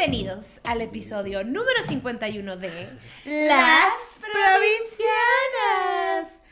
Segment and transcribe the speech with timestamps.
[0.00, 2.88] Bienvenidos al episodio número 51 de
[3.26, 6.42] Las Provincianas.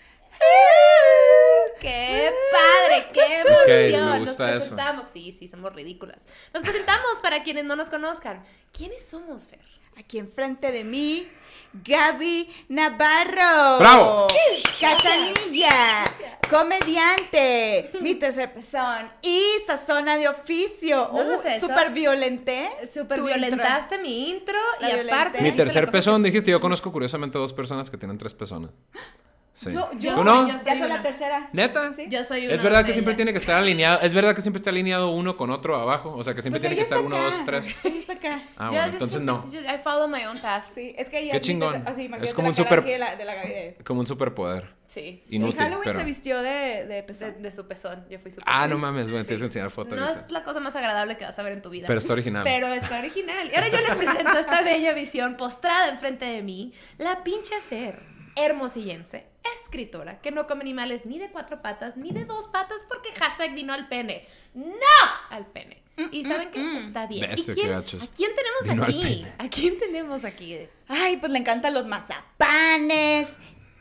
[3.69, 4.59] Me nos gusta eso.
[4.59, 5.11] presentamos.
[5.13, 6.23] Sí, sí, somos ridículas.
[6.55, 8.43] Nos presentamos para quienes no nos conozcan.
[8.77, 9.61] ¿Quiénes somos, Fer?
[9.99, 11.27] Aquí enfrente de mí,
[11.73, 13.79] Gaby Navarro.
[13.81, 14.29] ¡Bravo!
[14.81, 16.05] Cachanilla,
[16.49, 21.11] comediante, mi tercer pezón y sazona de oficio.
[21.13, 21.61] No, Uh.
[21.61, 22.69] Súper violenté.
[22.93, 25.15] Super violentaste mi intro La y violenté.
[25.21, 25.41] aparte.
[25.43, 28.71] Mi tercer pezón, dijiste, yo conozco curiosamente dos personas que tienen tres pezones.
[29.59, 29.73] Sí.
[29.73, 30.47] Yo, yo, soy- ¿Tú no?
[30.47, 31.03] yo ya soy la una.
[31.03, 31.49] tercera.
[31.53, 31.93] ¿Neta?
[31.93, 32.07] Sí.
[32.09, 34.41] Yo soy una Es verdad que de siempre tiene que estar alineado, es verdad que
[34.41, 37.01] siempre está alineado uno con otro abajo, o sea que siempre Pues tiene que estar
[37.01, 37.75] uno, dos, tres.
[37.83, 38.43] Ella está acá.
[38.57, 39.45] Ah, bueno, entonces no.
[39.53, 40.67] I follow my own path.
[40.73, 41.83] Sí, es que ella Qué chingón.
[41.89, 44.79] así, Es como la un super- de la, de la de- Como un superpoder.
[44.87, 45.25] Sí.
[45.29, 45.99] Inútil, en Halloween pero...
[45.99, 47.43] se vistió de, de De, pezón.
[47.43, 48.07] de su pezón.
[48.09, 48.71] Yo fui su Ah, pezón.
[48.71, 49.27] no mames, bueno, Sí.
[49.29, 50.27] tienes que enseñar foto No ahorita.
[50.27, 51.89] es la cosa más agradable que vas a ver en tu vida.
[51.89, 52.45] Pero está original.
[52.45, 53.51] Pero está original.
[53.53, 56.73] Y ahora yo les presento esta bella visión postrada enfrente de mí.
[56.97, 58.01] La pinche Fer,
[58.37, 63.13] hermosillense, escritora, que no come animales ni de cuatro patas ni de dos patas porque
[63.13, 64.27] hashtag vino al pene.
[64.55, 64.75] ¡No!
[65.31, 65.83] Al pene.
[66.13, 66.79] Y ¿saben qué?
[66.79, 67.31] Está bien.
[67.37, 67.73] ¿Y quién.
[67.73, 69.27] ¿A quién tenemos Vino aquí?
[69.39, 70.59] ¿A quién tenemos aquí?
[70.87, 73.29] Ay, pues le encantan los mazapanes.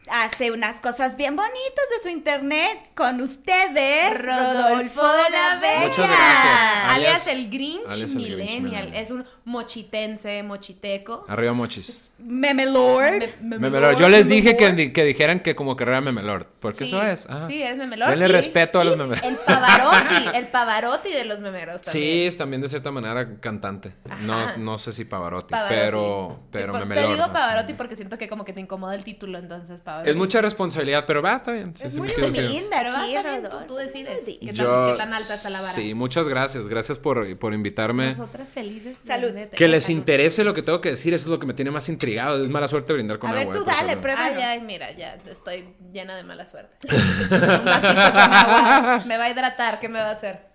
[0.09, 5.79] Hace unas cosas bien bonitas de su internet con ustedes, Rodolfo de la Vega.
[5.87, 6.85] Muchas gracias.
[6.85, 8.93] Alias, Alias- el Grinch alias el Grinch Millennial.
[8.95, 11.25] Es un mochitense, mochiteco.
[11.27, 12.11] Arriba mochis.
[12.19, 13.23] Memelord.
[13.41, 13.97] Me- Memelord.
[13.97, 17.29] Yo les dije que, que dijeran que como que era Memelord, porque Sí, eso es.
[17.29, 17.47] ajá.
[17.47, 18.09] Sí, es memelord.
[18.09, 19.23] Denle Y- respeto a los y memeros.
[19.23, 22.03] El Pavarotti, el Pavarotti de los memeros también.
[22.05, 23.93] Sí, es también de cierta manera cantante.
[24.21, 24.57] No, Ajá.
[24.57, 25.75] no sé si Pavarotti, Pavarotti.
[25.75, 27.07] pero, pero por- Memelord.
[27.07, 27.33] Te digo.
[27.33, 29.96] Pavarotti porque siento que como que te incomoda el título, entonces Pavarotti.
[30.05, 31.73] Es mucha responsabilidad, pero va, está bien.
[31.75, 34.93] Sí, Es sí muy linda Pero va, está bien, tú, decides qué tan, Yo- qué
[34.97, 35.73] tan alta está la vara.
[35.73, 36.67] Sí, muchas gracias.
[36.67, 38.09] Gracias por, por invitarme.
[38.09, 38.97] Nosotras felices.
[39.01, 39.31] Salud.
[39.31, 39.97] de- Que les salud.
[39.99, 42.41] interese lo que tengo que decir, eso es lo que me tiene más intrigado.
[42.43, 43.53] Es mala suerte brindar con A ver, agua.
[43.55, 44.35] tú dale, pruébanos.
[44.37, 46.87] Ay, ay, mira, ya estoy llena de mala suerte.
[46.91, 49.03] Un vasito con agua.
[49.05, 50.47] Me va a hidratar, ¿qué me va a hacer?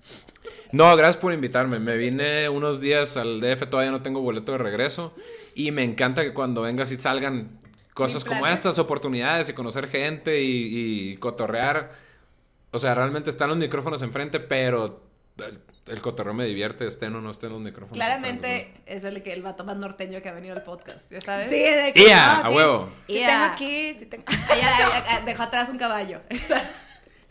[0.73, 1.79] No, gracias por invitarme.
[1.79, 5.15] Me vine unos días al DF, todavía no tengo boleto de regreso.
[5.55, 7.59] Y me encanta que cuando vengas y salgan
[7.95, 11.91] cosas como estas, oportunidades y conocer gente y, y cotorrear.
[12.71, 15.03] O sea, realmente están los micrófonos enfrente, pero
[15.39, 17.97] el, el cotorreo me divierte, estén o no estén los micrófonos.
[17.97, 21.21] enfrente, Claramente es el que el vato más norteño que ha venido al podcast, ¿ya
[21.21, 21.49] sabes?
[21.49, 22.03] Sí, de ¿no?
[22.03, 22.27] ¡Ia!
[22.27, 22.55] no, ¡A sí.
[22.55, 22.89] huevo!
[23.07, 23.27] Sí Ia.
[23.29, 24.25] tengo aquí, sí tengo.
[24.55, 26.21] Ella dejó atrás un caballo.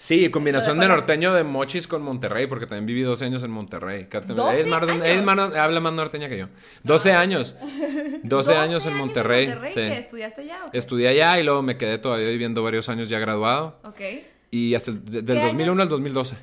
[0.02, 4.08] Sí, combinación de norteño de mochis con Monterrey, porque también viví 12 años en Monterrey.
[4.12, 5.24] Ella 12 es más, años.
[5.24, 6.48] más- habla más norteña que yo.
[6.82, 7.56] 12 años.
[8.24, 9.48] 12 años en Monterrey.
[9.68, 9.74] sí.
[9.76, 10.66] ¿Que estudiaste ya?
[10.66, 10.78] o qué?
[10.80, 13.80] Estudié allá y luego me quedé todavía viviendo varios años ya graduado.
[13.84, 14.00] Ok.
[14.50, 16.36] Y hasta el- de- del ¿Qué 2001 al 2012.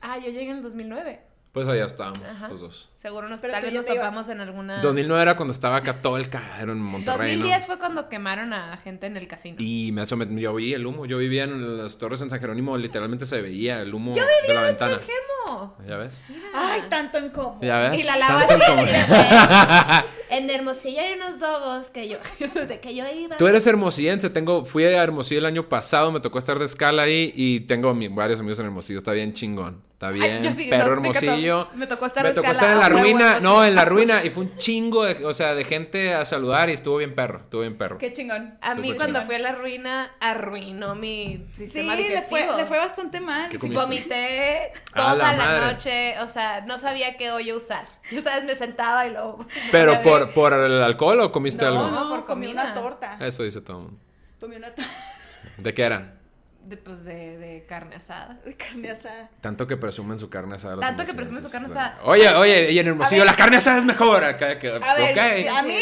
[0.00, 1.20] Ah, yo llegué en el 2009.
[1.52, 2.48] Pues allá estábamos, Ajá.
[2.48, 2.90] los dos.
[3.04, 4.80] Seguro nos, Pero tal vez nos topamos en alguna...
[4.80, 7.66] 2009 era cuando estaba acá todo el cagadero en Monterrey, 2010 ¿no?
[7.66, 9.56] fue cuando quemaron a gente en el casino.
[9.58, 11.04] Y me asomet- yo vi el humo.
[11.04, 14.62] Yo vivía en las torres en San Jerónimo, literalmente se veía el humo de la
[14.62, 14.98] ventana.
[15.00, 15.76] ¡Gemo!
[15.86, 16.24] ¿Ya ves?
[16.54, 17.58] Ay, tanto en común.
[17.60, 18.00] ¿Ya ves?
[18.02, 22.16] Y la lava como- En Hermosillo hay unos dogos que yo...
[22.80, 23.36] Que yo iba...
[23.36, 27.02] Tú eres hermosillense, tengo, fui a Hermosillo el año pasado, me tocó estar de escala
[27.02, 30.66] ahí y tengo mi- varios amigos en Hermosillo, está bien chingón, está bien, yo sí,
[30.68, 30.92] perro no.
[31.10, 31.68] Hermosillo.
[31.74, 34.24] Me tocó estar Me de tocó escala, estar en la ruina, no, en la ruina
[34.24, 37.38] y fue un chingo de, o sea, de gente a saludar y estuvo bien perro,
[37.40, 37.98] estuvo bien perro.
[37.98, 38.58] Qué chingón.
[38.60, 39.26] A mí Súper cuando chingón.
[39.26, 42.28] fui a la ruina, arruinó mi Sí, sistema le digestivo.
[42.48, 43.48] fue, le fue bastante mal.
[43.48, 43.58] ¿Qué?
[43.58, 47.86] Vomité toda la noche, o sea, no sabía qué hoyo usar.
[48.10, 49.44] Yo, sabes, me sentaba y luego...
[49.72, 51.86] Pero por, por el alcohol o comiste No, algo?
[51.90, 52.62] no, por comí comida.
[52.64, 53.16] una torta.
[53.20, 53.76] Eso dice todo.
[53.78, 54.00] el mundo.
[54.40, 54.90] Comí una torta
[55.58, 56.14] ¿De qué era?
[56.64, 58.38] De, pues de, de carne asada.
[58.44, 59.28] de carne asada.
[59.40, 60.80] Tanto que presumen su carne asada.
[60.80, 61.98] Tanto que presumen su carne asada.
[62.04, 63.30] Oye, oye, y en Hermosillo ver.
[63.30, 64.24] la carne asada es mejor.
[64.24, 65.74] Acá, que, A ver, a mí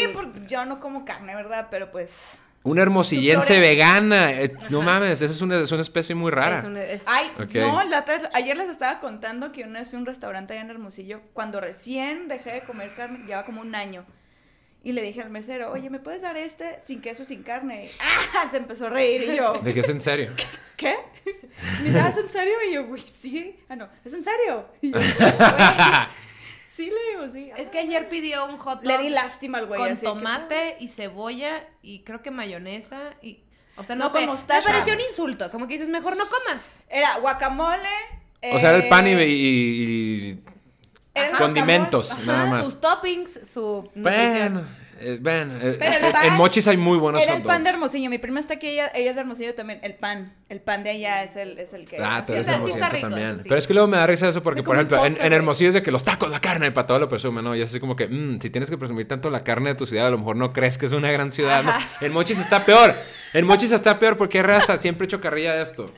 [0.47, 1.67] yo no como carne, ¿verdad?
[1.71, 2.39] Pero pues.
[2.65, 4.31] Una hermosillense vegana.
[4.31, 6.59] eh, no mames, esa es una, es una especie muy rara.
[6.59, 9.89] Es un- es- Ay, no, la otra vez- ayer les estaba contando que una vez
[9.89, 13.59] fui a un restaurante allá en Hermosillo cuando recién dejé de comer carne, lleva como
[13.61, 14.05] un año.
[14.85, 17.89] Y le dije al mesero, oye, ¿me puedes dar este sin queso, sin carne?
[18.35, 18.47] ¡Ah!
[18.51, 20.33] Se empezó a reír y yo, ¿De qué es en serio?
[20.77, 20.95] ¿qué?
[21.81, 22.53] Me dice, "¿Ah, ¿es en serio?
[22.69, 23.57] Y yo, güey, sí.
[23.69, 24.67] Ah, no, ¿es en serio?
[24.81, 25.09] Y yo, "Güey".
[26.67, 27.49] sí, le digo, sí.
[27.55, 29.79] Es que ayer pidió un hot dog Le di lástima al güey.
[29.79, 33.39] con así tomate y cebolla y creo que mayonesa y...
[33.75, 34.67] O sea, no, No, sé, con mostaza.
[34.69, 36.83] me pareció un insulto, como que dices, mejor no comas.
[36.89, 37.89] Era guacamole.
[38.51, 40.43] O sea, era el pan y, eh, y- y
[41.37, 42.65] condimentos, nada más.
[42.65, 43.89] Sus toppings, su.
[43.95, 44.65] Bueno,
[44.99, 47.47] eh, ven, eh, Pero el en- pan- en Mochis hay muy buenos Era hot el
[47.47, 47.69] pan de.
[47.71, 48.09] Hermosillo.
[48.09, 49.79] Mi prima está aquí, ella, ella es de Hermosillo también.
[49.83, 50.33] El pan.
[50.49, 51.97] El pan de allá es el, es el que.
[51.99, 53.35] Ah, tú Sí, eres o sea, sí hermosillense está rico, también.
[53.43, 55.33] Pero es que luego me da risa eso porque, Es por ejemplo, en, postre, en.
[55.33, 57.55] Hermosillo es de que los tacos, la carne, para todo lo presumen, ¿no?
[57.55, 59.85] Y es así como que, mm, si tienes que presumir tanto la carne de tu
[59.85, 61.63] ciudad, a lo mejor no crees que es una gran ciudad.
[61.63, 61.73] ¿no?
[62.01, 62.93] En Mochis está peor.
[63.33, 65.91] En Mochis está peor porque raza, siempre he hecho carrilla de esto.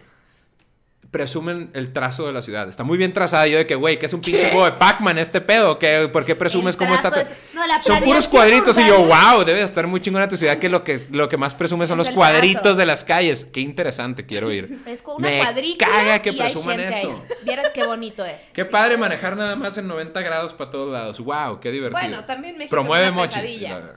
[1.16, 2.68] Presumen el trazo de la ciudad.
[2.68, 3.48] Está muy bien trazada.
[3.48, 5.80] Yo de que, güey, que es un pinche juego de Pac-Man este pedo.
[5.80, 7.08] ¿Qué, ¿Por qué presumes cómo está?
[7.08, 10.58] es- no, Son puros cuadritos y yo, wow, debe de estar muy chingona tu ciudad
[10.58, 12.76] que lo que, lo que más presume son Es los cuadritos trazo.
[12.78, 13.46] de las calles.
[13.46, 14.78] Qué interesante, quiero ir.
[14.86, 17.12] Es como una Me cuadrícula caga que y hay presuman gente eso.
[17.12, 17.36] ahí.
[17.46, 18.42] Vieras qué bonito es.
[18.52, 18.70] Qué Sí.
[18.70, 21.22] padre manejar nada más en 90 grados para todos lados.
[21.22, 22.02] Wow, qué divertido.
[22.02, 23.42] Bueno, también México Promueve es una mochis.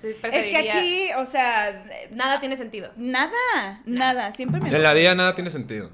[0.01, 2.93] Sí, Es que aquí, o sea, Nada tiene sentido.
[2.97, 4.33] nada, nada.
[4.35, 4.69] Siempre me.
[4.69, 5.91] En la vida nada tiene sentido.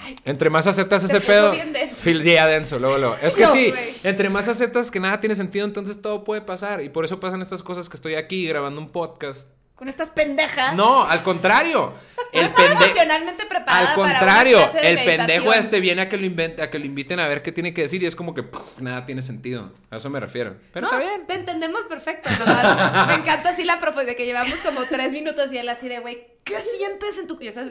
[0.00, 1.50] Ay, Entre más aceptas Se ese pedo.
[1.52, 2.08] bien denso.
[2.08, 3.16] Denso, luego, luego.
[3.22, 3.94] Es que No, sí, güey.
[4.04, 6.82] entre más aceptas que nada tiene sentido, entonces todo puede pasar.
[6.82, 9.48] Y por eso pasan estas cosas que estoy aquí grabando un podcast.
[9.74, 10.74] Con estas pendejas.
[10.74, 11.92] No, al contrario.
[12.34, 16.26] no El estaba pende- emocionalmente preparada Al contrario, el pendejo este viene a que lo
[16.26, 18.42] invente, a que lo inviten a ver qué tiene que decir y es como que
[18.42, 19.72] puf, nada tiene sentido.
[19.90, 20.56] A eso me refiero.
[20.72, 21.26] Pero no, está bien.
[21.28, 22.28] te entendemos perfecto.
[22.40, 25.88] nomás me encanta así la propuesta de que llevamos como tres minutos y él así
[25.88, 27.38] de, güey, ¿qué sientes en tu...
[27.40, 27.68] Y esas-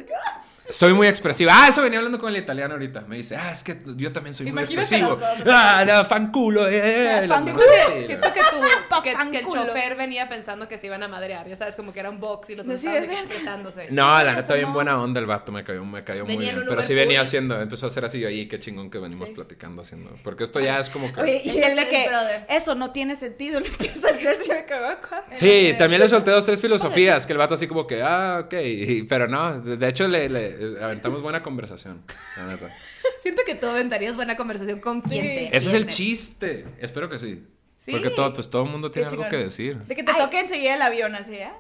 [0.70, 1.50] Soy muy expresivo.
[1.54, 3.02] Ah, eso venía hablando con el italiano ahorita.
[3.08, 5.18] Me dice, ah, es que yo también soy muy expresivo.
[5.46, 7.22] Ah, la fanculo, eh.
[7.22, 7.56] La la- fanculo.
[7.64, 11.02] Siento que, sí, siento que, tú, que, que el chofer venía pensando que se iban
[11.04, 13.88] a madrear, ya sabes, como que era un box y los dos estaban expresándose.
[13.92, 16.66] No, la neta, bien buena onda el vato, me cayó, me cayó muy Venía bien.
[16.68, 19.36] Pero sí venía haciendo, empezó a hacer así, oye, qué chingón que venimos Sí.
[19.36, 20.12] platicando haciendo.
[20.22, 21.22] Porque esto ya es como que.
[21.22, 22.46] Oye, y él de que brothers.
[22.50, 25.26] eso no tiene sentido, le empieza a acá.
[25.36, 28.54] Sí, también le solté dos, tres filosofías, que el vato así como que, ah, ok,
[28.68, 32.04] y- pero no, de hecho le, le aventamos buena conversación,
[32.38, 32.70] la neta.
[33.20, 35.48] Siento que tú aventarías buena conversación consciente.
[35.48, 37.44] Ese es el chiste, espero que sí.
[37.78, 37.92] Sí.
[37.92, 39.78] Porque todo, pues todo el mundo tiene algo que decir.
[39.78, 40.18] De que te Ay.
[40.22, 41.52] toque enseguida el avión así, ¿eh?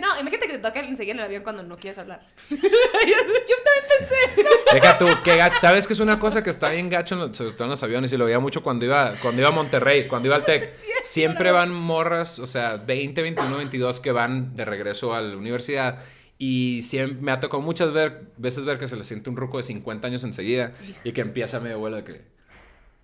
[0.00, 2.26] No, imagínate que te toque enseguida en el avión cuando no quieres hablar.
[2.50, 4.48] Yo también pensé eso.
[4.72, 5.60] Deja tú, qué gacho.
[5.60, 7.82] ¿Sabes que es una cosa que está bien gacho, en los, sobre todo en los
[7.82, 8.12] aviones?
[8.12, 10.72] Y lo veía mucho cuando iba, cuando iba a Monterrey, cuando iba al TEC.
[11.02, 15.98] Siempre van morras, o sea, 20, 21, 22 que van de regreso a la universidad.
[16.42, 19.58] Y siempre me ha tocado muchas ver- veces ver que se le siente un ruco
[19.58, 20.72] de 50 años enseguida
[21.04, 22.24] y que empieza a medio vuelo de que,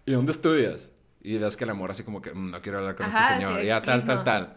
[0.07, 0.91] ¿y dónde estudias?
[1.23, 3.35] Y ves que la morra así como que, "Mm, no quiero hablar con Ajá, este
[3.35, 3.61] señor.
[3.61, 4.57] sí, ya tal, tal, tal.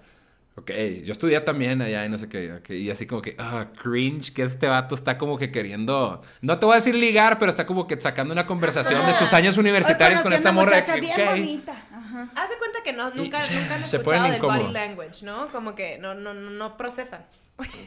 [0.55, 0.71] Ok,
[1.03, 2.61] yo estudié también allá y no sé qué.
[2.69, 6.65] y así como que, ah, cringe, que este vato está como que queriendo, no te
[6.65, 10.21] voy a decir ligar, pero está como que sacando una conversación de sus años universitarios
[10.21, 10.85] con esta morra.
[10.85, 11.29] que, bien ok.
[11.31, 11.73] bonita.
[11.93, 12.29] Ajá.
[12.33, 15.47] Haz de cuenta que no, nunca, Y- nunca han escuchado body language, ¿no?
[15.47, 17.25] Como que no, no, no procesan.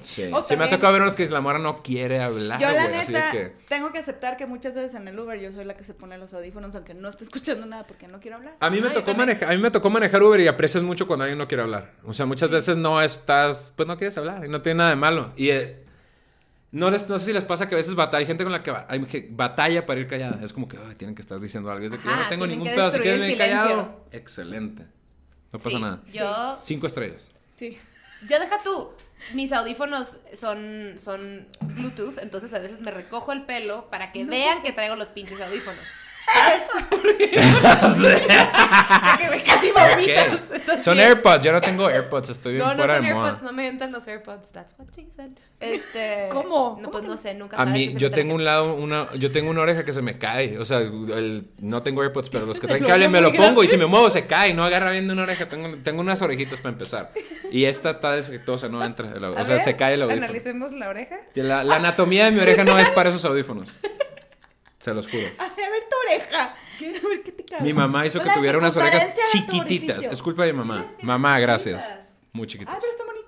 [0.00, 2.70] Sí, O sí me ha tocado ver unos que la morra no quiere hablar, Yo
[2.70, 3.52] la güey, así de neta que...
[3.68, 6.18] tengo que aceptar que muchas veces en el Uber yo soy la que se pone
[6.18, 8.56] los audífonos aunque no esté escuchando nada porque no quiero hablar.
[8.60, 11.24] A mí me tocó manejar, a mí me tocó manejar Uber y aprecias mucho cuando
[11.24, 11.92] alguien no quiere hablar.
[12.04, 14.96] O sea, muchas veces no estás, pues no quieres hablar y no tiene nada de
[14.96, 15.32] malo.
[15.36, 15.84] Y eh,
[16.72, 18.62] no, les, no sé si les pasa que a veces batalla, hay gente con la
[18.62, 20.38] que hay que batalla para ir callada.
[20.42, 21.84] Es como que "Ay, tienen que estar diciendo algo.
[21.84, 22.90] Es de que yo no tengo ningún pedo.
[22.90, 24.86] Si el venir callado, excelente.
[25.52, 26.00] No pasa Sí, nada.
[26.06, 27.30] Yo, Cinco estrellas.
[27.56, 27.76] Sí.
[28.26, 28.90] yo deja tú.
[29.34, 34.62] Mis audífonos son, son Bluetooth, entonces a veces me recojo el pelo para que vean
[34.62, 35.84] que traigo los pinches audífonos.
[39.44, 40.34] Casi vomitas.
[40.34, 40.54] Ok.
[40.54, 41.08] ¿Estás Son bien?
[41.08, 41.44] AirPods.
[41.44, 42.30] Yo no tengo AirPods.
[42.30, 43.26] Estoy bien No, no fuera son de moda.
[43.28, 44.52] AirPods, no me entran los AirPods.
[44.52, 45.30] That's what she said.
[45.60, 46.76] Este, ¿Cómo?
[46.80, 47.16] No, ¿Cómo pues no no?
[47.16, 49.92] sé, nunca A sabes mí, yo tengo un lado, una, yo tengo una oreja que
[49.92, 50.58] se me cae.
[50.58, 53.68] O sea, el, no tengo AirPods, pero los que traen cable me lo pongo y
[53.68, 54.54] si me muevo se cae.
[54.54, 55.46] No agarra bien de una oreja.
[55.48, 57.12] Tengo, tengo unas orejitas para empezar.
[57.50, 59.08] Y esta está defectuoosa, no entra.
[59.14, 60.24] el o sea, ver, se cae el audífono.
[60.24, 61.18] Analicemos la oreja.
[61.34, 63.72] La, la anatomía de mi oreja no es para esos audífonos.
[64.82, 65.22] Se los juro.
[65.38, 66.42] Ay, a ver tu oreja.
[66.44, 67.62] A ver qué te cabe.
[67.62, 70.04] Mi mamá hizo que tuviera unas orejas chiquititas.
[70.06, 70.86] Es culpa de mi mamá.
[71.02, 71.82] Mamá, gracias.
[71.82, 72.08] chiquitas.
[72.32, 72.76] Muy Ah, chiquitas.
[72.80, 73.22] pero están bonitas.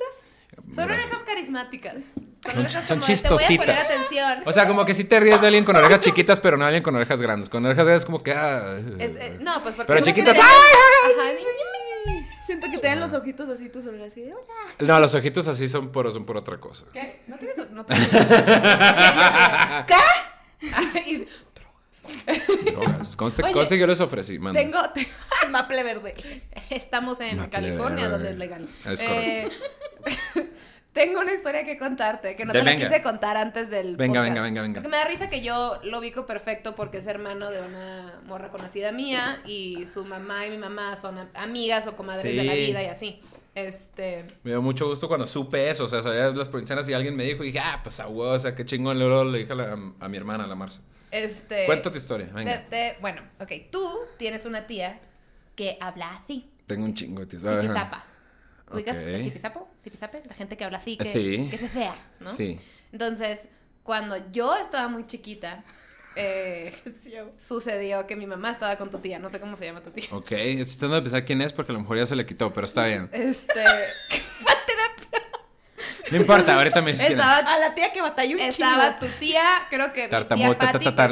[0.74, 1.06] Son Gracias.
[1.06, 1.92] orejas carismáticas.
[1.94, 3.90] Son, Son orejas ch- son como de, Te voy a poner chistositas.
[3.90, 4.42] atención.
[4.46, 6.82] O sea, como que si te ríes de alguien con orejas chiquitas, pero no alguien
[6.82, 7.48] con orejas grandes.
[7.48, 8.32] Con orejas grandes como que...
[8.32, 10.68] ah, Es- eh, no, pues porque Pero chiquitas, diferentes.
[11.04, 14.44] ¡ay, Ajá, Siento que te dan los ojitos así, tus orejas así de hola.
[14.80, 16.84] No, los ojitos así son por, son por otra cosa.
[16.92, 17.22] ¿Qué?
[17.26, 17.56] ¿No tienes?
[17.70, 18.08] No tienes.
[20.74, 21.26] Ay,
[22.66, 23.16] Drogas.
[23.16, 24.60] Conste, Oye, conste que yo les ofrecí, manda.
[24.60, 25.08] tengo, te-
[25.50, 26.14] Maple verde.
[26.70, 28.10] Estamos en Maple California, verde.
[28.12, 28.68] donde es legal.
[28.86, 29.48] Es Eh,
[30.92, 34.20] tengo una historia que contarte, que no De- te la quise contar antes del Venga,
[34.20, 34.28] podcast.
[34.34, 34.74] venga, venga, venga.
[34.82, 38.50] Porque me da risa que yo lo ubico perfecto porque es hermano de una morra
[38.50, 42.54] conocida mía y su mamá y mi mamá son am- amigas o comadres de la
[42.54, 43.20] vida y así.
[43.54, 45.84] Este, Me dio mucho gusto cuando supe eso.
[45.84, 48.32] O sea, sabía las provincianas y alguien me dijo y dije, ah, pues a huevo,
[48.32, 48.98] o sea, qué chingón.
[48.98, 50.82] Luego le dije a, la- a mi hermana, a la Marcia.
[51.10, 51.66] este...
[51.66, 52.64] Cuenta tu historia, venga.
[52.64, 55.00] te- te- bueno, ok, tú tienes una tía
[55.54, 57.44] que habla así, Tengo un chingo de tíos.
[57.44, 58.04] A ver, zapa.
[58.72, 59.02] ¿Ubicas Ok.
[59.02, 59.68] el tipizapo?
[59.82, 60.22] ¿Tipizape?
[60.26, 61.48] La gente que habla así, que, Sí.
[61.50, 62.34] que cecea, ¿no?
[62.34, 62.58] Sí.
[62.90, 63.48] Entonces,
[63.84, 65.62] cuando yo estaba muy chiquita,
[66.16, 66.72] eh,
[67.38, 70.06] sucedió que mi mamá estaba con tu tía, no sé cómo se llama tu tía.
[70.10, 72.52] Ok, estoy tratando de pensar quién es porque a lo mejor ya se le quitó,
[72.52, 73.08] pero está bien.
[73.12, 73.64] Este,
[76.10, 79.12] No importa, ahorita me dices estaba A la tía que batalló un Estaba chingo.
[79.12, 80.56] tu tía, creo que tartamuda.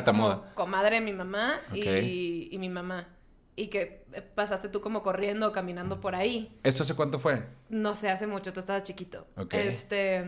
[0.04, 3.08] como comadre de mi mamá y, y mi mamá.
[3.56, 4.04] Y que
[4.34, 6.58] pasaste tú como corriendo o caminando por ahí.
[6.62, 7.42] ¿Esto hace cuánto fue?
[7.68, 9.26] No sé, hace mucho, tú estabas chiquito.
[9.36, 9.54] Ok.
[9.54, 10.24] Este...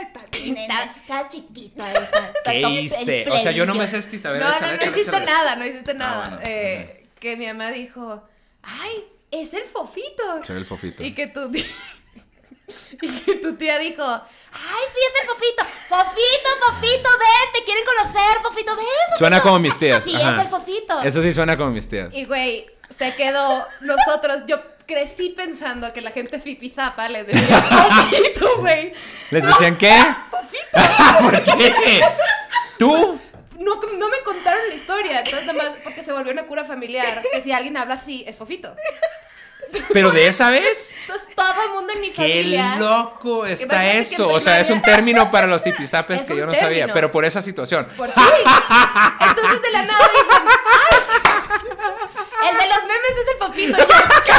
[0.00, 1.92] Estaba, estaba chiquita.
[1.92, 3.26] estaba- ¿Qué hice?
[3.30, 3.98] O sea, yo no me sé
[4.30, 5.26] ver, no, échale, no, no échale, hiciste échale.
[5.26, 6.20] nada, no hiciste nada.
[6.28, 8.22] bueno, Eh, Que mi mamá dijo,
[8.62, 10.44] ay, es el fofito.
[10.44, 11.02] Soy el fofito.
[11.02, 11.64] Y que tu tía,
[13.02, 15.64] y que tu tía dijo, ay, es el fofito.
[15.64, 18.84] Fofito, fofito, ven, te quieren conocer, fofito, ven.
[18.84, 19.18] fofito".
[19.18, 20.04] Suena como mis tías.
[20.04, 20.36] Sí, ajá.
[20.36, 21.02] es el fofito.
[21.02, 22.10] Eso sí suena como mis tías.
[22.12, 28.56] Y güey, se quedó, nosotros, yo crecí pensando que la gente fipizapa le decía fofito,
[28.58, 28.92] güey.
[29.30, 29.92] ¿Les decían qué?
[31.20, 32.02] ¿Por qué?
[32.78, 33.20] ¿Tú?
[33.58, 37.20] No, no me contaron la historia, entonces nada más porque se volvió una cura familiar,
[37.32, 38.74] que si alguien habla así, es fofito.
[39.92, 40.94] ¿Pero de esa vez?
[41.02, 42.76] Entonces todo el mundo en mi ¡Qué familia...
[42.76, 44.28] loco está eso!
[44.28, 47.24] O sea, es un término para los tipizapes Es que yo no sabía, pero por
[47.24, 47.86] esa situación.
[47.96, 48.20] ¿Por qué?
[49.20, 50.56] Entonces de la nada dicen, ¡ay!
[52.50, 53.78] El de los memes es el yo,
[54.24, 54.32] ¿qué?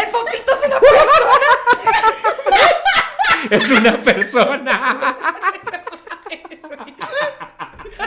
[0.00, 1.46] El fofito es una persona.
[3.50, 5.16] Es una persona.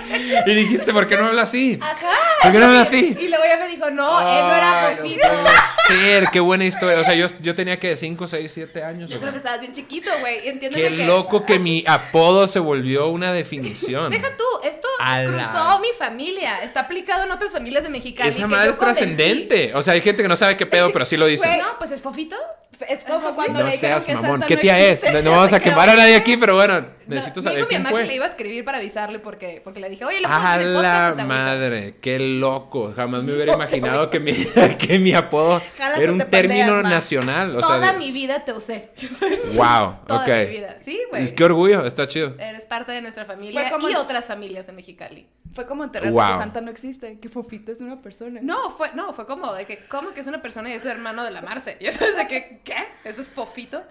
[0.46, 1.78] y dijiste, ¿por qué no habla así?
[1.82, 2.12] Ajá.
[2.42, 3.18] ¿Por qué no habla así?
[3.20, 5.28] Y luego ya me dijo, no, él no era fofito.
[5.28, 7.00] puede ser, qué buena historia.
[7.00, 9.10] O sea, yo, yo tenía que 5, 6, 7 años.
[9.10, 10.48] Yo creo que estabas bien chiquito, güey.
[10.48, 11.06] Entiéndeme Qué que...
[11.06, 14.12] loco que mi apodo se volvió una definición.
[14.12, 16.64] Deja tú, esto A la- cruzó mi familia.
[16.64, 18.30] Está aplicado en otras familias de Mexicali.
[18.30, 19.72] Esa madre es trascendente.
[19.76, 21.46] O sea, hay gente que no sabe qué pedo, pero sí lo dice.
[21.48, 22.36] Güey, no, pues es fofito.
[22.88, 24.32] Es Como cuando No le seas que mamón.
[24.32, 25.04] Santa ¿Qué no tía es?
[25.04, 27.68] existe, No ya vamos a quemar a nadie aquí, pero bueno, No, necesito saber dijo
[27.68, 28.16] mi quién mamá que le fue.
[28.16, 30.84] iba a escribir para avisarle porque, porque le dije, oye, le puedo A el podcast
[30.84, 32.94] la y te agüitas?" madre, qué loco.
[32.96, 34.34] Jamás me hubiera imaginado que mi,
[34.80, 35.62] que mi apodo
[36.00, 37.56] era un término pandeas, nacional.
[37.56, 38.90] O Toda de- mi vida te usé.
[39.54, 40.28] wow, Toda ok.
[40.28, 40.78] mi vida.
[40.84, 41.24] Sí, güey.
[41.24, 42.36] Es que orgullo, está chido.
[42.40, 45.28] Eres parte de nuestra familia Fue como y el- otras familias de Mexicali.
[45.54, 46.32] Fue como enterrar Wow.
[46.34, 48.40] que Santa no existe, que Fofito es una persona.
[48.42, 50.92] No, fue, no, fue como de que, ¿cómo que es una persona y es el
[50.92, 51.78] hermano de la Marce?
[51.80, 52.76] Y eso es de que, ¿qué?
[53.04, 53.84] ¿Eso es fofito?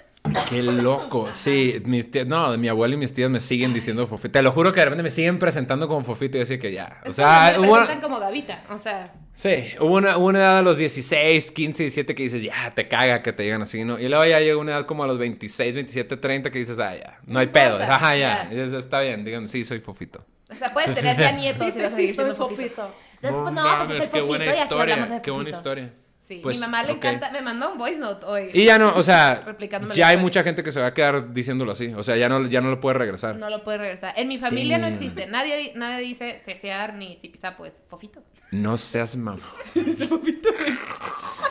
[0.48, 1.32] Qué loco.
[1.32, 4.32] Sí, mis tías, no, mi abuela y mis tías me siguen diciendo fofito.
[4.32, 7.00] Te lo juro que de repente me siguen presentando como fofito y decía que ya.
[7.04, 9.12] O Es sea, me hubo, presentan como Gavita, o sea...
[9.32, 12.86] sí, hubo una, hubo una edad a los 16, 15, 17 que dices, ya, te
[12.86, 13.98] caga que te digan así, ¿no?
[13.98, 16.94] Y luego ya llega una edad como a los 26, 27, 30 que dices, ah,
[16.96, 17.78] ya, no hay No pedo.
[17.78, 18.48] Ajá, ya, ya.
[18.52, 20.24] Y dices, está bien, digan, sí, soy fofito.
[20.48, 22.88] O sea, puedes tener ya nietos y vas a seguir siendo fofito.
[23.20, 25.30] Después, no, pues mames, es el qué buena fofito y así historia, hablamos de qué
[25.30, 25.56] buena fofito.
[25.56, 25.94] historia.
[26.22, 28.50] Sí, Pues, mi mamá le encanta, me mandó un voice note hoy.
[28.52, 29.44] Y ya no, o sea,
[29.94, 31.92] ya hay mucha gente que se va a quedar diciéndolo así.
[31.94, 33.34] O sea, ya no, ya no lo puede regresar.
[33.34, 34.14] No lo puede regresar.
[34.16, 35.26] En mi familia no existe.
[35.26, 38.20] Nadie, nadie dice cecear ni tipizapo, pues fofito.
[38.52, 39.42] No seas mamá.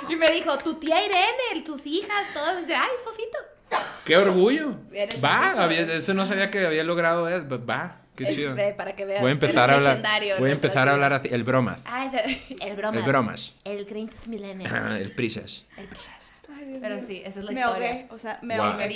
[0.10, 3.38] Y me dijo, tu tía Irene, tus hijas, todas, dice, ay, es fofito.
[4.06, 4.76] ¡Qué orgullo!
[5.24, 5.62] Va, fofito.
[5.62, 7.46] había- eso no sabía que había logrado eso.
[7.48, 8.56] but Va, qué Es- chido.
[8.56, 9.22] ve, para que veas.
[9.22, 10.02] Voy a empezar a hablar.
[10.40, 11.30] Voy a empezar a hablar así.
[11.32, 11.82] El bromas.
[11.84, 12.98] De- el bromas.
[13.02, 13.54] El bromas.
[13.64, 14.72] El Green Millennial.
[14.74, 15.66] Ah, El prisas.
[15.78, 16.42] El prisas.
[16.54, 17.90] Ay, Pero sí, esa es la me historia.
[17.92, 18.66] ahogué, o sea, me Wow.
[18.66, 18.88] ahogué.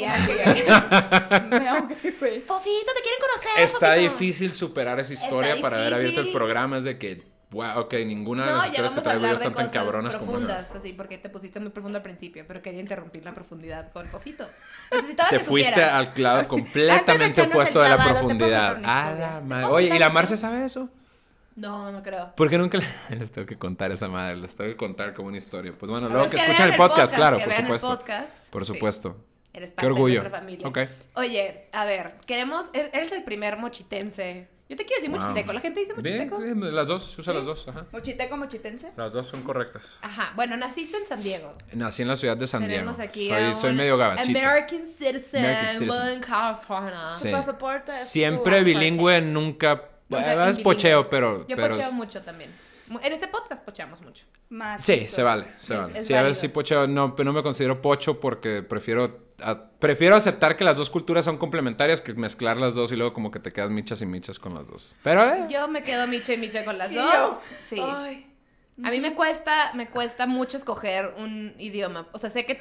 [1.49, 2.41] Me ahogué, güey.
[2.41, 3.63] Fofito, te quieren conocer.
[3.63, 4.01] Está fofito.
[4.11, 6.77] difícil superar esa historia Está para haber abierto el programa.
[6.79, 7.23] Es de que,
[7.55, 10.75] wow, ok, ninguna de No, las historias que traigo yo están tan cabronas como profundas,
[10.75, 14.47] así, porque te pusiste muy profundo al principio, pero quería interrumpir la profundidad con Fofito.
[14.91, 15.93] Necesitaba Te que fuiste supieras.
[15.93, 18.77] al clavo completamente opuesto de la profundidad.
[18.83, 19.65] A la ¿Te madre.
[19.67, 20.89] Oye, ¿y la Marce sabe eso?
[21.55, 22.33] No, no creo.
[22.35, 22.85] ¿Por qué nunca le-
[23.17, 24.35] les tengo que contar esa madre?
[24.35, 25.71] Les tengo que contar como una historia.
[25.71, 27.87] Pues bueno, luego que vean escuchen el podcast, claro, que por vean el supuesto.
[27.97, 28.51] podcast.
[28.51, 28.73] Por Sí.
[28.73, 29.15] supuesto.
[29.53, 30.15] Eres Qué parte orgullo.
[30.15, 30.67] de nuestra familia.
[30.67, 30.79] Ok.
[31.13, 32.69] Oye, a ver, queremos.
[32.73, 34.49] e- Eres el primer mochitense.
[34.67, 35.19] Yo te quiero decir Wow.
[35.21, 35.53] mochiteco.
[35.53, 36.41] La gente dice Bien, mochiteco.
[36.67, 37.37] sí, las dos, se usa Sí.
[37.37, 37.85] las dos, ajá.
[37.91, 38.91] Mochiteco, mochitense.
[38.97, 39.83] Las dos son correctas.
[40.01, 40.33] Ajá.
[40.35, 41.51] Bueno, naciste en San Diego.
[41.73, 42.73] Nací en la ciudad de San Diego.
[42.75, 44.39] Tenemos aquí soy, a soy un medio gabachito.
[44.39, 46.13] American citizen, American citizen.
[46.15, 47.15] in California.
[47.15, 47.29] Sí.
[47.29, 49.83] Su pasaporte su Siempre bilingüe, nunca.
[50.49, 51.47] Es pocheo, pero.
[51.47, 52.51] Yo pero pocheo es- mucho también.
[52.89, 54.25] En este podcast pocheamos mucho.
[54.49, 55.15] Más Sí, eso.
[55.15, 55.99] se vale, se Es- vale.
[55.99, 59.69] es sí, a veces sí pocheo, no, pero no me considero pocho porque prefiero a-
[59.79, 63.31] prefiero aceptar que las dos culturas son complementarias que mezclar las dos y luego como
[63.31, 64.95] que te quedas michas y michas con las dos.
[65.03, 67.11] Pero eh, Yo me quedo micha y micha con las Y dos.
[67.13, 67.77] yo, Sí.
[67.81, 68.31] Ay,
[68.83, 72.07] A mí me cuesta, me cuesta mucho escoger un idioma.
[72.11, 72.59] O sea, sé que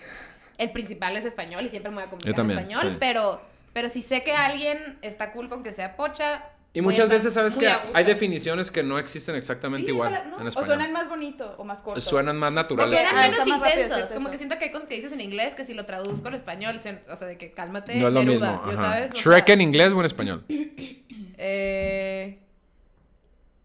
[0.59, 2.97] el principal es español y siempre me voy a comunicar Yo también, en español, sí.
[3.01, 3.41] pero,
[3.73, 6.45] pero si sé que alguien está cool con que sea pocha,
[6.77, 10.41] Y muchas veces sabes que hay definiciones que no existen exactamente Sí, igual para- no.
[10.41, 10.67] en O español.
[10.67, 12.01] suenan más bonito o más corto.
[12.01, 12.91] Suenan más naturales.
[12.99, 14.11] Suenan Ah, menos rápido intensos.
[14.13, 16.35] Como que siento que hay cosas que dices en inglés que si lo traduzco al
[16.35, 18.67] español, suena- o sea, de que cálmate, No es lo Neruda, mismo.
[18.67, 18.93] ¿ya ajá.
[18.93, 19.13] sabes?
[19.13, 20.45] O Shrek sea, en inglés o en español.
[21.39, 22.39] eh,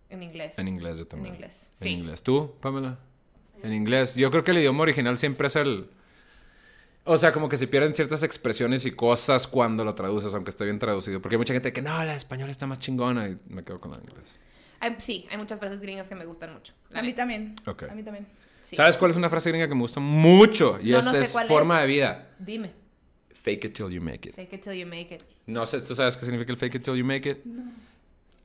[0.10, 0.60] en inglés.
[0.60, 1.34] En inglés yo también.
[1.34, 1.90] En inglés, En sí.
[1.90, 2.24] inglés.
[2.24, 3.00] ¿Tú, Pamela?
[3.64, 4.16] En inglés.
[4.16, 5.90] Yo creo que el idioma original siempre es el...
[7.06, 10.66] O sea, como que se pierden ciertas expresiones y cosas cuando lo traduces, aunque esté
[10.66, 11.22] bien traducido.
[11.22, 13.92] Porque hay mucha gente que no, la española está más chingona y me quedo con
[13.92, 14.38] la inglés.
[15.00, 16.74] Sí, hay muchas frases gringas que me gustan mucho.
[16.94, 17.56] A mí también.
[17.66, 17.84] Ok.
[17.90, 18.28] A mí también.
[18.64, 18.76] Sí.
[18.76, 20.78] ¿Sabes cuál es una frase gringa que me gusta mucho?
[20.82, 21.82] Y No, es, no sé es cuál forma es.
[21.82, 22.30] de vida.
[22.38, 22.72] Dime.
[23.34, 24.36] Fake it till you make it.
[24.36, 25.24] Fake it till you make it.
[25.48, 27.40] No sé, ¿tú sabes qué significa el fake it till you make it?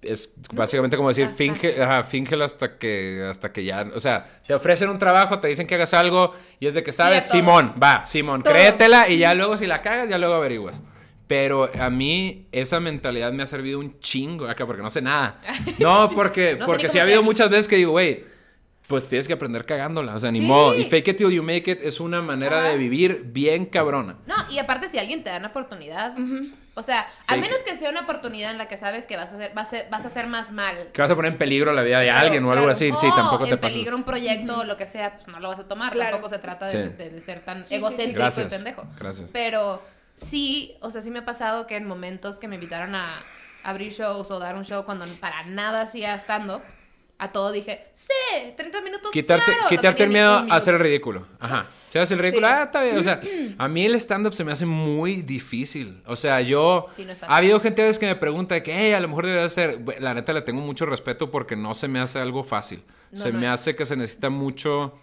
[0.07, 4.27] Es básicamente como decir, Hasta finge, ajá, fíngelo hasta que, hasta que ya, o sea,
[4.47, 7.25] te ofrecen un trabajo, te dicen que hagas algo y es de que sabes.
[7.25, 8.53] Simón, va, Simón, Todo.
[8.53, 10.83] créetela y ya luego si la cagas, ya luego averiguas.
[11.27, 15.39] Pero a mí esa mentalidad me ha servido un chingo acá porque no sé nada.
[15.79, 17.25] No, porque, No sé ni porque sí ha habido aquí.
[17.27, 18.25] muchas veces que digo, güey,
[18.87, 20.45] pues tienes que aprender cagándola, o sea, ni Sí.
[20.45, 20.75] modo.
[20.75, 22.69] Y fake it till you make it es una manera Ajá.
[22.69, 24.17] de vivir bien cabrona.
[24.27, 26.15] No, y aparte si alguien te da una oportunidad,
[26.75, 27.05] o sea, a
[27.35, 29.73] Fake menos que sea una oportunidad en la que sabes que vas a hacer, vas
[29.73, 30.91] a, vas a hacer más mal.
[30.93, 33.09] Que vas a poner en peligro la vida de Claro, alguien o algo así, sí,
[33.15, 33.73] tampoco te en pasa.
[33.73, 35.93] peligro un proyecto o lo que sea, pues no lo vas a tomar.
[35.93, 36.13] Claro.
[36.17, 36.89] Tampoco se trata de, Sí.
[36.91, 37.75] de- de ser tan Sí, sí, sí.
[37.77, 38.47] egocéntrico Gracias.
[38.47, 38.87] y pendejo.
[38.99, 39.31] Gracias.
[39.33, 39.83] Pero
[40.17, 43.23] sí, o sea, sí me ha pasado que en momentos que me invitaron a
[43.63, 46.63] abrir shows o dar un show cuando para nada hacía stand-up,
[47.25, 48.13] a todo dije, sí,
[48.57, 49.11] 30 minutos.
[49.13, 49.61] Quitarte, claro".
[49.63, 51.27] No quitarte el miedo a hacer el ridículo.
[51.41, 51.65] Ajá.
[51.65, 52.53] Si haces el ridículo, Sí.
[52.57, 52.99] ah, está bien.
[52.99, 53.21] O sea,
[53.59, 56.03] a mí el stand-up se me hace muy difícil.
[56.07, 56.87] O sea, yo.
[56.97, 59.27] Sí, no ha habido gente a veces que me pregunta que, hey, a lo mejor
[59.27, 59.77] debería.
[59.79, 62.83] Bueno, La neta le tengo mucho respeto porque no se me hace algo fácil.
[63.11, 63.53] No, se me es.
[63.53, 64.95] hace que se necesita mucho.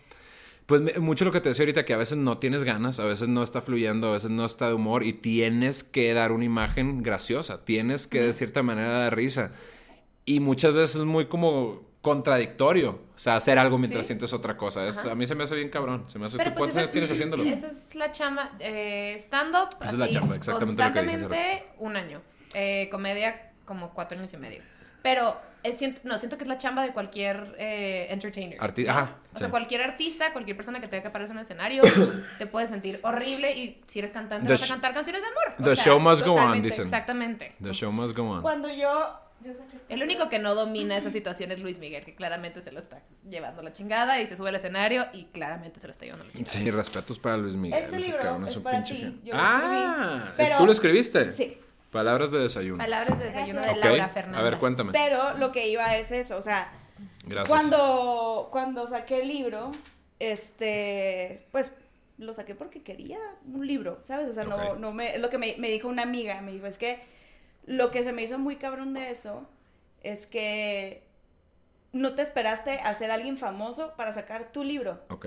[0.67, 3.27] Pues mucho lo que te decía ahorita, que a veces no tienes ganas, a veces
[3.27, 7.03] no está fluyendo, a veces no está de humor y tienes que dar una imagen
[7.03, 9.51] graciosa, tienes que de cierta manera dar risa.
[10.23, 14.07] Y muchas veces es muy como contradictorio, o sea, hacer algo mientras Sí.
[14.07, 14.87] sientes otra cosa.
[14.87, 16.37] Es, a mí se me hace bien cabrón, se me hace...
[16.37, 17.43] Pero ¿Tú pues cuántos esa años es, tienes haciéndolo?
[17.43, 18.51] esa es la chamba.
[18.59, 22.21] Eh, stand-up, Esa es la chamba, exactamente lo que dije hace un año.
[22.53, 24.61] Eh, comedia, como cuatro años y medio.
[25.03, 28.57] Pero es, siento, no, siento que es la chamba de cualquier eh, entertainer.
[28.89, 31.83] Ajá, O sea, cualquier artista, cualquier persona que tenga que aparecer en un escenario,
[32.39, 35.55] te puedes sentir horrible y si eres cantante The vas a cantar canciones de amor.
[35.59, 36.85] O The sea, show must go on, dicen.
[36.85, 37.53] Exactamente.
[37.61, 38.41] The show must go on.
[38.41, 39.19] Cuando yo.
[39.43, 42.61] Yo saqué este- El único que no domina esa situación es Luis Miguel, que claramente
[42.61, 45.91] se lo está llevando la chingada y se sube al escenario y claramente se lo
[45.91, 46.57] está llevando la chingada.
[46.59, 47.83] Sí, respetos para Luis Miguel.
[47.83, 51.31] Este ese libro cabrón es un para pinche ti, yo ah, pero- ¿tú lo escribiste?
[51.31, 51.57] Sí.
[51.91, 52.77] Palabras de desayuno.
[52.77, 54.39] Palabras de desayuno de Ok, Laura Fernández.
[54.39, 54.91] a ver, cuéntame.
[54.93, 56.71] Pero lo que iba es eso, o sea,
[57.25, 57.49] Gracias.
[57.49, 59.73] cuando, cuando saqué el libro,
[60.19, 61.71] este, pues
[62.17, 63.19] lo saqué porque quería
[63.51, 64.27] un libro, ¿sabes?
[64.29, 66.65] O sea, no, no me, es lo que me, me dijo una amiga, me dijo,
[66.67, 67.03] es que
[67.65, 69.47] lo que se me hizo muy cabrón de eso
[70.03, 71.03] es que
[71.93, 74.99] no te esperaste a ser alguien famoso para sacar tu libro.
[75.09, 75.25] Ok,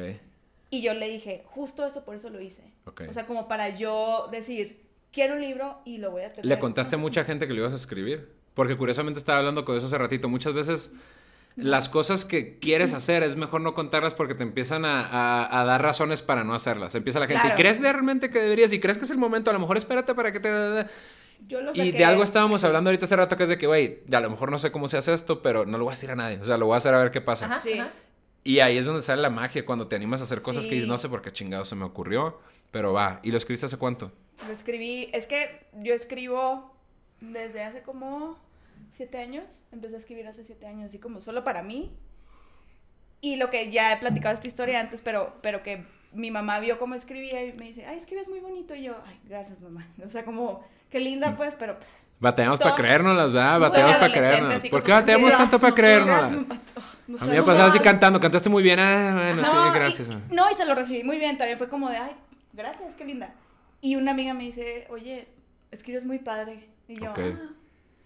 [0.71, 2.65] Y yo le dije, justo eso por eso lo hice.
[2.87, 3.03] ok.
[3.09, 6.47] O sea, como para yo decir, quiero un libro y lo voy a tener.
[6.47, 8.33] ¿Le contaste a mucha gente que lo ibas a escribir?
[8.55, 10.29] Porque curiosamente estaba hablando con eso hace ratito.
[10.29, 10.93] Muchas veces
[11.57, 15.65] las cosas que quieres hacer es mejor no contarlas porque te empiezan a, a- a
[15.65, 16.95] dar razones para no hacerlas.
[16.97, 17.55] Empieza la gente, Claro.
[17.57, 18.73] ¿y crees realmente que deberías?
[18.73, 19.51] ¿Y crees que es el momento?
[19.51, 20.87] A lo mejor espérate para que te...
[21.47, 24.01] Yo lo Y de algo estábamos hablando ahorita hace rato que es de que, güey,
[24.13, 26.11] a lo mejor no sé cómo se hace esto, pero no lo voy a decir
[26.11, 26.39] a nadie.
[26.39, 27.47] O sea, lo voy a hacer a ver qué pasa.
[27.47, 27.79] Ajá, Sí.
[27.79, 27.93] ajá.
[28.47, 30.75] Y ahí es donde sale la magia, cuando te animas a hacer cosas que Sí.
[30.77, 33.21] dices, no sé por qué chingado se me ocurrió, pero va.
[33.23, 34.13] ¿Y lo escribiste hace cuánto?
[34.47, 36.71] Lo escribí, es que yo escribo
[37.21, 38.39] desde hace como
[38.93, 41.91] siete años, empecé a escribir hace siete años, así como solo para mí.
[43.21, 46.79] Y lo que ya he platicado esta historia antes, pero, pero que mi mamá vio
[46.79, 48.75] cómo escribía y me dice, ay, escribes muy bonito.
[48.75, 49.89] Y yo, ay, gracias, mamá.
[50.07, 50.63] O sea, como,
[50.95, 51.91] qué linda, pues, pero pues.
[52.21, 53.59] Bateamos para creérnoslas, ¿verdad?
[53.59, 56.31] Bateamos para así ¿Por qué bateamos tanto para creernos?
[57.09, 59.75] No A mí me pasaba así cantando, cantaste muy bien, ah, bueno, sí, No, y-
[59.75, 60.09] gracias.
[60.31, 61.37] no, y se lo recibí muy bien.
[61.37, 62.13] También fue como de, ay,
[62.53, 63.35] gracias, qué linda.
[63.81, 65.27] Y una amiga me dice, oye,
[65.73, 66.69] escribes muy padre.
[66.87, 67.51] Y yo, ah,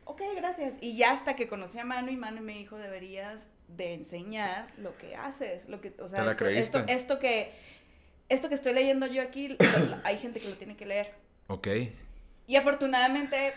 [0.07, 0.77] ok, gracias.
[0.81, 4.97] Y ya hasta que conocí a Manu y Manu me dijo, deberías de enseñar lo
[4.97, 5.69] que haces.
[5.69, 6.25] Lo que, o sea,
[6.87, 7.53] esto que,
[8.31, 9.59] esto que estoy leyendo yo aquí,
[10.05, 11.13] hay gente que lo tiene que leer.
[11.49, 11.69] Ok.
[12.49, 13.55] Y afortunadamente,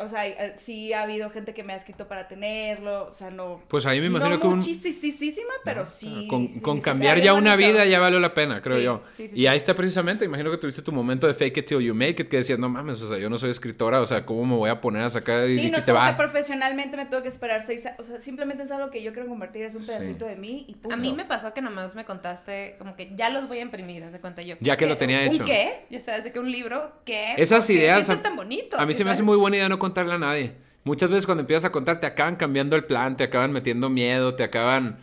[0.00, 3.30] o sea, eh, sí ha habido gente que me ha escrito para tenerlo, o sea,
[3.30, 3.60] no...
[3.68, 4.56] Pues ahí me imagino no que un...
[4.56, 6.26] muchísima, pero sí.
[6.28, 7.72] Con, sí, con sí, cambiar ya una bonito.
[7.72, 9.02] vida ya valió la pena, creo Sí, yo.
[9.16, 9.46] sí, sí, y sí.
[9.46, 12.28] ahí está precisamente, imagino que tuviste tu momento de fake it till you make it,
[12.28, 14.70] que decías, no mames, o sea, yo no soy escritora, o sea, ¿cómo me voy
[14.70, 15.48] a poner a sacar?
[15.48, 18.00] Y Sí, no es como que profesionalmente me tengo que esperar seis años.
[18.00, 19.92] O sea, simplemente es algo que yo quiero convertir, es un Sí.
[19.92, 20.94] pedacito de mí y punto.
[20.94, 24.04] A mí me pasó que nomás me contaste como que ya los voy a imprimir,
[24.04, 24.56] haz de cuenta yo.
[24.60, 25.44] Ya que lo tenía ¿Un hecho.
[25.44, 25.84] qué?
[25.90, 27.34] Ya sabes, de que un libro, ¿qué?
[27.36, 28.06] Esas ¿Por qué ideas...
[28.06, 28.78] sientes tan bonito?
[28.78, 30.54] A mí se me hace muy buena idea no contarle a nadie.
[30.84, 34.34] Muchas veces cuando empiezas a contar te acaban cambiando el plan, te acaban metiendo miedo,
[34.34, 34.98] te acaban...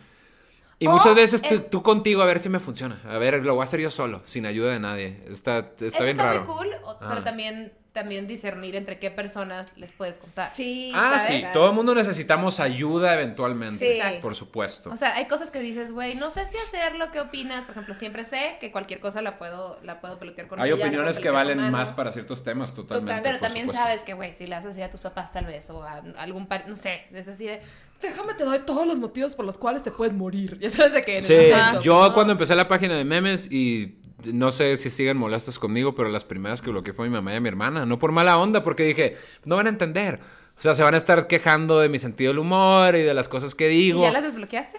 [0.78, 3.00] Y O muchas veces tú, es- tú contigo a ver si me funciona.
[3.06, 5.22] A ver, lo voy a hacer yo solo, sin ayuda de nadie.
[5.28, 6.44] Está, está Eso bien está raro.
[6.44, 7.24] muy cool, pero Ah.
[7.24, 10.50] también, también discernir entre qué personas les puedes contar.
[10.50, 11.42] Sí, Ah, ¿sabes?
[11.42, 13.76] sí, todo el mundo necesitamos ayuda eventualmente.
[13.76, 13.86] Sí.
[13.98, 14.20] Exacto.
[14.22, 14.90] Por supuesto.
[14.90, 17.64] O sea, hay cosas que dices, güey, no sé si hacerlo, ¿qué opinas?
[17.64, 20.82] Por ejemplo, siempre sé que cualquier cosa la puedo, la puedo pelotear con Hay ella,
[20.84, 23.12] opiniones que valen más para ciertos temas, totalmente.
[23.12, 23.22] Total.
[23.22, 23.84] Pero por también supuesto.
[23.84, 26.46] sabes que, güey, si le haces así a tus papás tal vez, o a algún
[26.46, 27.60] par, no sé, es así de,
[28.00, 30.56] déjame te doy todos los motivos por los cuales te puedes morir.
[30.60, 31.24] Ya sabes de qué.
[31.24, 32.14] Sí, momento, yo ¿no?
[32.14, 33.96] cuando empecé la página de memes y
[34.32, 37.40] no sé si siguen molestas conmigo, pero las primeras que bloqueé fue mi mamá y
[37.40, 37.86] mi hermana.
[37.86, 40.20] No por mala onda, porque dije, no van a entender.
[40.58, 43.28] O sea, se van a estar quejando de mi sentido del humor y de las
[43.28, 44.02] cosas que ¿Y digo.
[44.02, 44.78] ya las desbloqueaste?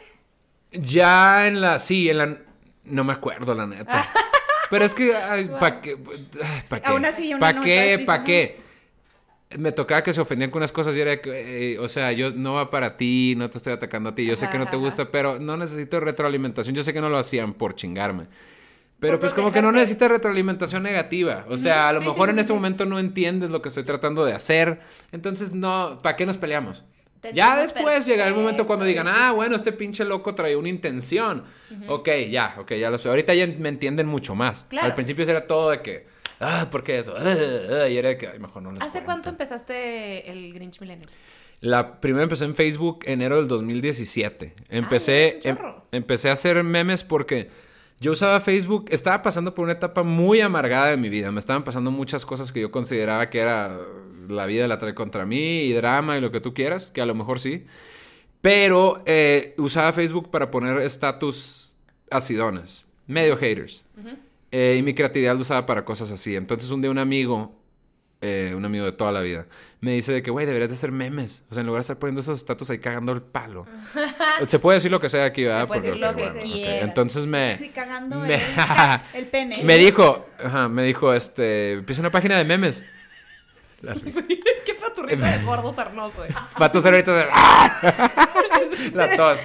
[0.72, 2.38] Ya en la, sí, en la,
[2.86, 4.10] no me acuerdo la neta.
[4.70, 5.12] Pero es que,
[5.60, 5.98] ¿para qué?
[7.40, 8.04] ¿Para qué?
[8.06, 8.62] ¿Para qué?
[9.58, 12.32] Me tocaba que se ofendían con unas cosas y era que, eh, o sea, yo
[12.32, 14.78] no va para ti, no te estoy atacando a ti, yo sé que no te
[14.78, 16.74] Ajá, gusta, pero no necesito retroalimentación.
[16.74, 18.28] Yo sé que no lo hacían por chingarme.
[19.02, 21.44] Pero pues como que no necesitas retroalimentación negativa.
[21.50, 23.84] O sea, a lo Sí, mejor sí, en este momento no entiendes lo que estoy
[23.84, 24.80] tratando de hacer.
[25.12, 26.86] Entonces, no, ¿para qué nos peleamos?
[27.20, 30.70] Te Ya después llegará el momento cuando digan, ah, bueno, este pinche loco trae una
[30.70, 31.44] intención.
[31.88, 33.10] Ok, ya, ok, ya lo sé.
[33.10, 34.66] Ahorita ya me entienden mucho más.
[34.70, 34.88] Claro.
[34.88, 36.06] Al principio era todo de que,
[36.40, 37.14] ah, ¿por qué eso?
[37.18, 37.24] Ah,
[37.84, 39.06] ah, y era de que, ay, mejor no les ¿Hace cuento.
[39.06, 41.10] cuánto empezaste el Grinch Millennial?
[41.62, 44.54] La primera empecé en Facebook enero del 2017.
[44.70, 47.50] Empecé, ya es un em- empecé a hacer memes porque
[48.02, 51.32] yo usaba Facebook, estaba pasando por una etapa muy amargada de mi vida.
[51.32, 53.78] Me estaban pasando muchas cosas que yo consideraba que era
[54.28, 57.06] la vida la trae contra mí y drama y lo que tú quieras, que a
[57.06, 57.66] lo mejor sí.
[58.42, 61.76] Pero eh, usaba Facebook para poner estatus
[62.10, 63.86] acidones, medio haters.
[64.52, 66.36] Eh, y mi creatividad lo usaba para cosas así.
[66.36, 67.56] Entonces un día un amigo,
[68.22, 69.48] eh, un amigo de toda la vida,
[69.80, 71.44] me dice de que, güey, deberías de hacer memes.
[71.50, 73.66] O sea, en lugar de estar poniendo esos estatus ahí cagando el palo.
[74.48, 75.68] Se puede decir lo que sea aquí, ¿verdad?
[75.68, 76.44] puede Porque, decir lo pues, que ok.
[76.54, 76.84] quieras.
[76.84, 77.58] Entonces me...
[77.58, 78.42] Sí, cagando Me- el,
[79.16, 79.64] el pene.
[79.64, 82.84] Me dijo, ajá, me dijo, este, empieza una página de memes.
[83.82, 84.22] La risa.
[84.66, 86.30] ¿Qué risa de gordo sarnoso, eh?
[86.72, 87.26] Toser ahorita de...
[88.94, 89.42] La tos.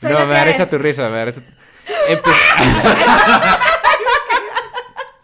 [0.00, 1.42] Soy no, la me da risa tu risa, me da risa.
[2.08, 3.60] Empe-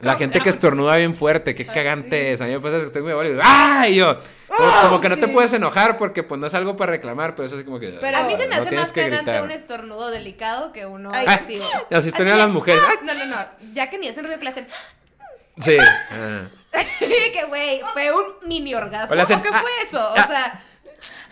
[0.01, 2.41] La gente que estornuda bien fuerte, qué cagante es.
[2.41, 3.87] A mí me pasa que estoy muy y ¡ah!
[3.89, 4.17] Y yo,
[4.49, 5.33] como, como que no te sí.
[5.33, 7.89] puedes enojar porque pues no es algo para reclamar, pero es así como que...
[8.01, 9.45] Pero- A mí se me no hace más que cagante gritar.
[9.45, 11.65] un estornudo delicado que uno Ay, Ah, agresivo.
[11.91, 12.83] así estornudan Así las de- mujeres.
[12.87, 12.95] ¡ah!
[13.03, 13.75] No, no, no.
[13.75, 14.69] Ya que ni hacen ruido que le hacen.
[15.59, 15.77] Sí.
[15.81, 16.49] ah.
[17.01, 19.15] Sí, que güey, fue un mini orgasmo.
[19.21, 19.99] Hacen, ¿O ¿Qué ah, fue eso?
[19.99, 20.27] O ah.
[20.27, 20.63] sea.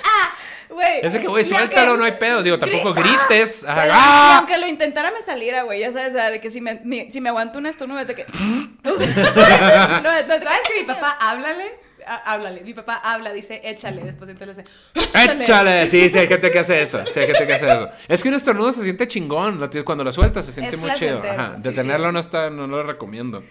[0.04, 0.30] ¡Ah!
[0.70, 1.00] Güey.
[1.02, 2.42] Es de que, güey, suéltalo, no hay pedo.
[2.42, 3.26] Digo, tampoco Grita.
[3.28, 3.64] grites.
[3.68, 4.30] Ajá, Pero, ¡ah!
[4.34, 6.80] y aunque lo intentara me saliera, güey, ya sabes, o sea, de que si me,
[6.84, 8.26] mi- si me aguanto un estornudo es de que...
[8.84, 11.64] No, no, ¿Sabes que mi papá, háblale?
[12.06, 12.62] Há- Háblale.
[12.62, 14.02] Mi papá habla, dice, échale.
[14.02, 15.42] Después entonces le hace.
[15.42, 15.86] Échale.
[15.90, 17.04] Sí, sí, hay gente que hace eso.
[17.12, 17.88] Sí, hay gente que hace eso.
[18.08, 19.60] Es que un estornudo se siente chingón.
[19.84, 21.22] Cuando lo sueltas se siente Es muy chido.
[21.22, 21.54] Ajá.
[21.56, 22.12] sí, Detenerlo sí.
[22.14, 23.42] no está, no, lo recomiendo.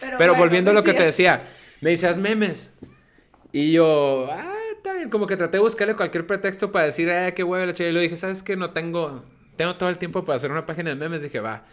[0.00, 1.42] Pero, bueno, volviendo a lo que te decía,
[1.82, 2.72] me dice, haz memes.
[3.52, 4.54] Y yo, ah,
[4.86, 5.10] está bien.
[5.10, 7.88] Como que traté de buscarle cualquier pretexto para decir, ah, qué huevo la chida.
[7.88, 8.56] Y le dije, ¿sabes qué?
[8.56, 9.24] No tengo,
[9.56, 11.22] tengo todo el tiempo para hacer una página de memes.
[11.22, 11.64] Dije, va.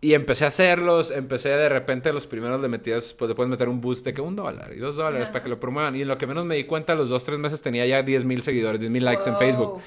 [0.00, 3.68] Y empecé a hacerlos, empecé de repente los primeros le metías, pues le puedes meter
[3.70, 5.96] un boost de que un dólar y dos dólares para que lo promuevan.
[5.96, 8.24] Y en lo que menos me di cuenta, los dos, tres meses tenía ya 10
[8.24, 9.38] mil seguidores, 10 mil likes en.
[9.38, 9.80] Facebook.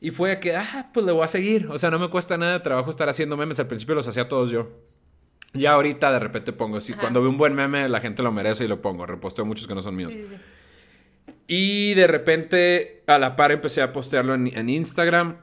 [0.00, 1.66] Y fue que, ah, pues le voy a seguir.
[1.68, 3.58] O sea, no me cuesta nada de trabajo estar haciendo memes.
[3.58, 4.68] Al principio los hacía todos yo.
[5.52, 7.00] Ya ahorita de repente pongo, si Ajá.
[7.00, 9.06] cuando veo un buen meme, la gente lo merece y lo pongo.
[9.06, 10.12] Reposteo muchos que no son míos.
[10.12, 10.36] Sí, sí, sí.
[11.46, 15.36] Y de repente, a la par, empecé a postearlo en, en Instagram.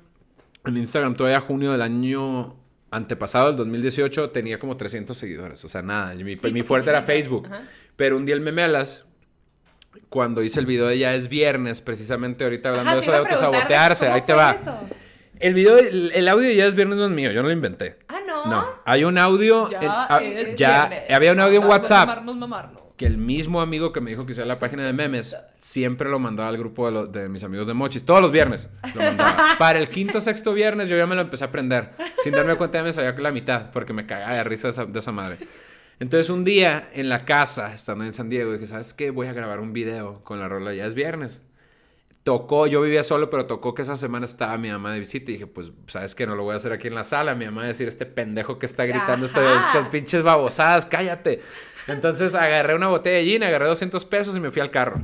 [0.66, 2.56] En Instagram, todavía junio del año
[2.92, 5.64] antepasado, el 2018, tenía como 300 seguidores.
[5.64, 6.14] O sea, nada.
[6.16, 7.02] Mi, Sí, mi fuerte era.
[7.02, 7.48] Facebook.
[7.48, 7.62] Ajá.
[7.96, 9.06] Pero un día el memelas,
[10.10, 13.18] cuando hice el video de Ya es Viernes, precisamente ahorita hablando Ajá, de eso de
[13.18, 14.58] a autosabotearse, ahí te va.
[14.60, 14.76] eso.
[15.40, 17.54] El video, el, el audio de Ya es Viernes no es mío, yo no lo
[17.54, 17.98] inventé.
[18.08, 18.46] Ah, no.
[18.46, 20.22] No, hay un audio, Ya, en- ah,
[20.56, 21.10] ya viernes.
[21.12, 22.81] había un audio en WhatsApp mamarnos, mamarnos.
[23.02, 26.20] Que el mismo amigo que me dijo que hiciera la página de memes siempre lo
[26.20, 28.06] mandaba al grupo de, lo- de mis amigos de Mochis.
[28.06, 29.56] Todos los viernes lo mandaba.
[29.58, 31.90] Para el quinto sexto viernes yo ya me lo empecé a aprender.
[32.24, 34.72] Sin darme cuenta ya me sabía que la mitad porque me cagaba de risa de
[34.74, 35.38] esa, de esa madre.
[36.00, 39.10] Entonces un día en la casa, estando en San Diego, dije, ¿sabes qué?
[39.12, 41.42] Voy a grabar un video con la rola Ya es viernes.
[42.24, 45.34] Tocó, yo vivía solo, pero tocó que esa semana estaba mi mamá de visita y
[45.36, 46.28] dije, pues, ¿sabes qué?
[46.28, 47.34] No lo voy a hacer aquí en la sala.
[47.34, 51.42] Mi mamá va a decir, este pendejo que está gritando estas pinches babosadas, cállate.
[51.88, 55.02] Entonces agarré una botella de gin, agarré 200 pesos y me fui al carro.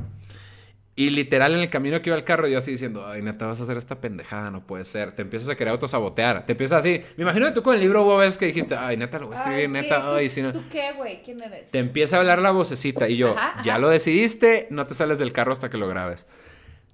[0.94, 3.58] Y literal en el camino que iba al carro yo así diciendo, ay, neta, vas
[3.60, 5.12] a hacer esta pendejada, no puede ser.
[5.12, 6.44] Te empiezas a querer autosabotear.
[6.46, 7.00] Te empiezas así.
[7.16, 9.36] Me imagino que tú con el libro vos ves que dijiste, ay, neta, lo voy
[9.36, 10.52] a escribir, neta, ¿Tú- ay, si no.
[10.52, 11.20] ¿Tú qué, güey?
[11.22, 11.70] ¿Quién eres?
[11.70, 13.78] Te empieza a hablar la vocecita y yo, Ajá, ya ajá.
[13.80, 16.26] lo decidiste, no te sales del carro hasta que lo grabes.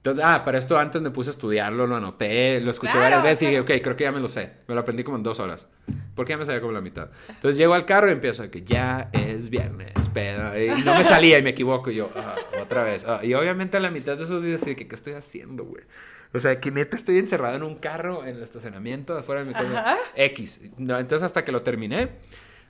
[0.05, 3.23] Entonces, ah, para esto antes me puse a estudiarlo, lo anoté, lo escuché Claro, varias
[3.23, 4.53] veces y dije, ok, creo que ya me lo sé.
[4.69, 5.67] Me lo aprendí como en dos horas.
[6.15, 7.09] Porque ya me sabía como la mitad.
[7.27, 11.05] Entonces llego al carro y empiezo a que ya es viernes, pero y no me
[11.05, 11.91] salía y me equivoco.
[11.91, 13.07] Y yo, ah, otra vez.
[13.09, 13.21] ah.
[13.23, 15.85] Y obviamente a la mitad de esos días, así que, ¿qué estoy haciendo, güey?
[16.35, 19.55] O sea, que neta estoy encerrado en un carro en el estacionamiento afuera de mi
[19.55, 19.97] casa.
[20.17, 20.69] X.
[20.77, 22.11] No, entonces hasta que lo terminé.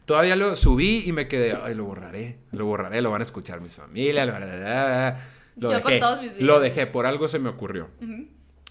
[0.04, 3.60] Todavía lo subí y me quedé, ay, lo borraré, lo borraré, lo van a escuchar
[3.60, 4.34] mis familias, lo,
[5.56, 6.46] lo Yo con dejé, todos mis videos.
[6.46, 7.88] lo dejé, por algo se me ocurrió.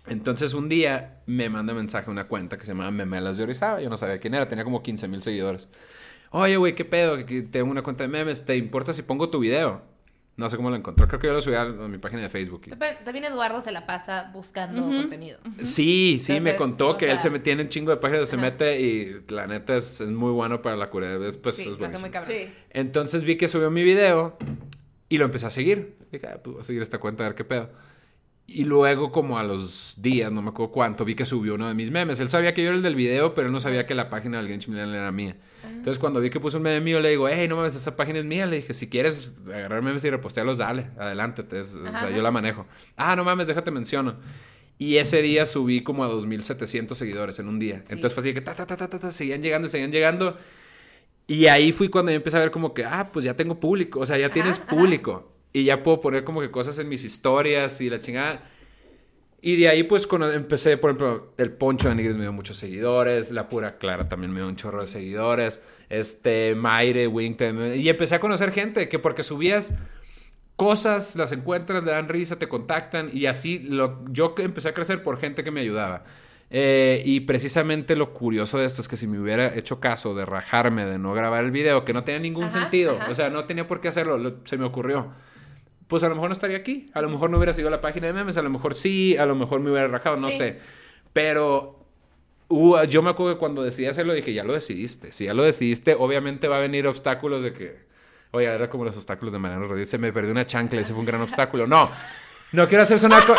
[0.08, 3.89] Entonces un día me manda mensaje una cuenta que se llamaba Memelas de Orizaba, yo
[3.89, 5.69] no sabía quién era, tenía como 15 mil seguidores.
[6.32, 7.26] Oye, güey, ¿qué pedo?
[7.26, 9.82] Que- Tengo una cuenta de memes, ¿te importa si pongo tu video?
[10.36, 12.30] No sé cómo lo encontró, creo que yo lo subí a, a mi página de
[12.30, 12.63] Facebook.
[13.06, 15.38] También Eduardo se la pasa buscando contenido.
[15.62, 18.82] Sí, sí, me contó que él se metía en un chingo de páginas, se mete
[18.82, 21.13] y la neta es, es muy bueno para la cura.
[21.28, 22.00] Es, sí, es lo hace buenísimo.
[22.02, 22.32] muy cabrón.
[22.36, 22.52] Sí.
[22.72, 24.36] Entonces vi que subió mi video
[25.13, 25.95] y lo empecé a seguir.
[26.12, 27.69] Dije, ah, pues voy a seguir esta cuenta a ver qué pedo.
[28.47, 31.76] Y luego, como a los días, no me acuerdo cuánto, vi que subió uno de
[31.76, 32.19] mis memes.
[32.19, 34.38] Él sabía que yo era el del video, pero él no sabía que la página
[34.38, 35.38] del Grinch Millennial era mía.
[35.65, 38.17] Entonces, cuando vi que puso un meme mío, le digo, hey, no mames, esa página
[38.17, 38.47] es mía.
[38.47, 41.43] Le dije, si quieres agarrar memes y repostearlos, dale, adelante.
[41.43, 42.65] o sea, yo la manejo.
[42.97, 44.15] Ah, no mames, déjate menciono.
[44.80, 47.84] Y ese día subí como a 2.700 seguidores en un día.
[47.89, 50.39] Entonces fue así que ta, ta, ta, ta, ta, ta, seguían llegando, seguían llegando.
[51.27, 53.99] Y ahí fui cuando yo empecé a ver como que, ah, pues ya tengo público,
[54.01, 54.67] o sea, ya tienes ajá.
[54.67, 55.31] público.
[55.53, 58.43] Y ya puedo poner como que cosas en mis historias y la chingada.
[59.41, 62.57] Y de ahí pues cuando empecé, por ejemplo, el Poncho de Nigris me dio muchos
[62.57, 65.59] seguidores, la pura Clara también me dio un chorro de seguidores,
[65.89, 69.73] este, Maire, Wink, también- y empecé a conocer gente que porque subías
[70.55, 75.03] cosas, las encuentras, le dan risa, te contactan y así lo, yo empecé a crecer
[75.03, 76.05] por gente que me ayudaba.
[76.55, 80.23] Eh, y precisamente lo curioso de esto es que si me hubiera hecho caso de
[80.23, 83.09] rajarme, de no grabar el video, que no tenía ningún Ajá, sentido, ajá.
[83.09, 85.11] o sea, no tenía por qué hacerlo, lo- se me ocurrió.
[85.87, 88.05] Pues a lo mejor no estaría aquí, a lo mejor no hubiera sido la página
[88.07, 90.37] de memes, a lo mejor sí, a lo mejor me hubiera rajado, no Sí.
[90.37, 90.59] sé.
[91.11, 91.79] Pero
[92.87, 95.11] yo me acuerdo que cuando decidí hacerlo dije, ya lo decidiste.
[95.11, 97.79] Si ya lo decidiste, obviamente va a venir obstáculos de que,
[98.29, 100.99] oye, era como los obstáculos de Mariano Rodríguez, se me perdió una chancla, ese fue
[100.99, 101.65] un gran obstáculo.
[101.65, 101.89] No,
[102.51, 103.25] no quiero hacer sonar...
[103.25, 103.33] co-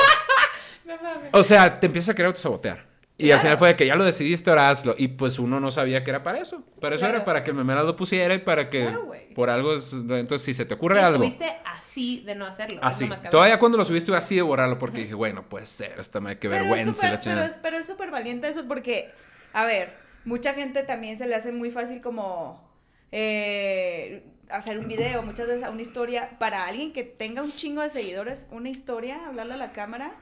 [1.33, 2.93] o sea, te empiezas a querer autosabotear.
[3.17, 4.95] Y al final fue de que ya lo decidiste, ahora hazlo.
[4.99, 6.65] Y pues uno no sabía que era para eso.
[6.81, 7.17] Para eso Claro.
[7.19, 9.75] era para que el memela lo pusiera y para que Claro, por algo...
[9.77, 11.25] es- Entonces, si se te ocurre algo...
[11.65, 12.75] así de no hacerlo.
[12.77, 13.07] es lo Así.
[13.07, 13.23] más.
[13.31, 16.41] Todavía cuando lo subiste así de borrarlo porque dije, bueno, puede ser, esta Pero es
[16.51, 17.07] vergüenza.
[17.07, 19.13] y la súper- pero, es, pero es súper valiente eso porque,
[19.53, 22.69] a ver, mucha gente también se le hace muy fácil como
[23.13, 27.91] eh, hacer un video, muchas veces una historia, para alguien que tenga un chingo de
[27.91, 30.13] seguidores, una historia, hablarle a la cámara,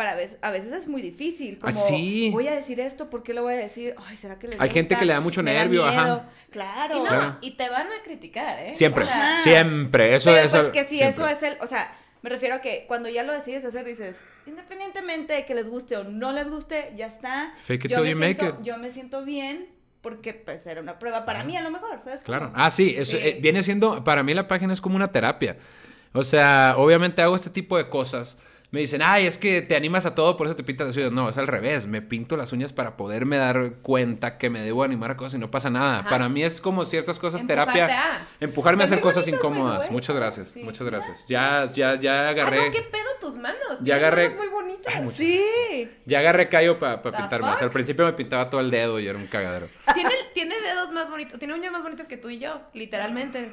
[0.00, 1.58] para veces, a veces es muy difícil.
[1.60, 2.30] Ah, Como, sí.
[2.32, 3.94] voy a decir esto, ¿por qué lo voy a decir?
[4.06, 6.24] Ay, ¿será que les Hay gente que le da mucho Me nervio, miedo.
[6.48, 6.96] Claro.
[6.96, 7.36] Y no, Claro.
[7.42, 8.74] y te van a criticar, ¿eh?
[8.74, 9.42] Siempre, O sea, Ajá.
[9.42, 10.14] siempre.
[10.16, 10.52] Eso Pero es.
[10.52, 11.08] pues que si siempre.
[11.10, 14.22] eso es el, o sea, me refiero a que cuando ya lo decides hacer, dices,
[14.46, 17.52] independientemente de que les guste o no les guste, ya está.
[17.58, 18.64] Fake it yo till me you make siento, it.
[18.66, 19.68] Yo me siento bien
[20.00, 22.22] porque pues era una prueba para mí a lo mejor, ¿sabes?
[22.22, 22.52] Claro.
[22.54, 23.18] Ah, sí, es- Sí.
[23.20, 25.58] eh, viene siendo, para mí la página es como una terapia.
[26.14, 28.38] O sea, obviamente hago este tipo de cosas.
[28.72, 31.10] Me dicen, ay, es que te animas a todo, por eso te pintas las uñas.
[31.10, 31.88] No, es al revés.
[31.88, 35.38] Me pinto las uñas para poderme dar cuenta que me debo animar a cosas y
[35.38, 35.98] no pasa nada.
[36.00, 36.08] Ajá.
[36.08, 38.14] Para mí es como ciertas cosas Empujarte terapia.
[38.14, 38.26] a.
[38.38, 39.84] Empujarme a hacer También cosas incómodas.
[39.86, 39.92] way.
[39.92, 40.62] Muchas gracias, Sí.
[40.62, 41.26] muchas gracias.
[41.26, 42.66] Ya, ya, ya Ah, agarré.
[42.66, 43.78] no, ¿qué pedo tus manos?
[43.80, 44.94] Ya agarré- manos muy bonitas.
[44.94, 45.90] Ay, Sí.
[46.06, 47.48] Ya agarré callo para The pintarme.
[47.50, 49.66] O sea, al principio me pintaba todo el dedo y era un cagadero.
[49.94, 53.52] Tiene, tiene dedos más bonitos, tiene uñas más bonitas que tú y yo, literalmente.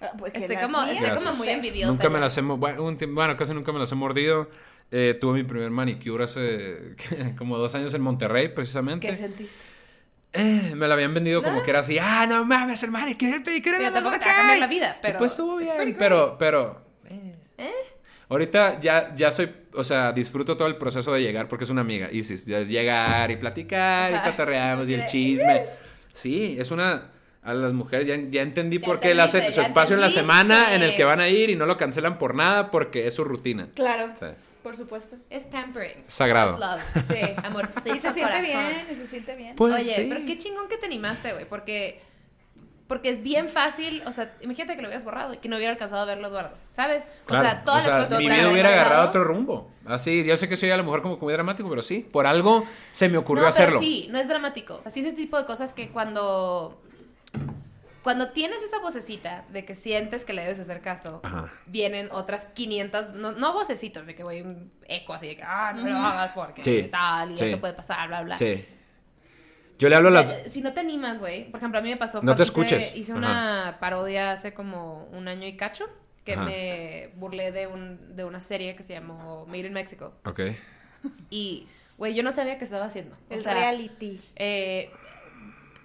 [0.00, 1.92] Ah, pues Estoy como, estoy como muy envidiosa.
[1.92, 4.48] Nunca me las he, bueno, un bueno, casi nunca me las he mordido.
[4.90, 6.94] Eh, tuve mi primer manicure hace
[7.38, 9.08] como dos años en Monterrey, precisamente.
[9.08, 9.58] ¿Qué sentiste?
[10.32, 13.42] Eh, me la habían vendido como que era así, ah, no mames, el manicure, el
[13.42, 16.84] pedicure, bla, tampoco te va a cambiar la vida, pero pues estuvo bien, pero, pero...
[17.56, 17.72] ¿Eh?
[18.28, 21.80] Ahorita ya, ya soy, o sea, disfruto todo el proceso de llegar porque es una
[21.80, 25.64] amiga, Isis, de llegar y platicar y cotorreamos y el chisme.
[26.12, 27.12] Sí, es una...
[27.46, 30.00] A las mujeres ya, ya entendí Ya por qué le hacen entendiste, su espacio en
[30.00, 30.20] la entendiste.
[30.20, 33.14] semana en el que van a ir y no lo cancelan por nada porque es
[33.14, 33.68] su rutina.
[33.74, 34.26] Claro, Sí.
[34.62, 35.16] por supuesto.
[35.30, 36.04] Es pampering.
[36.08, 36.58] Sagrado.
[36.58, 37.06] Self-love.
[37.06, 37.34] Sí.
[37.44, 39.54] Amor, Y se siente bien, y se siente bien.
[39.56, 40.06] Pues Oye, sí.
[40.08, 42.02] pero qué chingón que te animaste, güey, porque
[42.88, 45.72] porque es bien fácil, o sea, imagínate que lo hubieras borrado y que no hubiera
[45.72, 47.08] alcanzado a verlo Eduardo, ¿sabes?
[47.26, 48.84] Claro, o sea, todas las cosas que mi vida hubiera pasado.
[48.86, 49.70] agarrado otro rumbo.
[49.86, 52.64] Así, yo sé que soy a lo mejor como muy dramático, pero sí, por algo
[52.92, 53.80] se me ocurrió no, hacerlo.
[53.80, 54.82] Pero sí, no es dramático.
[54.84, 56.80] Así es ese tipo de cosas que cuando
[58.02, 61.52] cuando tienes esa vocecita de que sientes que le debes hacer caso, Ajá.
[61.66, 65.72] vienen otras 500, no, no vocecitos de que voy un eco así de que, ah,
[65.74, 67.44] no lo hagas porque Sí, tal, y sí.
[67.46, 68.36] esto puede pasar, bla, bla.
[68.36, 68.64] Sí.
[69.78, 70.52] Yo le hablo a las...
[70.52, 71.50] Si no te animas, güey.
[71.50, 72.96] Por ejemplo, a mí me pasó No cuando te hice- escuches.
[72.96, 75.84] Hice, una parodia hace como un año y cacho
[76.24, 76.44] que Ajá.
[76.44, 80.14] me burlé de, un, de una serie que se llamó Made in Mexico.
[80.24, 80.40] Ok.
[81.28, 81.66] Y,
[81.98, 83.16] güey, yo no sabía qué estaba haciendo.
[83.30, 84.20] O El sea, reality.
[84.36, 84.90] eh,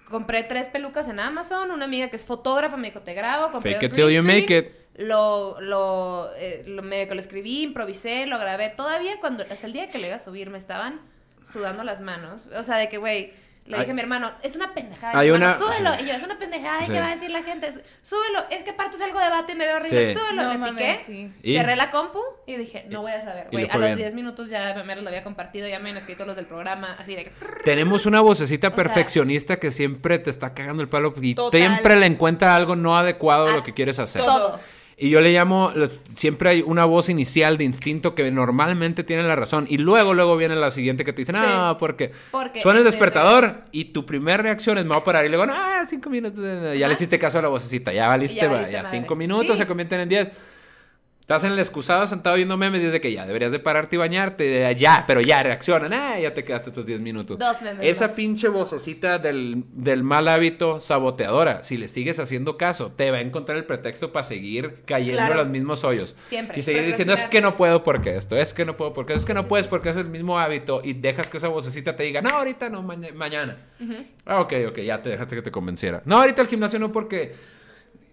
[0.08, 1.70] compré tres pelucas en Amazon.
[1.70, 3.50] Una amiga que es fotógrafa me dijo, te grabo.
[3.50, 4.72] Compré Fake it till you make it.
[4.94, 8.68] Lo, lo, eh, lo, que lo escribí, improvisé, lo grabé.
[8.68, 11.00] Todavía cuando, hasta el día que lo iba a subir, me estaban
[11.42, 12.48] sudando las manos.
[12.56, 13.32] O sea, de que, güey,
[13.64, 15.18] le dije a mi hermano, es una pendejada.
[15.18, 15.94] Hay Y hermano, una- Súbelo.
[15.94, 16.04] sí.
[16.04, 16.82] Y yo, es una pendejada.
[16.82, 16.92] ¿Y Sí.
[16.92, 17.68] qué va a decir la gente?
[18.02, 18.44] Súbelo.
[18.50, 20.14] Es que aparte es algo de debate y me veo horrible.
[20.14, 20.18] Sí.
[20.20, 20.42] Súbelo.
[20.42, 21.04] No le mames, piqué.
[21.04, 21.32] sí.
[21.42, 21.56] ¿Y?
[21.56, 23.46] Cerré la compu y dije, no voy a saber.
[23.50, 23.98] Y Güey, a los bien.
[23.98, 27.14] 10 minutos ya me lo había compartido, ya me han escrito los del programa, así
[27.14, 27.32] de que...
[27.64, 31.60] Tenemos una vocecita perfeccionista que siempre te está cagando el palo y Total.
[31.60, 34.22] siempre le encuentra algo no adecuado a Ah, lo que quieres hacer.
[34.22, 34.58] Todo.
[35.02, 35.72] Y yo le llamo,
[36.14, 39.66] siempre hay una voz inicial de instinto que normalmente tiene la razón.
[39.68, 43.64] Y luego, luego viene la siguiente que te dice, no, porque, Porque suena el despertador
[43.72, 45.26] y tu primera reacción es me voy a parar.
[45.26, 45.54] Y luego, no,
[45.88, 46.44] cinco minutos.
[46.78, 49.62] Ya le hiciste caso a la vocecita, ya valiste, Ya valiste ya cinco minutos Sí.
[49.62, 50.28] se convierten en diez.
[51.22, 53.94] Estás en el excusado sentado viendo memes y es de que ya deberías de pararte
[53.94, 54.74] y bañarte.
[54.76, 55.92] Ya, pero ya reaccionan.
[55.92, 57.38] Ah, ya te quedaste tus 10 minutos.
[57.38, 58.16] Dos memes Esa más.
[58.16, 63.20] pinche vocecita del, del mal hábito saboteadora, si le sigues haciendo caso, te va a
[63.20, 65.32] encontrar el pretexto para seguir cayendo Claro.
[65.34, 66.16] en los mismos hoyos.
[66.28, 66.58] Siempre.
[66.58, 69.24] Y seguir diciendo, es que no puedo porque esto, es que no puedo porque es
[69.24, 72.20] que no puedes porque es el mismo hábito y dejas que esa vocecita te diga,
[72.20, 73.58] no, ahorita no, maña- mañana.
[74.26, 76.02] Ah, ok, ok, ya te dejaste que te convenciera.
[76.04, 77.32] No, ahorita el gimnasio no porque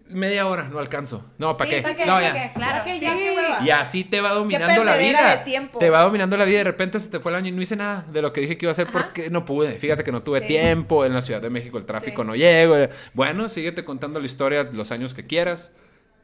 [0.10, 1.24] media hora no alcanzo.
[1.38, 1.82] No, ¿para Sí, qué?
[1.84, 2.34] ¿Para ya.
[2.34, 2.52] qué?
[2.54, 3.00] Claro, Ya que- sí.
[3.00, 3.60] ya que hueva.
[3.63, 5.36] Y así te va dominando la vida.
[5.38, 5.80] de tiempo.
[5.80, 7.62] Te va dominando la vida y de repente se te fue el año y no
[7.62, 9.00] hice nada de lo que dije que iba a hacer Ajá.
[9.00, 9.78] porque no pude.
[9.80, 10.48] Fíjate que no tuve Sí.
[10.48, 11.06] tiempo.
[11.06, 12.28] En la Ciudad de México el tráfico Sí.
[12.28, 12.76] no llego.
[13.13, 15.74] Bueno, síguete contando la historia los años que quieras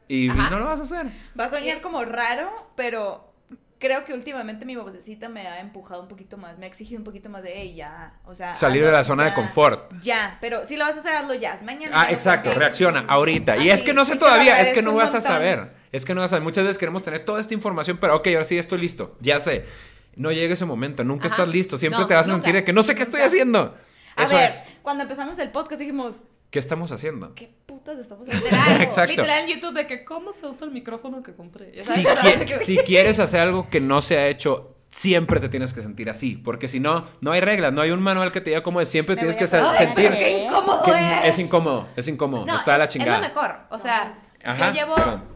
[0.08, 0.50] y Ajá.
[0.50, 1.06] no lo vas a hacer.
[1.38, 3.25] Va a soñar como raro, pero
[3.78, 7.04] creo que últimamente mi vocecita me ha empujado un poquito más, me ha exigido un
[7.04, 8.56] poquito más de, hey, ya, o sea...
[8.56, 9.92] Salir de la zona de confort.
[10.00, 12.00] Ya, pero si lo vas a hacer, hazlo ya, mañana.
[12.00, 13.56] Ah, ya exacto, reacciona ahorita.
[13.56, 15.74] Y Así, es que no sé todavía, es que no vas a saber.
[15.92, 16.42] Es que no vas a saber.
[16.42, 19.16] Muchas veces queremos tener toda esta información, pero ok, ahora sí estoy listo.
[19.20, 19.64] Ya sé.
[20.14, 21.34] No llega ese momento, nunca Ajá.
[21.36, 21.76] estás listo.
[21.76, 23.76] Siempre No, te vas a sentir de que no sé qué estoy haciendo.
[24.16, 24.64] A Eso ver, es.
[24.82, 27.34] cuando empezamos el podcast dijimos, ¿Qué estamos haciendo?
[27.34, 27.52] ¿qué
[27.86, 28.46] putas estamos haciendo?
[28.56, 29.10] Literal, Exacto.
[29.10, 31.80] literal en YouTube de que cómo se usa el micrófono que compré.
[31.82, 36.10] Si, qui- quieres hacer algo que no se ha hecho, siempre te tienes que sentir
[36.10, 36.36] así.
[36.36, 38.88] Porque si no, no hay reglas, no hay un manual que te diga cómo es.
[38.88, 41.24] Siempre Me tienes que sentir Ay, ¡Qué incómodo que es!
[41.34, 42.46] es incómodo, es incómodo.
[42.46, 43.16] No, está de la es- chingada.
[43.16, 43.56] Es lo mejor.
[43.70, 44.12] O sea,
[44.44, 44.94] Ajá, yo llevo,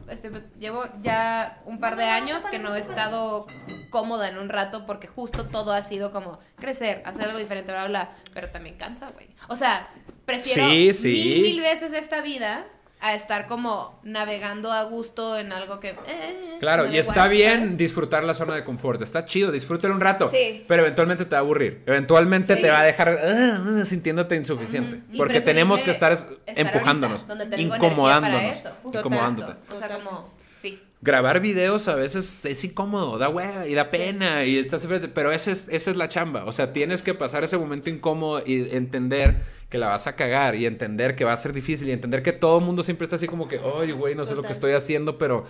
[0.08, 3.44] este, llevo ya un par de años que no he estado
[3.90, 7.88] cómoda en un rato porque justo todo ha sido como crecer, hacer algo diferente, bla,
[7.88, 8.16] bla, bla.
[8.32, 9.26] Pero también cansa, güey.
[9.48, 9.88] O sea,
[10.30, 11.12] prefiero Sí, sí.
[11.12, 12.66] mil, mil veces esta vida
[13.02, 15.88] a estar como navegando a gusto en algo que...
[16.06, 17.78] eh, Claro, y está igual, bien ¿sabes?
[17.78, 19.00] disfrutar la zona de confort.
[19.00, 20.28] Está chido, disfrútalo un rato.
[20.30, 20.64] Sí.
[20.68, 21.82] Pero eventualmente te va a aburrir.
[21.86, 22.60] Eventualmente Sí.
[22.62, 25.00] te va a dejar ah, sintiéndote insuficiente.
[25.16, 28.42] Porque tenemos que estar, es- estar empujándonos, ahorita, incomodándonos.
[28.42, 29.54] eso, incomodándote.
[29.72, 30.34] O sea, como...
[30.58, 30.78] Sí.
[31.02, 35.32] Grabar videos a veces es incómodo, da hueva y da pena y estás enfrente, pero
[35.32, 38.68] esa es, esa es la chamba, o sea, tienes que pasar ese momento incómodo y
[38.76, 39.36] entender
[39.70, 42.32] que la vas a cagar y entender que va a ser difícil y entender que
[42.34, 44.72] todo el mundo siempre está así como que, ay, güey, no sé lo que estoy
[44.72, 45.46] haciendo, pero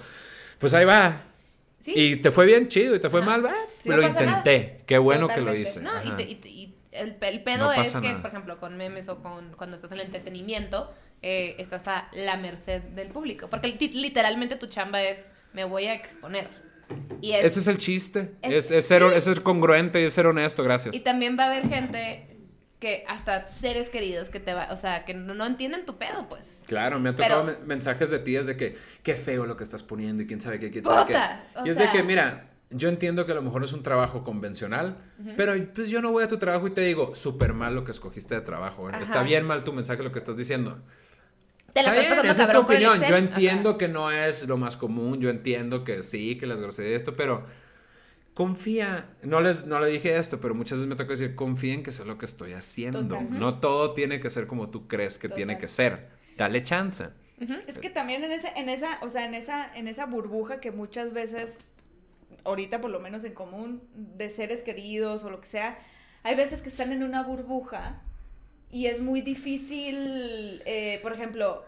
[0.58, 1.24] pues ahí va.
[1.84, 1.94] Sí.
[1.96, 3.30] Y te fue bien chido y te fue Ajá.
[3.30, 5.80] mal, va, Sí, lo no intenté, qué bueno que lo hice.
[5.80, 8.20] No, y, te- y te- y el, el pedo No es que, nada.
[8.20, 12.36] por ejemplo, con memes o con cuando estás en el entretenimiento, eh, estás a la
[12.36, 13.48] merced del público.
[13.50, 16.48] Porque li- literalmente tu chamba es, me voy a exponer.
[17.20, 19.08] Y, es- Ese es el chiste, Es- es, es ser, sí.
[19.14, 20.94] es ser congruente y es ser honesto, gracias.
[20.94, 22.26] y también va a haber gente
[22.80, 26.28] que hasta seres queridos que te va, o sea, que no, no entienden tu pedo,
[26.28, 26.62] pues.
[26.66, 29.64] Claro, me han Pero- tocado men- mensajes de tías de que qué feo lo que
[29.64, 31.12] estás poniendo y quién sabe qué, quién sabe qué.
[31.12, 33.72] Puta, Y es de sea- que, mira, yo entiendo que a lo mejor no es
[33.74, 34.96] un trabajo convencional,
[35.36, 37.90] pero pues yo no voy a tu trabajo y te digo, súper mal lo que
[37.90, 38.88] escogiste de trabajo.
[38.88, 38.94] ¿eh?
[39.02, 40.80] Está bien mal tu mensaje lo que estás diciendo.
[41.72, 43.02] Te la Está estás pasando esa es tu opinión.
[43.04, 46.96] Yo entiendo que no es lo más común, yo entiendo que sí, que las groserías
[46.96, 47.44] esto, pero
[48.34, 49.10] confía.
[49.22, 51.92] No les no le dije esto, pero muchas veces me toca decir, confía en que
[51.92, 53.02] sé lo que estoy haciendo.
[53.02, 53.38] Total.
[53.38, 56.08] No todo tiene que ser como tú crees que tiene que ser.
[56.36, 57.08] Dale chance.
[57.66, 60.72] Es que también en ese, en esa, o sea, en esa, en esa burbuja que
[60.72, 61.58] muchas veces,
[62.44, 65.78] ahorita por lo menos en común, de seres queridos o lo que sea,
[66.22, 68.02] hay veces que están en una burbuja
[68.70, 71.64] y es muy difícil, eh, por ejemplo,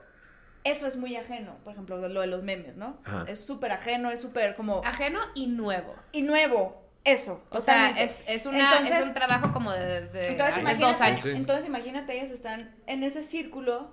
[0.65, 2.99] eso es muy ajeno, por ejemplo, lo de los memes, ¿no?
[3.05, 3.25] Ajá.
[3.29, 4.83] Es súper ajeno, es súper como...
[4.85, 5.97] Ajeno y nuevo.
[6.13, 7.43] Y nuevo, eso.
[7.51, 11.01] O sea, es, es, una, Entonces- es un trabajo como de, de Entonces imagínate, dos
[11.01, 11.23] años.
[11.23, 11.31] Sí.
[11.35, 13.91] entonces imagínate, ellas están en ese círculo,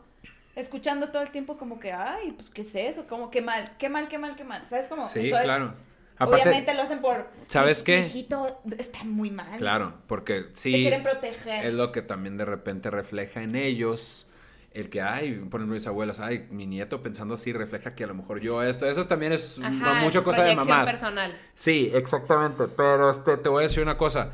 [0.56, 3.08] escuchando todo el tiempo como que, ay, pues, ¿qué es eso?
[3.08, 4.62] Como, qué mal, qué mal, qué mal, qué mal.
[4.68, 5.10] ¿Sabes cómo?
[5.10, 5.74] Sí, Entonces, claro.
[6.20, 7.28] Aparte, Obviamente lo hacen por...
[7.48, 8.00] ¿Sabes "Mi- qué?
[8.02, 9.58] mi hijito está muy mal.
[9.58, 11.66] claro, porque Te sí quieren proteger.
[11.66, 14.28] es lo que también de repente refleja en ellos
[14.72, 18.08] el que, ay, por ejemplo, mis abuelas, ay, mi nieto pensando así refleja que a
[18.08, 20.90] lo mejor yo esto, eso también es Ajá, mucha cosa de mamás.
[20.92, 21.36] personal.
[21.56, 22.68] Sí, exactamente.
[22.68, 24.32] Pero este, te voy a decir una cosa.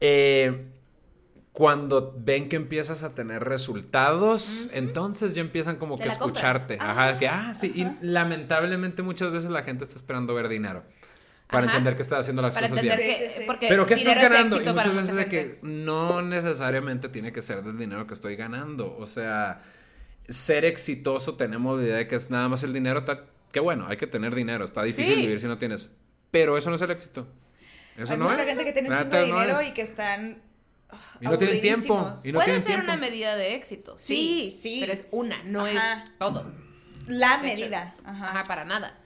[0.00, 0.66] Eh,
[1.52, 6.78] cuando ven que empiezas a tener resultados, entonces ya empiezan como Te que a escucharte.
[6.80, 7.72] Ajá, que, ah, sí.
[7.74, 10.84] Y lamentablemente muchas veces la gente está esperando ver dinero.
[11.50, 11.72] Para Ajá.
[11.76, 12.96] entender que estás haciendo las Para cosas bien.
[12.96, 13.30] Que.
[13.30, 14.56] sí, Pero ¿qué estás es ganando?
[14.56, 18.36] Y muchas veces mucha de que no necesariamente tiene que ser del dinero que estoy
[18.36, 18.96] ganando.
[18.96, 19.60] O sea,
[20.28, 23.00] ser exitoso tenemos la idea de que es nada más el dinero.
[23.00, 24.64] Está, qué bueno, hay que tener dinero.
[24.64, 25.20] Está difícil Sí.
[25.22, 25.90] vivir si no tienes.
[26.30, 27.26] Pero eso no es el éxito.
[27.96, 28.48] Eso Hay no mucha es.
[28.48, 30.42] gente que tiene un La chingo de neta, no dinero y que están
[31.20, 32.12] Y no tienen tiempo.
[32.24, 32.84] Y no Puede tienen ser tiempo.
[32.84, 33.96] una medida de éxito.
[33.98, 34.76] Sí, Sí, sí.
[34.80, 36.04] Pero es una, no Ajá.
[36.04, 36.52] es todo.
[37.10, 37.94] La De hecho, medida.
[38.04, 38.30] Ajá.
[38.30, 38.96] Ajá, para nada.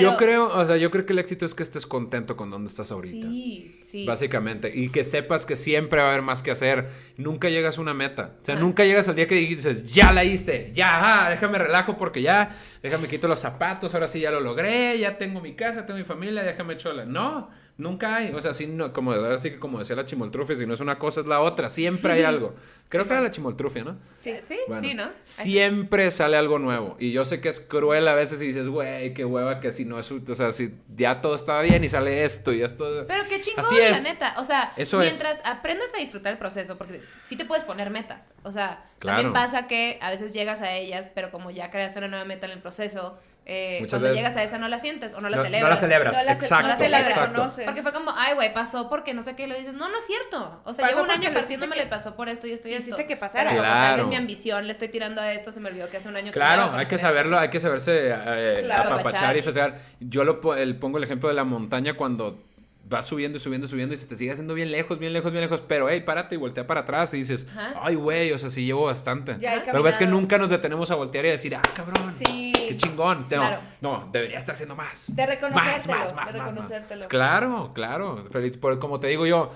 [0.00, 2.68] Yo creo, o sea, yo creo que el éxito es que estés contento con donde
[2.70, 3.28] estás ahorita.
[3.28, 4.04] Sí, sí.
[4.04, 4.70] Básicamente.
[4.74, 6.86] Y que sepas que siempre va a haber más que hacer.
[7.16, 8.34] Nunca llegas a una meta.
[8.40, 8.62] O sea, Ajá.
[8.62, 12.54] nunca llegas al día que dices, ya la hice, ya, ajá, déjame relajo porque ya,
[12.82, 16.04] déjame quito los zapatos, ahora sí ya lo logré, ya tengo mi casa, tengo mi
[16.04, 17.04] familia, déjame chola.
[17.06, 18.32] No, nunca hay.
[18.32, 20.98] O sea, sí, no, como, así que como decía la chimoltrufia, si no es una
[20.98, 21.70] cosa es la otra.
[21.70, 22.54] Siempre hay algo.
[22.88, 23.96] Creo que era la chimoltrufia, ¿no?
[24.20, 25.08] Sí, sí, Bueno, sí, ¿no?
[25.24, 26.96] Siempre sale algo nuevo.
[27.00, 29.84] Y yo sé que es cruel a veces y dices, güey, qué hueva que si
[29.84, 33.04] no es, o sea, si ya todo estaba bien y sale esto y esto.
[33.08, 34.04] Pero qué chingón, Así la es.
[34.04, 34.34] neta.
[34.38, 35.08] O sea, Eso es.
[35.10, 38.34] mientras aprendas a disfrutar el proceso, porque sí te puedes poner metas.
[38.44, 39.22] O sea, Claro.
[39.22, 42.46] también pasa que a veces llegas a ellas, pero como ya creaste una nueva meta
[42.46, 45.36] en el proceso, eh, cuando veces- llegas a esa no la sientes o no la
[45.36, 45.62] No- celebras.
[45.64, 46.62] No la celebras, No la exacto.
[46.62, 47.10] no la celebras.
[47.10, 47.46] exacto.
[47.66, 49.96] Porque fue como, ay, güey, pasó porque no sé qué, y lo dices, no, no
[49.98, 50.60] es cierto.
[50.64, 52.68] O sea, Pasó llevo un año haciéndome, hiciste le que- pasó por esto y esto
[52.68, 53.06] y hiciste esto.
[53.06, 53.50] que pasara.
[53.50, 53.96] Pero como tal Claro.
[54.02, 56.32] vez mi ambición, le estoy tirando a esto, se me olvidó que hace un año
[56.32, 58.94] Claro, hay que saberlo, hay que saberse eh, Claro.
[58.94, 59.74] apapachar y festejar.
[60.00, 62.38] Yo lo el- pongo el ejemplo de la montaña cuando
[62.86, 65.32] vas subiendo y subiendo y subiendo y se te sigue haciendo bien lejos, bien lejos,
[65.32, 67.74] bien lejos, pero hey, párate y voltea para atrás y dices, Ajá.
[67.82, 69.36] ay, güey, o sea, sí llevo bastante.
[69.38, 72.52] Ya he Lo que que nunca nos detenemos a voltear y decir, ah, cabrón, Sí.
[72.68, 73.22] Qué chingón.
[73.22, 73.60] No, Claro.
[73.80, 75.14] no, debería estar haciendo más.
[75.14, 77.06] De reconocértelo, Más, más, de más, más.
[77.06, 78.24] Claro, claro.
[78.30, 78.56] Feliz.
[78.56, 79.52] Por, como te digo yo,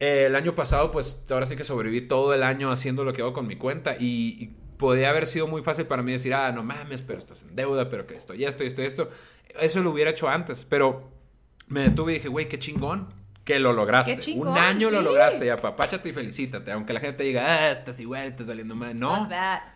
[0.00, 3.22] eh, el año pasado, pues ahora sí que sobreviví todo el año haciendo lo que
[3.22, 6.52] hago con mi cuenta y, y podía haber sido muy fácil para mí decir, ah,
[6.52, 9.08] no mames, pero estás en deuda, pero que esto y esto y esto y esto.
[9.60, 11.10] Eso lo hubiera hecho antes, pero
[11.66, 13.08] me detuve y dije, güey, qué chingón.
[13.48, 14.14] Que lo lograste.
[14.14, 16.70] Qué chingón, Un año lo lograste y apapáchate y felicítate.
[16.70, 19.00] Aunque la gente te diga, ah, estás igual, estás valiendo mal.
[19.00, 19.26] No,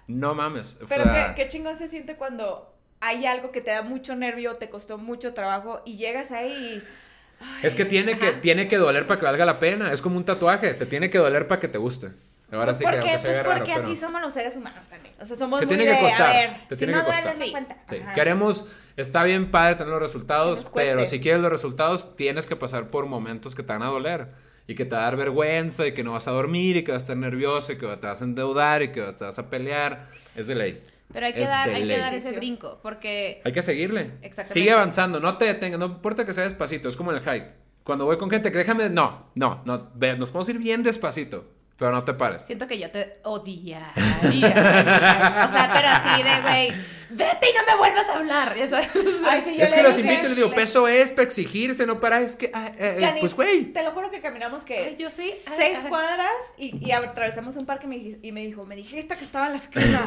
[0.08, 0.76] no mames.
[0.82, 2.70] O Pero sea, qué, qué chingón se siente cuando
[3.00, 7.66] hay algo que te da mucho nervio, te costó mucho trabajo y llegas ahí y...
[7.66, 9.90] Es que tiene que, tiene que doler para que valga la pena.
[9.90, 10.74] Es como un tatuaje.
[10.74, 12.12] Te tiene que doler para que te guste.
[12.52, 14.86] Ahora Pues sí que porque, se pues raro, porque pero así somos los seres humanos
[14.88, 15.14] también.
[15.20, 16.98] O sea, somos Te muy tiene que de, costar, a ver, te si tiene no
[17.00, 17.36] que costar.
[17.38, 17.50] Sí.
[17.50, 17.76] cuenta.
[17.88, 22.46] Sí, queremos, está bien padre tener los resultados, Que pero si quieres los resultados, tienes
[22.46, 24.28] que pasar por momentos que te van a doler
[24.66, 26.92] y que te va a dar vergüenza y que no vas a dormir y que
[26.92, 29.48] vas a estar nervioso y que te vas a endeudar y que te vas a
[29.48, 30.10] pelear.
[30.36, 30.82] Es de ley.
[31.12, 34.12] Pero hay que Es dar, hay que dar ese brinco, porque Hay que seguirle.
[34.22, 34.52] Exactamente.
[34.54, 37.50] Sigue avanzando, no te detengas, no importa que sea despacito, es como el hike.
[37.84, 41.44] Cuando voy con gente que déjame, no, no, no, nos podemos ir bien despacito,
[41.78, 42.42] pero no te pares.
[42.42, 43.92] siento que yo te odiaría.
[43.94, 46.72] o sea, pero así de, güey,
[47.10, 48.54] vete y no me vuelvas a hablar.
[49.28, 51.84] Ay, sí, yo Es que los invito y les digo, le- peso es para exigirse,
[51.86, 53.72] no para, es que, ah, eh, eh, Cani, pues güey.
[53.72, 55.32] Te lo juro que caminamos que Ay, yo sí.
[55.56, 55.88] Seis ay.
[55.88, 59.46] cuadras y, y atravesamos un parque y me, y me dijo, me dijiste que estaba
[59.46, 59.98] en la esquina.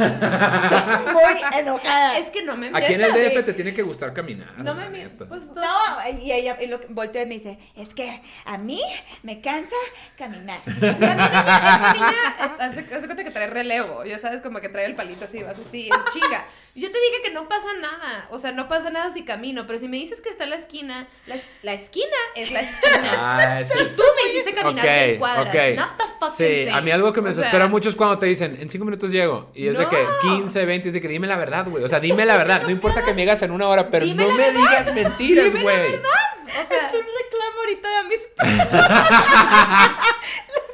[1.03, 2.18] Estoy muy enojada.
[2.18, 3.11] Es que no me Aquí en el.
[3.13, 4.57] DF te tiene que gustar caminar.
[4.59, 5.26] No me neta.
[5.28, 8.57] Pues tú- No, y ella y lo que- volteó y me dice, es que a
[8.57, 8.80] mí
[9.24, 9.76] me cansa
[10.18, 10.59] caminar.
[11.55, 15.25] Esta niña, haz de cuenta que trae relevo, ya sabes, como que trae el palito
[15.25, 16.45] así, vas así, en chinga.
[16.75, 19.79] Yo te dije que no pasa nada, o sea, no pasa nada si camino, pero
[19.79, 23.11] si me dices que está en la esquina, la, es- la esquina es la esquina.
[23.17, 25.61] Ah, eso Y es- tú me hiciste caminar Ok, seis cuadras, ok.
[25.77, 26.77] not the fucking Sí, same.
[26.77, 29.51] a mí algo que me desespera mucho es cuando te dicen, en cinco minutos llego.
[29.55, 29.89] Y es de No.
[29.89, 31.83] que 15, 20, es de que dime la verdad, güey.
[31.83, 32.63] O sea, dime la verdad.
[32.63, 34.59] No importa que me digas en una hora, pero Dime no la me verdad.
[34.61, 35.95] digas mentiras, Dime la güey.
[35.95, 38.45] O sea, es un reclamo ahorita de amistad.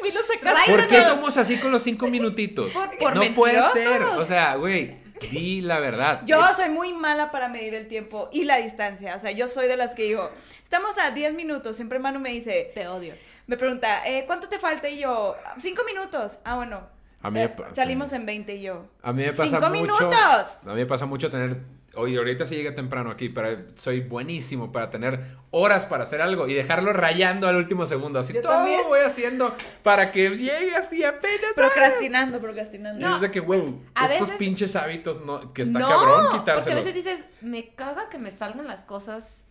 [0.01, 0.49] Fui lo sacaste.
[0.71, 0.79] Right.
[0.79, 2.73] ¿Por qué somos así con los cinco minutitos?
[2.73, 4.03] Por- por no puede ser.
[4.03, 4.99] O sea, güey,
[5.31, 6.21] di la verdad.
[6.25, 9.15] Yo soy muy mala para medir el tiempo y la distancia.
[9.15, 10.29] O sea, yo soy de las que digo,
[10.63, 11.75] estamos a 10 minutos.
[11.75, 13.13] Siempre Manu me dice, te odio.
[13.47, 14.89] me pregunta, eh, ¿cuánto te falta?
[14.89, 16.39] Y yo, cinco minutos.
[16.43, 16.81] Ah, bueno.
[17.23, 17.75] A mí me Eh, pasa.
[17.75, 18.87] salimos en 20 y yo.
[19.03, 19.81] A mí me pasa ¡Cinco mucho.
[19.81, 20.17] minutos!
[20.19, 21.57] A mí me pasa mucho tener.
[21.95, 26.47] Oye, ahorita sí llegué temprano aquí, pero soy buenísimo para tener horas para hacer algo
[26.47, 28.19] y dejarlo rayando al último segundo.
[28.19, 28.79] Así Yo todo también.
[28.87, 31.51] voy haciendo para que llegue así apenas.
[31.53, 33.05] Procrastinando, procrastinando.
[33.05, 33.15] No.
[33.15, 33.59] Es de que, güey,
[34.01, 36.85] estos veces- pinches hábitos no, que está no, cabrón porque a quitárselos.
[36.85, 39.43] veces dices, me caga que me salgan las cosas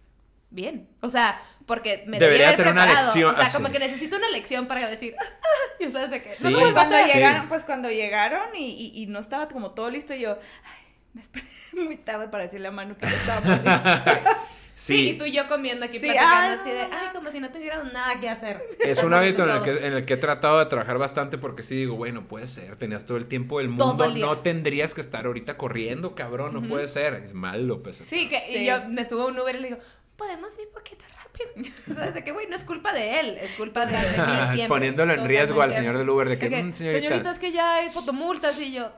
[0.48, 0.88] bien.
[1.02, 3.06] O sea, porque me Debería haber tener una preparado.
[3.12, 3.72] lección, O sea, ah, como sí.
[3.74, 5.14] que necesito una lección para decir,
[5.80, 6.32] ya sabes de qué.
[6.32, 6.44] Sí.
[6.48, 10.14] No, Pues cuando llegaron, pues cuando llegaron y, y- y no estaba como todo listo,
[10.14, 10.79] y yo, ay,
[11.14, 13.60] me esperé muy tarde para decirle a Manu que ya estaba muy.
[14.72, 15.10] Sí.
[15.10, 17.50] y tú y yo comiendo aquí Sí, platicando ay, así de, ay, como si no
[17.50, 18.62] tuviéramos nada que hacer.
[18.78, 21.62] Es un hábito en el, que, en el que he tratado de trabajar bastante porque
[21.62, 25.26] sí digo, bueno, puede ser, tenías todo el tiempo del mundo, no tendrías que estar
[25.26, 27.96] ahorita corriendo, cabrón, no puede ser, es malo, pues.
[28.06, 28.56] Sí, que Sí.
[28.58, 29.80] y yo me subo a un Uber y le digo,
[30.16, 31.74] podemos ir un poquito rápido.
[31.90, 34.32] O sea, de que, güey, no es culpa de él, es culpa de, de mí
[34.54, 34.68] siempre.
[34.68, 37.38] Poniéndolo en riesgo al señor del Uber de que, De que, "Mm, señorita, señorita, es
[37.38, 38.90] que ya hay fotomultas y yo,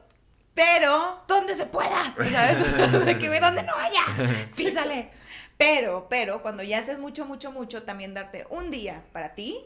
[0.54, 2.14] Pero, ¿dónde se pueda?
[2.20, 2.60] ¿Sabes?
[2.60, 4.02] O sea, de que, ¿dónde no haya?
[4.52, 5.10] Fíjale.
[5.56, 9.58] pero, pero, cuando ya haces mucho, mucho, mucho, también darte un día para ti,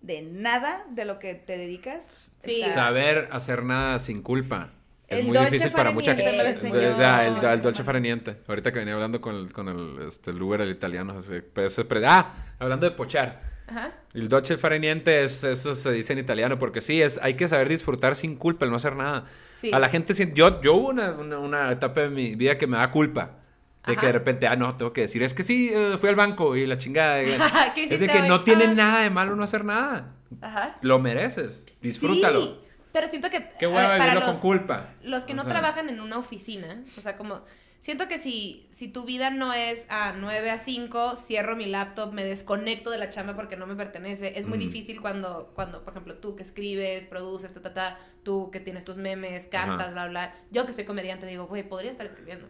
[0.00, 2.32] de nada de lo que te dedicas.
[2.40, 2.62] Sí.
[2.62, 4.70] está- saber hacer nada sin culpa.
[5.06, 6.32] Es El muy Dolce difícil para mucha gente.
[6.32, 6.74] De- enseñó.
[6.74, 8.38] de- el, el Dolce Farniente.
[8.48, 11.18] Ahorita que venía hablando con el, con el, este, el Uber, el italiano.
[11.18, 13.51] así, pues, pre- ah, hablando de pochar.
[13.72, 13.92] Ajá.
[14.14, 17.68] El dolce farniente es, eso se dice en italiano, porque sí, es, hay que saber
[17.68, 19.24] disfrutar sin culpa, el no hacer nada.
[19.60, 19.70] Sí.
[19.72, 22.76] A la gente, yo, yo hubo una, una, una etapa de mi vida que me
[22.76, 23.38] da culpa.
[23.86, 24.06] De que Ajá.
[24.06, 26.66] de repente, ah, no, tengo que decir, es que sí, eh, fui al banco y
[26.66, 27.16] la chingada.
[27.16, 27.36] de-
[27.74, 28.28] ¿Qué es de que hoy?
[28.28, 28.74] no tiene Ah.
[28.74, 30.12] nada de malo no hacer nada.
[30.40, 30.76] Ajá.
[30.82, 32.44] Lo mereces, disfrútalo.
[32.44, 32.58] Sí,
[32.92, 34.90] pero siento que Qué para vivirlo los, con culpa.
[35.02, 37.42] los que O no sea, trabajan en una oficina, o sea, como
[37.82, 42.12] siento que si si tu vida no es a 9 a 5, cierro mi laptop,
[42.12, 44.60] me desconecto de la chamba porque no me pertenece, es muy Mm.
[44.60, 48.84] difícil cuando cuando por ejemplo tú que escribes, produces, ta ta ta, tú que tienes
[48.84, 49.90] tus memes, cantas, Ajá.
[49.90, 50.34] bla bla.
[50.52, 52.46] Yo que soy comediante digo, "Güey, podría estar escribiendo."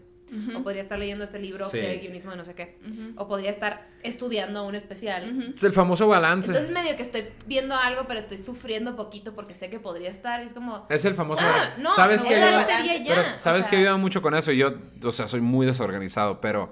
[0.57, 1.79] O podría estar leyendo este libro Sí.
[1.79, 2.79] de guionismo de no sé qué.
[3.17, 5.53] O podría estar estudiando un especial.
[5.55, 6.49] Es el famoso balance.
[6.51, 10.43] Entonces medio que estoy viendo algo, pero estoy sufriendo poquito porque sé que podría estar.
[10.43, 11.83] Y es como, es el famoso Ah, balance.
[11.83, 13.71] no, ¿Sabes no que a este ya, pero o sabes sea.
[13.71, 14.73] que ayuda mucho con eso y yo,
[15.03, 16.71] o sea, soy muy desorganizado, pero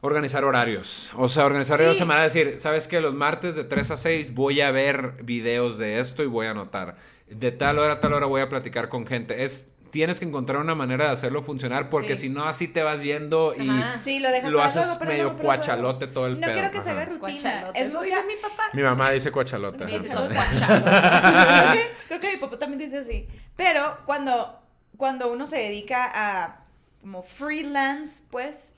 [0.00, 1.10] organizar horarios.
[1.16, 2.02] O sea, organizar horarios Sí.
[2.02, 5.98] semanales, decir, ¿sabes que Los martes de 3 a 6 voy a ver videos de
[5.98, 6.96] esto y voy a anotar.
[7.28, 9.42] De tal hora a tal hora voy a platicar con gente.
[9.44, 12.22] Es tienes que encontrar una manera de hacerlo funcionar porque Sí.
[12.22, 13.98] si no así te vas yendo y Ajá.
[13.98, 16.52] Sí, lo dejas lo haces luego, medio luego, cuachalote todo el No pedo.
[16.52, 17.70] quiero que se haga rutina.
[17.74, 18.64] Es dice mi papá.
[18.74, 19.84] Mi mamá dice cuachalote.
[19.86, 23.26] Creo, que, creo que mi papá también dice así.
[23.56, 24.60] Pero cuando,
[24.96, 26.60] cuando uno se dedica a
[27.00, 28.74] como freelance, pues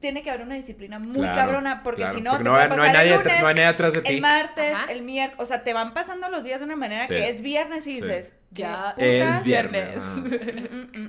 [0.00, 2.54] tiene que haber una disciplina muy Claro, cabrona, porque claro, si no, porque te no
[2.54, 4.14] puede hay- no hay pasar el nadie lunes, no hay nadie atrás de ti.
[4.14, 4.92] El martes, Ajá.
[4.92, 7.14] el miércoles, o sea, te van pasando los días de una manera Sí.
[7.14, 8.00] que es viernes y Sí.
[8.02, 10.00] dices, Ya ¿qué Es viernes.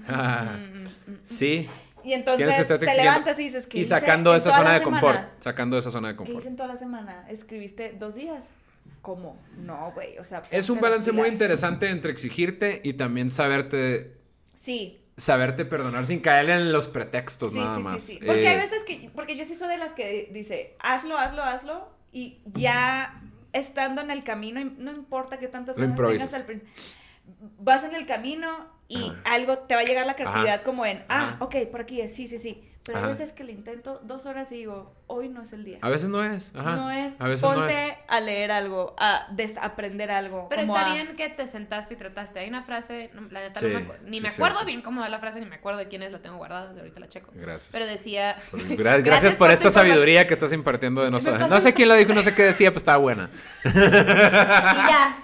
[0.08, 0.58] Ah.
[1.24, 1.70] Sí.
[2.04, 5.16] Y entonces te levantas y dices que Y sacando esa zona de confort.
[5.16, 5.34] semana?
[5.40, 6.40] Sacando esa zona de ¿Qué confort.
[6.40, 7.26] hice en toda la semana?
[7.30, 8.46] ¿Escribiste dos días?
[9.02, 9.38] ¿Cómo?
[9.58, 10.44] No, güey, o sea...
[10.52, 14.16] Es un balance muy interesante entre exigirte y también saberte
[14.54, 18.04] Sí, saberte perdonar sin caer en los pretextos sí, nada sí, más.
[18.04, 18.20] sí, sí.
[18.26, 19.12] Porque Eh, hay veces que...
[19.14, 23.22] Porque yo sí soy de las que dice, hazlo, hazlo, hazlo, y ya
[23.54, 26.28] estando en el camino, no importa qué tantas improvisas.
[26.28, 26.74] tengas al principio,
[27.60, 31.36] vas en el camino y algo te va a llegar la creatividad como en, ah,
[31.36, 31.38] Ajá.
[31.42, 32.64] ok, por aquí es, sí, sí, sí.
[32.94, 33.08] Pero Ajá.
[33.08, 35.78] hay veces que le intento dos horas y digo, hoy no es el día.
[35.82, 36.54] A veces no es.
[36.56, 36.76] Ajá.
[36.76, 37.94] No es, A veces ponte no es.
[38.08, 40.48] a leer algo, a desaprender algo.
[40.50, 42.40] Pero como está a- bien que te sentaste y trataste.
[42.40, 44.82] Hay una frase, no, la neta Sí, no me acuerdo, ni sí, me acuerdo bien
[44.82, 47.00] cómo va la frase, ni me acuerdo de quién es, la tengo guardada, de ahorita
[47.00, 47.32] la checo.
[47.36, 47.70] Gracias.
[47.72, 48.38] Pero decía...
[48.52, 51.88] Por- gra- Gracias, por esta sabiduría que estás impartiendo de no pasó- No sé quién
[51.90, 53.30] lo dijo, no sé qué decía, pues estaba buena.
[53.64, 55.18] Y ya.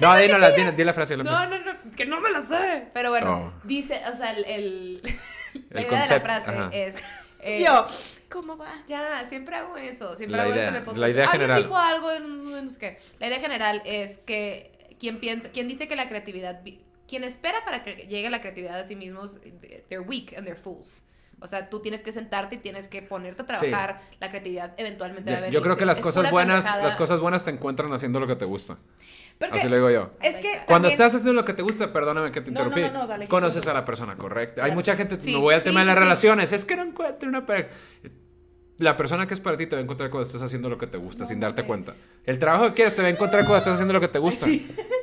[0.00, 1.14] No, que dínosla, sigue- di, di la frase.
[1.16, 1.48] di la No, frase.
[1.64, 2.88] no, no, que no me la sé.
[2.92, 3.60] Pero bueno, Oh.
[3.66, 5.02] dice, o sea, el, el-
[5.70, 6.70] la El idea concepto, de la frase ajá.
[6.72, 6.96] es...
[7.40, 7.86] eh, Yo,
[8.28, 8.72] ¿cómo va?
[8.86, 10.16] Ya, siempre hago eso.
[10.16, 10.98] Siempre La hago idea, eso podcast.
[10.98, 11.62] la idea Alguien general.
[11.62, 12.98] dijo algo, en- en no sé qué.
[13.18, 17.64] La idea general es que quien piensa, quien dice que la creatividad, vi- quien espera
[17.64, 19.38] para que llegue la creatividad a sí mismos,
[19.88, 21.02] they're weak and they're fools.
[21.40, 24.00] O sea, tú tienes que sentarte y tienes que ponerte a trabajar.
[24.20, 25.54] La creatividad eventualmente va a Yo, venir.
[25.54, 26.84] yo creo que las Es cosas buenas, pendejada.
[26.88, 28.76] las cosas buenas te encuentran haciendo lo que te gusta.
[29.38, 30.10] Porque Así lo digo yo.
[30.20, 32.66] es que Cuando también- estás haciendo lo que te gusta, perdóname que te No, no,
[32.70, 32.92] interrumpí.
[32.92, 34.64] no, no, dale, conoces a la persona correcta.
[34.64, 36.02] Hay mucha gente, Sí, me voy al sí, tema de sí, las sí.
[36.02, 36.52] relaciones.
[36.52, 37.68] Es que no encuentro una pareja.
[38.78, 40.86] La persona que es para ti te va a encontrar cuando estés haciendo lo que
[40.88, 41.92] te gusta, No sin darte cuenta.
[42.24, 44.46] El trabajo que quieres te va a encontrar cuando estás haciendo lo que te gusta.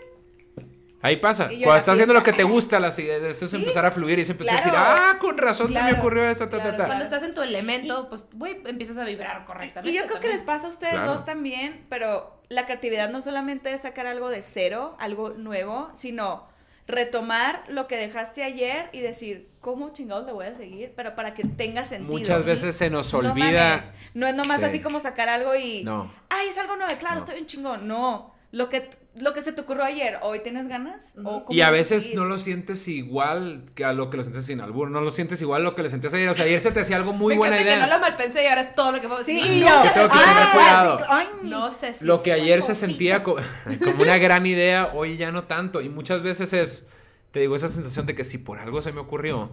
[1.05, 1.47] Ahí pasa.
[1.47, 4.25] Cuando estás haciendo lo que te gusta, las ideas, eso es empezar a fluir y
[4.25, 4.95] se empieza a decir, Claro.
[4.99, 6.85] ah, con razón se me Claro, ocurrió esto, ta, ta, claro, ta.
[6.87, 9.91] Cuando estás en tu elemento, pues, güey, empiezas a vibrar correctamente.
[9.91, 11.13] Y yo creo que les pasa a ustedes Claro.
[11.13, 16.47] dos también, pero la creatividad no solamente es sacar algo de cero, algo nuevo, sino
[16.87, 20.93] retomar lo que dejaste ayer y decir, ¿cómo chingados le voy a seguir?
[20.95, 22.11] Pero para que tenga sentido.
[22.17, 23.79] Muchas veces se nos No olvida.
[24.13, 24.65] No, es nomás Sí.
[24.65, 25.83] así como sacar algo y.
[25.83, 26.11] No.
[26.29, 27.25] Ay, es algo nuevo, claro, No.
[27.25, 27.87] estoy un chingón.
[27.87, 28.33] No.
[28.51, 31.13] Lo que lo que se te ocurrió ayer, hoy tienes ganas.
[31.23, 32.17] ¿O cómo Y a veces seguir?
[32.19, 35.41] no lo sientes igual que a lo que lo sientes sin albur, no lo sientes
[35.41, 36.27] igual a lo que le sentías ayer.
[36.29, 37.75] O sea, ayer se te hacía algo muy Me buena idea.
[37.75, 39.81] que no lo malpensé y ahora es todo lo que vamos a Sí, No, yo.
[39.83, 40.99] que tengo que tener cuidado.
[41.07, 43.37] Ay, No sé si Lo que ayer se sentía co-
[43.83, 45.81] como una gran idea, hoy ya no tanto.
[45.81, 46.87] Y muchas veces es,
[47.31, 49.51] te digo, esa sensación de que si por algo se me ocurrió,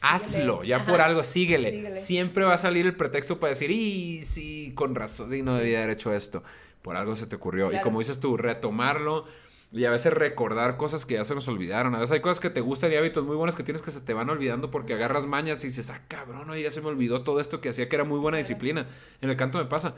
[0.00, 0.86] hazlo, ya Ajá.
[0.86, 1.70] por algo, síguele.
[1.70, 1.96] Síguele.
[1.96, 5.78] Siempre va a salir el pretexto para decir, y sí, con razón, y no debía
[5.78, 6.42] haber hecho esto.
[6.82, 7.72] Por algo se te ocurrió.
[7.72, 9.24] Y como dices tú, retomarlo.
[9.72, 11.94] Y a veces recordar cosas que ya se nos olvidaron.
[11.94, 14.02] A veces hay cosas que te gustan y hábitos muy buenos que tienes que se
[14.02, 17.22] te van olvidando porque agarras mañas y dices, ah, cabrón, oye, ya se me olvidó
[17.22, 18.86] todo esto que hacía que era muy buena disciplina.
[19.22, 19.94] En el canto me pasa.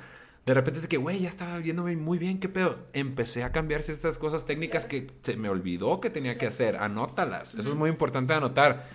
[0.46, 2.78] De repente es de que, güey, ya estaba viéndome muy bien, qué pedo.
[2.92, 6.76] Empecé a cambiar ciertas cosas técnicas que se me olvidó que tenía que hacer.
[6.76, 7.54] Anótalas.
[7.54, 8.86] Eso es muy importante anotar.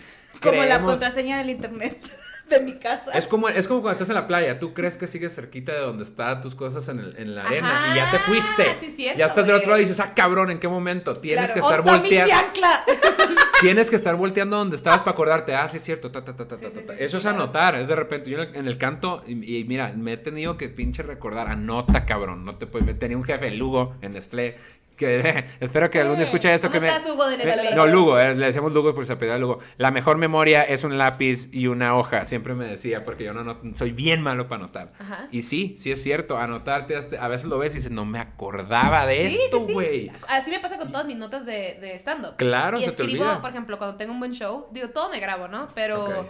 [0.42, 2.10] Como la contraseña del internet
[2.50, 3.12] de mi casa.
[3.12, 5.80] es como, es como cuando estás en la playa, tú crees que sigues cerquita de
[5.80, 8.76] donde están tus cosas en, el- en la arena Ajá, y ya te fuiste.
[8.80, 11.16] sí, cierto, ya estás del otro lado y dices, ah, cabrón, ¿en qué momento?
[11.16, 12.34] Tienes Claro, que estar "Onda mi volteando.
[12.34, 12.84] ciancla".
[13.62, 15.54] Tienes que estar volteando donde estabas para acordarte.
[15.54, 16.10] Ah, sí, es cierto.
[16.12, 17.40] ta, ta, ta, ta, Sí, ta, ta, sí, Eso es claro.
[17.44, 17.76] anotar.
[17.76, 18.30] Es de repente.
[18.30, 21.48] Yo en el, en el canto, y, y mira, me he tenido que pinche recordar.
[21.50, 22.46] Anota, cabrón.
[22.46, 22.98] No te puedes.
[22.98, 24.56] Tenía un jefe, Lugo, en Nestlé.
[25.00, 26.68] Que espero que algún día escuche esto.
[26.68, 29.38] ¿Cómo que me, estás, Hugo, de No, Lugo, eh, le decíamos Lugo porque se apellida
[29.38, 29.60] Lugo.
[29.78, 32.26] La mejor memoria es un lápiz y una hoja.
[32.26, 34.92] Siempre me decía, porque yo no, soy bien malo para anotar.
[35.00, 35.28] Ajá.
[35.32, 36.38] Y sí, sí es cierto.
[36.38, 39.74] Anotarte, a veces lo ves y dices, no me acordaba de Sí, esto, sí.
[39.74, 40.12] güey.
[40.28, 42.36] Así me pasa con todas mis notas de, de stand-up.
[42.36, 43.42] Claro, y se te escribo, olvida.
[43.42, 45.70] por ejemplo, cuando tengo un buen show, digo, todo me grabo, ¿no?
[45.74, 46.30] Pero.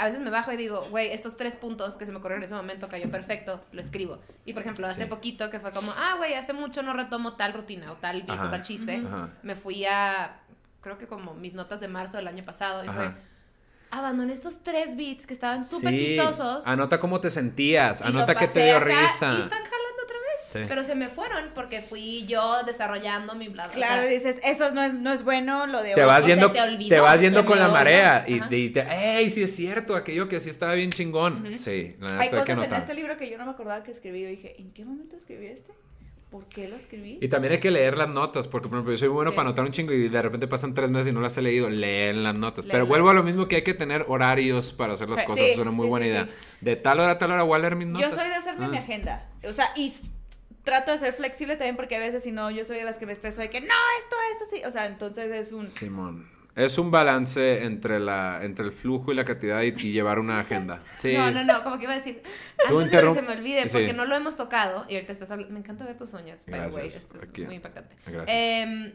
[0.00, 2.46] A veces me bajo y digo, güey, estos tres puntos que se me ocurrieron en
[2.46, 4.18] ese momento cayó perfecto, lo escribo.
[4.44, 5.08] Y por ejemplo, hace Sí.
[5.08, 8.30] poquito que fue como, ah, güey, hace mucho no retomo tal rutina o tal beat
[8.30, 8.50] o Ajá.
[8.50, 9.28] tal chiste, Ajá.
[9.42, 10.40] me fui a,
[10.80, 13.14] creo que como mis notas de marzo del año pasado y fue, Ajá.
[13.90, 16.66] abandoné estos tres beats que estaban súper Sí, chistosos.
[16.66, 19.34] Anota cómo te sentías, y anota que te dio acá risa.
[19.38, 19.62] Y están.
[20.52, 20.58] Sí.
[20.66, 24.40] Pero se me fueron porque fui yo desarrollando mi bla, bla, Claro, o sea, dices,
[24.42, 26.06] eso no es, no es bueno, lo de Te hoy.
[26.08, 27.78] vas yendo, te olvidó, te vas yendo con la olvidó.
[27.78, 29.30] marea y, y te, ¡ey!
[29.30, 31.56] Sí es cierto, aquello que sí estaba bien chingón.
[31.56, 33.92] Sí, la neta Hay que cosas en este libro que yo no me acordaba que
[33.92, 34.22] escribí.
[34.22, 35.72] Yo dije, ¿en qué momento escribí este?
[36.30, 37.18] ¿Por qué lo escribí?
[37.20, 39.36] Y también hay que leer las notas, porque por ejemplo yo soy bueno Sí.
[39.36, 41.68] para anotar un chingo y de repente pasan tres meses y no las he leído,
[41.70, 42.66] leen las notas.
[42.66, 45.44] Pero vuelvo a lo mismo que hay que tener horarios para hacer las Sí, cosas,
[45.46, 46.24] es una muy sí, buena sí, idea.
[46.26, 46.32] sí.
[46.60, 48.10] De tal hora a tal hora voy a leer mis notas.
[48.10, 48.68] Yo soy de hacerme Ah.
[48.68, 49.28] mi agenda.
[49.48, 49.92] O sea, y
[50.64, 53.06] trato de ser flexible también porque a veces si no, yo soy de las que
[53.06, 53.66] me estreso de que no,
[54.02, 54.62] esto, esto, sí.
[54.66, 55.68] O sea, entonces es un...
[55.68, 56.28] Simón.
[56.56, 60.40] Es un balance entre la entre el flujo y la cantidad y, y llevar una
[60.40, 60.80] agenda.
[60.98, 61.16] Sí.
[61.16, 62.22] No, no, no, como que iba a decir,
[62.68, 63.68] antes de que se me olvide, Sí.
[63.72, 66.58] porque no lo hemos tocado, y ahorita estás hablando, me encanta ver tus uñas, pero
[66.58, 67.44] güey, Gracias, esto es aquí.
[67.44, 67.94] muy impactante.
[68.04, 68.26] Gracias.
[68.28, 68.92] Em,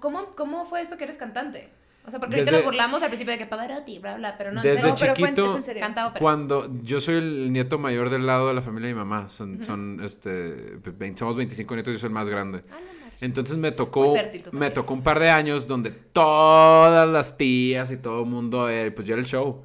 [0.00, 1.70] ¿cómo, ¿Cómo fue esto que eres cantante?
[2.06, 4.52] O sea, porque ahorita Desde- nos burlamos al principio de que Pavarotti, bla, bla, pero
[4.52, 5.80] no, Desde No, pero fue en- chiquito- serio.
[5.80, 6.20] canta ópera.
[6.20, 9.64] Cuando yo soy el nieto mayor del lado de la familia de mi mamá, son,
[9.64, 12.62] son este, ve- somos 25 nietos y yo soy el más grande.
[12.70, 13.04] Ah, no.
[13.20, 14.14] Entonces me tocó,
[14.52, 18.90] me tocó un par de años donde todas las tías y todo el mundo, eh,
[18.90, 19.64] pues yo era el show.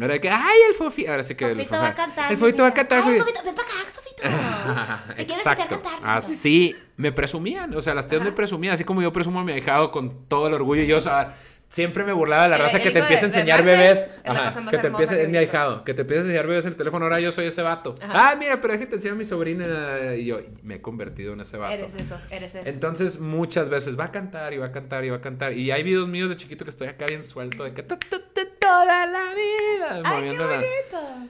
[0.00, 1.06] Era que, ay, el Fofi.
[1.06, 2.98] Ahora sí que el Fofito va a cantar, El Fofito va a cantar.
[2.98, 3.24] Ay, Fofito.
[3.24, 4.22] Fofito, ven para acá, Fofito.
[5.16, 5.82] Te Exacto.
[5.82, 5.98] cantar.
[6.02, 7.74] Así me presumían.
[7.74, 8.74] O sea, las tías me presumían.
[8.74, 10.82] Así como yo presumo a mi ahijado con todo el orgullo.
[10.82, 11.34] Y yo, o sea,
[11.72, 14.00] siempre me burlaba de la raza el que te empieza a enseñar bebés.
[14.00, 15.84] es Ajá, que te empieza, que es mi ahijado.
[15.84, 17.06] Que te empieza a enseñar bebés en el teléfono.
[17.06, 17.96] Ahora yo soy ese vato.
[18.00, 18.30] Ajá.
[18.30, 20.14] Ah, mira, pero déjate enseñar a mi sobrina.
[20.14, 21.72] Y yo me he convertido en ese vato.
[21.72, 22.68] Eres eso, eres eso.
[22.68, 25.54] Entonces, muchas veces va a cantar y va a cantar y va a cantar.
[25.54, 29.34] Y hay videos míos de chiquito que estoy acá bien suelto de que toda la
[29.34, 30.02] vida.
[30.04, 31.28] Ay, qué bonito.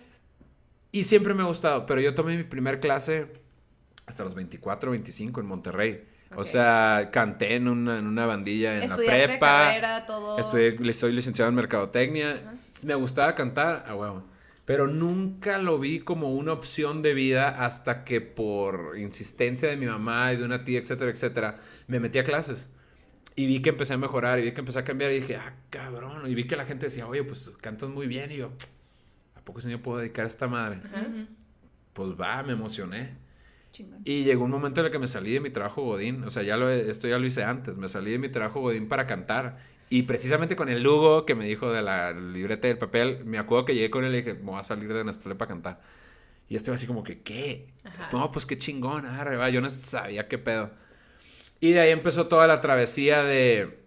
[0.90, 3.28] Y siempre me ha gustado, pero yo tomé mi primer clase
[4.06, 6.04] hasta los 24, 25 en Monterrey.
[6.36, 9.64] O sea, canté en una, en una bandilla en la prepa.
[9.64, 10.38] carrera, todo.
[10.38, 12.54] Estudié, soy licenciado en mercadotecnia.
[12.84, 14.24] Me gustaba cantar, a huevo.
[14.64, 19.86] Pero nunca lo vi como una opción de vida hasta que por insistencia de mi
[19.86, 21.58] mamá y de una tía, etcétera, etcétera,
[21.88, 22.70] me metí a clases.
[23.34, 25.54] Y vi que empecé a mejorar y vi que empecé a cambiar y dije, ah,
[25.70, 26.30] cabrón.
[26.30, 28.30] Y vi que la gente decía, oye, pues cantas muy bien.
[28.30, 28.52] Y yo,
[29.34, 30.80] ¿a poco si me puedo dedicar a esta madre?
[31.92, 33.21] Pues va, me emocioné.
[33.72, 34.00] Chingón.
[34.04, 36.24] Y llegó un momento en el que me salí de mi trabajo Godín.
[36.24, 37.78] O sea, ya lo, esto ya lo hice antes.
[37.78, 39.58] Me salí de mi trabajo Godín para cantar.
[39.90, 43.66] Y precisamente con el Lugo que me dijo de la libreta del papel, me acuerdo
[43.66, 45.80] que llegué con él y dije, me voy a salir de Nestlé para cantar.
[46.48, 47.68] Y estuve así como que, ¿qué?
[47.84, 48.08] Ajá.
[48.12, 49.50] No, pues qué chingón, arre, va.
[49.50, 50.70] Yo no sabía qué pedo.
[51.60, 53.84] Y de ahí empezó toda la travesía de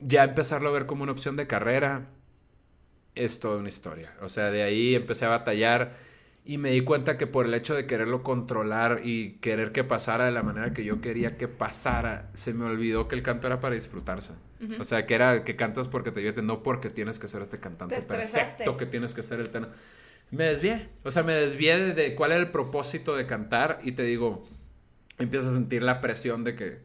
[0.00, 2.06] ya empezarlo a ver como una opción de carrera.
[3.14, 4.14] Es toda una historia.
[4.22, 5.96] O sea, de ahí empecé a batallar
[6.48, 10.24] y me di cuenta que por el hecho de quererlo controlar y querer que pasara
[10.24, 13.60] de la manera que yo quería que pasara, se me olvidó que el canto era
[13.60, 14.32] para disfrutarse.
[14.80, 17.60] O sea, que era que cantas porque te diviertes, no porque tienes que ser este
[17.60, 19.72] cantante perfecto, que tienes que ser el tenor.
[20.30, 20.88] Me desvié.
[21.04, 24.48] O sea, me desvié de, de cuál era el propósito de cantar y te digo,
[25.18, 26.78] empiezas a sentir la presión de que,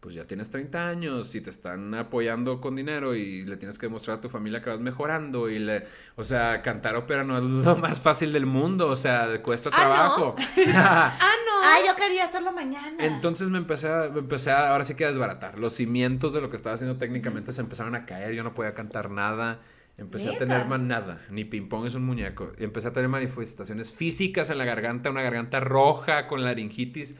[0.00, 3.86] pues ya tienes 30 años y te están apoyando con dinero y le tienes que
[3.86, 5.84] demostrar a tu familia que vas mejorando y le,
[6.14, 9.76] o sea, cantar ópera no es lo más fácil del mundo, o sea, cuesta Ah,
[9.76, 10.36] trabajo.
[10.74, 11.12] Ah,
[11.46, 11.60] no.
[11.64, 13.04] Ay, yo quería hacerlo mañana.
[13.04, 15.58] Entonces me empecé, a, me empecé a, ahora sí que a desbaratar.
[15.58, 18.34] Los cimientos de lo que estaba haciendo técnicamente se empezaron a caer.
[18.34, 19.60] Yo no podía cantar nada.
[19.98, 21.20] Empecé a tener man- nada.
[21.28, 22.52] Ni ping-pong es un muñeco.
[22.56, 27.16] Y empecé a tener manifestaciones físicas en la garganta, una garganta roja con laringitis.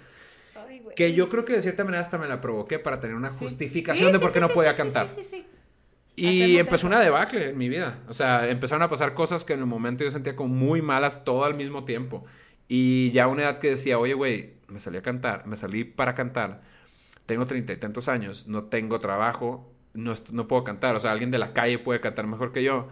[0.89, 0.97] Güey.
[0.97, 4.09] Que yo creo que de cierta manera hasta me la provoqué para tener una justificación
[4.09, 5.09] Sí, de por qué no podía cantar.
[5.09, 5.47] Sí, sí, sí.
[6.17, 6.87] Y empezó eso.
[6.89, 8.01] una debacle en mi vida.
[8.09, 11.25] O sea, empezaron a pasar cosas que en el momento yo sentía como muy malas
[11.25, 12.25] todo al mismo tiempo.
[12.67, 15.85] Y ya a una edad que decía, oye, güey, me salí a cantar, me salí
[15.85, 16.63] para cantar.
[17.27, 20.97] Tengo treinta y tantos años, no tengo trabajo, no, no puedo cantar.
[20.97, 22.89] O sea, alguien de la calle puede cantar mejor que yo.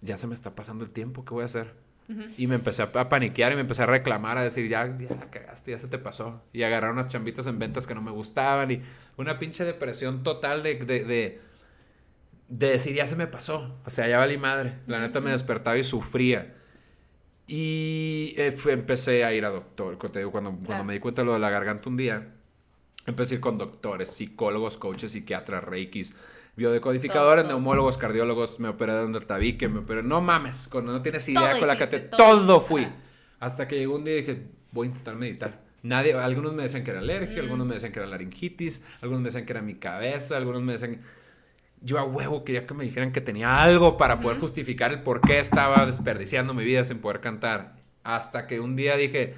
[0.00, 1.85] Ya se me está pasando el tiempo, ¿qué voy a hacer?
[2.38, 5.30] Y me empecé a, paniquear y me empecé a reclamar, a decir, ya, ya la
[5.30, 6.42] cagaste, ya se te pasó.
[6.52, 8.82] Y agarrar unas chambitas en ventas que no me gustaban y
[9.16, 11.40] una pinche depresión total de, de, de,
[12.48, 13.76] de decir, ya se me pasó.
[13.84, 14.74] O sea, ya valí madre.
[14.86, 16.54] La neta me despertaba y sufría.
[17.46, 19.96] Y eh, fue- empecé a ir a doctor.
[20.10, 22.28] Te digo, cuando, cuando me di cuenta de lo de la garganta un día,
[23.06, 26.14] empecé a ir con doctores, psicólogos, coaches, psiquiatras, reikis,
[26.56, 27.58] biodecodificadores, Todo, todo.
[27.60, 30.02] neumólogos, cardiólogos, me operé donde el tabique, me operé.
[30.02, 32.00] No mames, cuando no tienes idea Todo con la que te.
[32.00, 32.60] todo.
[32.60, 32.82] Fui.
[32.84, 32.94] Ajá.
[33.40, 34.42] Hasta que llegó un día y dije,
[34.72, 35.60] voy a intentar meditar.
[35.82, 37.44] Nadie, algunos me decían que era alergia, Mm.
[37.44, 40.72] algunos me decían que era laringitis, algunos me decían que era mi cabeza, algunos me
[40.72, 41.00] decían...
[41.82, 45.20] Yo a huevo quería que me dijeran que tenía algo para poder justificar el por
[45.20, 47.76] qué estaba desperdiciando mi vida sin poder cantar.
[48.02, 49.34] Hasta que un día dije,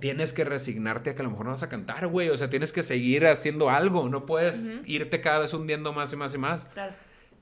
[0.00, 2.28] tienes que resignarte a que a lo mejor no vas a cantar, güey.
[2.30, 4.08] O sea, tienes que seguir haciendo algo.
[4.08, 6.64] No puedes irte cada vez hundiendo más y más y más.
[6.66, 6.94] Claro.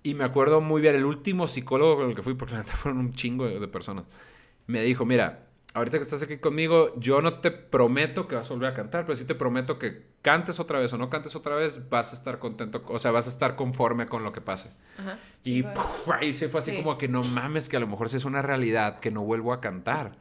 [0.02, 2.72] Y me acuerdo muy bien, el último psicólogo con el que fui, porque la neta
[2.76, 4.04] fueron un chingo de, personas,
[4.66, 8.54] me dijo, mira, ahorita que estás aquí conmigo, yo no te prometo que vas a
[8.54, 11.56] volver a cantar, pero sí te prometo que cantes otra vez o no cantes otra
[11.56, 14.70] vez, vas a estar contento, o sea, vas a estar conforme con lo que pase.
[14.98, 15.18] Ajá.
[15.42, 15.74] Y Chingón.
[15.74, 16.76] puf, ahí se fue así Sí.
[16.82, 19.52] como que no mames, que a lo mejor sí es una realidad, que no vuelvo
[19.52, 20.12] a cantar.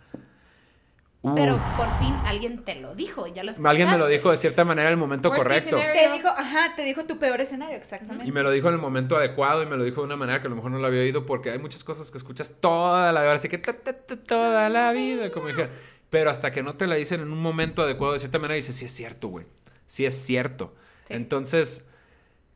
[1.35, 3.69] Pero por fin alguien te lo dijo, ya lo escuchaste.
[3.69, 5.77] Alguien me lo dijo de cierta manera en el momento Worst correcto.
[5.77, 8.27] Te dijo, ajá, te dijo tu peor escenario, exactamente.
[8.27, 10.39] Y me lo dijo en el momento adecuado y me lo dijo de una manera
[10.41, 13.11] que a lo mejor no lo había oído porque hay muchas cosas que escuchas toda
[13.11, 15.69] la vida, así que ta, ta, ta, toda la vida, como dije.
[16.09, 18.75] Pero hasta que no te la dicen en un momento adecuado, de cierta manera dices,
[18.75, 19.45] sí es cierto, güey.
[19.87, 20.73] Sí es cierto.
[21.07, 21.13] Sí.
[21.13, 21.89] Entonces,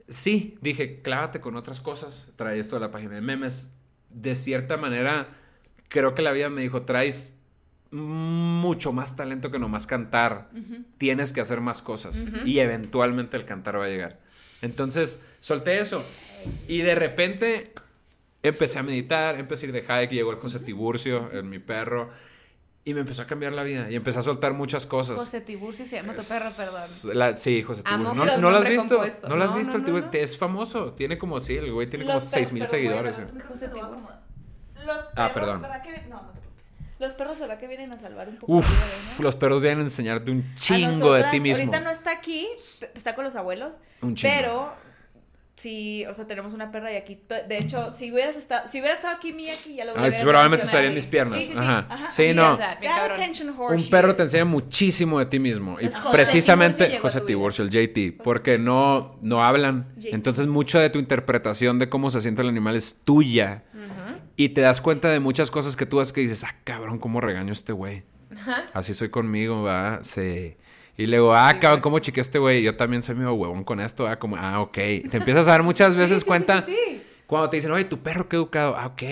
[0.07, 2.31] sí, dije, clávate con otras cosas.
[2.35, 3.73] Trae esto de la página de memes.
[4.09, 5.29] De cierta manera,
[5.89, 7.40] creo que la vida me dijo, traes
[7.91, 10.49] mucho más talento que nomás cantar.
[10.97, 12.23] Tienes que hacer más cosas.
[12.45, 14.19] Y eventualmente el cantar va a llegar.
[14.61, 16.03] Entonces, solté eso.
[16.67, 17.73] Y de repente
[18.43, 22.09] empecé a meditar, empecé a ir de hike, llegó el José Tiburcio, el- mi perro,
[22.83, 23.91] y me empezó a cambiar la vida.
[23.91, 25.17] Y empecé a soltar muchas cosas.
[25.17, 27.17] José Tiburcio se llama tu perro, perdón.
[27.19, 28.35] La- sí, José Amo Tiburcio.
[28.37, 28.87] ¿No, ¿no lo has visto?
[28.95, 29.27] compuesto.
[29.29, 29.71] ¿No lo has No, visto?
[29.71, 30.25] no, el no, Tiburcio no.
[30.25, 30.93] es famoso.
[30.93, 33.17] Tiene como, sí, el güey tiene como Los 6 mil seguidores.
[33.47, 34.15] José Tiburcio.
[34.75, 35.61] Los perros, Ah, perdón.
[35.61, 36.40] ¿verdad que no, no te.
[37.01, 39.23] Los perros, ¿verdad que vienen a salvar un poco Uf, la vida, ¿no?
[39.23, 41.63] los perros vienen a enseñarte un chingo de ti mismo.
[41.63, 42.47] Ahorita no está aquí,
[42.93, 44.31] está con los abuelos, Un chingo.
[44.37, 44.73] pero
[45.55, 48.95] sí, o sea, tenemos una perra y aquí, de hecho, si hubieras estado, si hubiera
[48.95, 51.39] estado aquí Mía aquí ya lo hubiera probablemente estaría en mis piernas.
[51.39, 51.57] Sí, sí, sí.
[51.57, 51.87] Ajá.
[51.89, 52.55] Ajá, Sí, no.
[53.69, 55.79] Un perro te enseña muchísimo de ti mismo.
[55.79, 57.21] Y José precisamente José.
[57.21, 59.87] Tiburcio, el JT, porque no, no hablan.
[59.97, 60.13] JT.
[60.13, 63.63] Entonces mucha de tu interpretación de cómo se siente el animal es tuya.
[64.37, 67.21] Y te das cuenta de muchas cosas que tú haces que dices, ah, cabrón, ¿cómo
[67.21, 68.03] regaño a este güey?
[68.35, 68.65] Ajá.
[68.73, 70.01] Así soy conmigo, ¿verdad?
[70.03, 70.55] Sí.
[70.97, 72.63] Y luego, ah, cabrón, ¿cómo chiqué a este güey?
[72.63, 74.73] Yo también soy medio huevón con esto, ah, como, ah, ok.
[74.73, 77.01] Te empiezas a dar muchas veces cuenta Sí.
[77.27, 78.75] cuando te dicen, oye, tu perro qué educado.
[78.77, 79.03] Ah, ok.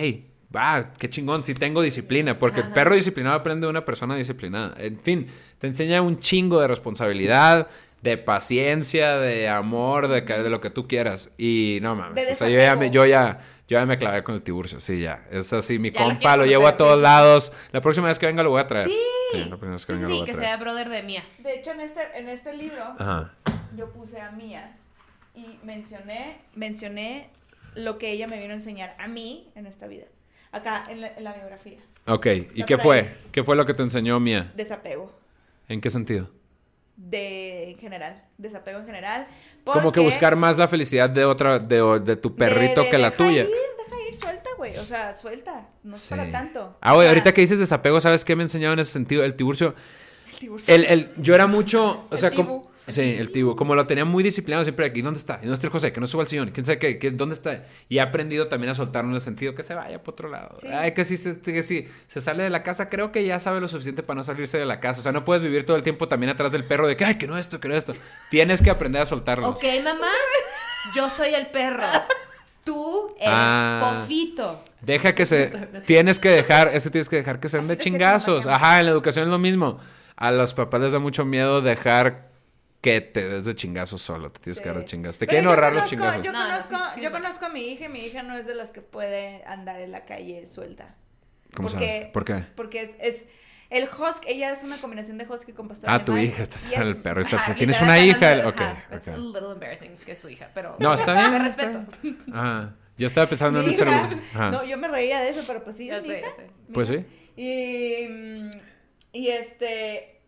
[0.56, 2.40] Va, qué chingón, sí tengo disciplina.
[2.40, 4.74] Porque el perro disciplinado aprende de una persona disciplinada.
[4.78, 5.28] En fin,
[5.60, 7.68] te enseña un chingo de responsabilidad,
[8.02, 11.32] de paciencia, de amor, de, lo que tú quieras.
[11.38, 12.30] Y no mames.
[12.32, 13.40] O sea, yo ya, yo ya,
[13.70, 15.24] yo ya me clavé con el tiburcio, sí, ya.
[15.30, 17.04] Es así, mi Ya compa, lo llevo a todos sí.
[17.04, 17.52] lados.
[17.72, 18.90] La próxima vez que venga lo voy a traer.
[18.90, 19.38] Sí.
[19.46, 20.48] la próxima vez que venga sí, lo voy a que traer.
[20.48, 21.24] sea brother de Mía.
[21.38, 23.32] De hecho, en este, en este libro, Ajá.
[23.78, 24.76] yo puse a Mía
[25.36, 27.30] y mencioné, mencioné
[27.76, 30.06] lo que ella me vino a enseñar a mí en esta vida.
[30.52, 31.78] Acá, en la, en la biografía.
[32.08, 33.00] Ok, ¿y qué fue?
[33.02, 33.18] ahí.
[33.32, 34.52] ¿Qué fue lo que te enseñó Mía?
[34.56, 35.16] Desapego.
[35.68, 36.32] ¿En qué sentido?
[37.02, 38.22] De en general.
[38.38, 39.26] Desapego en general.
[39.64, 42.98] Como que buscar más la felicidad de otra, de, de tu perrito de- de que
[42.98, 43.42] la deja tuya.
[43.44, 44.76] Ir, deja ir, suelta, güey.
[44.78, 45.66] O sea, suelta.
[45.84, 46.10] No es Sí.
[46.10, 46.78] para tanto.
[46.82, 49.24] Ah, O güey, sea, ahorita que dices desapego, ¿sabes qué me enseñaba en ese sentido?
[49.24, 49.76] El tiburcio.
[50.30, 50.76] El tiburcio.
[50.76, 53.56] El, el, yo era mucho, o sea, como, Sí, el tibu.
[53.56, 55.02] Como lo tenía muy disciplinado siempre aquí.
[55.02, 55.36] ¿Dónde está?
[55.42, 55.92] ¿Y dónde está el José?
[55.94, 56.52] Que no suba al sillón.
[56.52, 57.00] ¿Quién sabe qué?
[57.00, 57.64] ¿Qué- ¿Dónde está?
[57.88, 60.58] Y ha aprendido también a soltarlo en el sentido que se vaya por otro lado.
[60.62, 60.68] Sí.
[60.68, 63.62] Ay, que si se, que si se sale de la casa, creo que ya sabe
[63.62, 65.00] lo suficiente para no salirse de la casa.
[65.00, 67.16] O sea, no puedes vivir todo el tiempo también atrás del perro de que, ay,
[67.16, 67.94] que no esto, que no esto.
[68.30, 69.50] Tienes que aprender a soltarlo.
[69.50, 70.08] Ok, mamá,
[70.96, 71.84] yo soy el perro.
[72.64, 73.96] Tú eres Ah.
[74.02, 74.64] Pofito.
[74.82, 75.48] Deja que se.
[75.88, 78.46] Tienes que dejar, eso tienes que dejar que sean de chingazos.
[78.46, 79.80] Ajá, en la educación es lo mismo.
[80.16, 82.29] A los papás les da mucho miedo dejar
[82.82, 84.32] que te des de chingazos solo.
[84.32, 84.64] Te tienes Sí.
[84.64, 85.18] que dar de chingazos.
[85.18, 86.24] Te Pero quieren ahorrar los chingazos.
[86.24, 88.38] Yo No, no, conozco, sí, sí, yo conozco a mi hija y mi hija no
[88.38, 90.96] es de las que puede andar en la calle suelta.
[91.54, 92.06] ¿Cómo porque- sabes?
[92.12, 92.46] ¿Por qué?
[92.56, 93.26] Porque es, es
[93.70, 96.88] el husky, ella es una combinación de husky con pastor Ah, tu hija, estás el-
[96.88, 97.22] el perro.
[97.22, 98.30] estás- Ajá, Tienes una hija.
[98.32, 99.18] hablando Ok, de- ajá, It's a ok.
[99.18, 100.76] little embarrassing que es tu hija, pero...
[100.80, 101.26] No, está bien.
[101.26, 101.86] Está respeto.
[102.34, 102.76] Ajá.
[102.98, 103.88] Yo estaba pensando en el ser.
[104.36, 106.30] No, yo me reía de eso, pero pues sí, es mi sé, hija.
[106.74, 107.06] Pues sí.
[107.36, 108.52] Y, mm,
[109.14, 110.19] y este,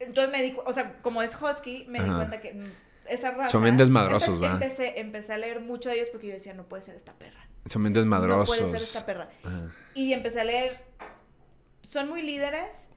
[0.00, 2.16] entonces me di, cu- o sea, como es husky, me di Ajá.
[2.16, 2.72] cuenta que mm,
[3.08, 3.52] esa raza.
[3.52, 4.52] Son bien desmadrosos, ¿va?
[4.52, 7.46] Empecé, empecé a leer mucho de ellos porque yo decía, no puede ser esta perra.
[7.66, 8.56] Son bien No desmadrosos.
[8.56, 9.28] puede ser esta perra.
[9.44, 9.70] Ajá.
[9.94, 10.78] Y empecé a leer,
[11.82, 12.88] son muy líderes.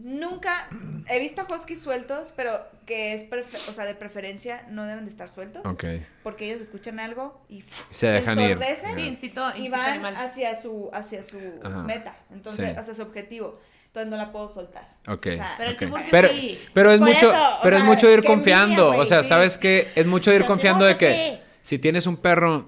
[0.00, 0.68] Nunca
[1.08, 3.24] he visto huskies sueltos, pero que es,
[3.68, 5.66] o sea, de preferencia no deben de estar sueltos.
[5.66, 5.84] Ok.
[6.22, 8.60] Porque ellos escuchan algo y Se dejan ir.
[8.62, 10.16] Sí, instinto, y instinto van animal.
[10.16, 11.82] hacia su, hacia su Ajá.
[11.82, 12.76] meta, entonces, Sí.
[12.78, 13.58] hacia su objetivo.
[14.00, 14.88] Entonces no la puedo soltar.
[15.06, 15.26] Ok.
[15.32, 15.80] O sea, Pero el ok.
[15.80, 16.58] tiburcio pero, sí.
[16.72, 18.88] pero es Por mucho, eso, pero es sea, mucho ir confiando.
[18.90, 19.28] o sea, sí.
[19.28, 19.86] ¿sabes qué?
[19.94, 22.66] Es mucho ir Pero confiando de que si tienes un perro,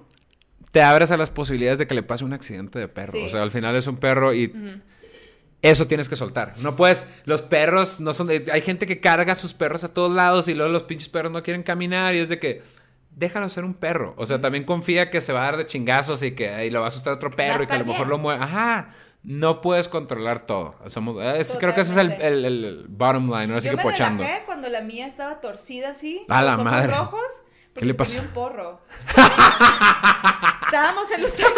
[0.72, 3.12] te abres a las posibilidades de que le pase un accidente de perro.
[3.12, 3.22] Sí.
[3.24, 4.52] O sea, al final es un perro y
[5.62, 6.52] eso tienes que soltar.
[6.62, 10.12] No puedes, los perros no son, hay gente que carga a sus perros a todos
[10.12, 12.62] lados y luego los pinches perros no quieren caminar y es de que
[13.10, 14.14] déjalo ser un perro.
[14.16, 16.80] O sea, también confía que se va a dar de chingazos y que ahí lo
[16.80, 18.42] va a asustar otro perro y que a lo mejor lo mueve.
[18.42, 18.90] Ajá.
[19.22, 20.74] No puedes controlar todo.
[20.88, 23.44] Somos, es- creo que ese es el, el- el bottom line.
[23.52, 24.22] Ahora sí Yo que me pochando.
[24.24, 26.86] relajé cuando la mía estaba torcida así, A la los ojos madre.
[26.94, 27.22] rojos,
[27.74, 28.16] porque ¿Qué le se pasó?
[28.16, 28.80] comió un porro.
[30.66, 31.52] Estábamos en Los Ángeles.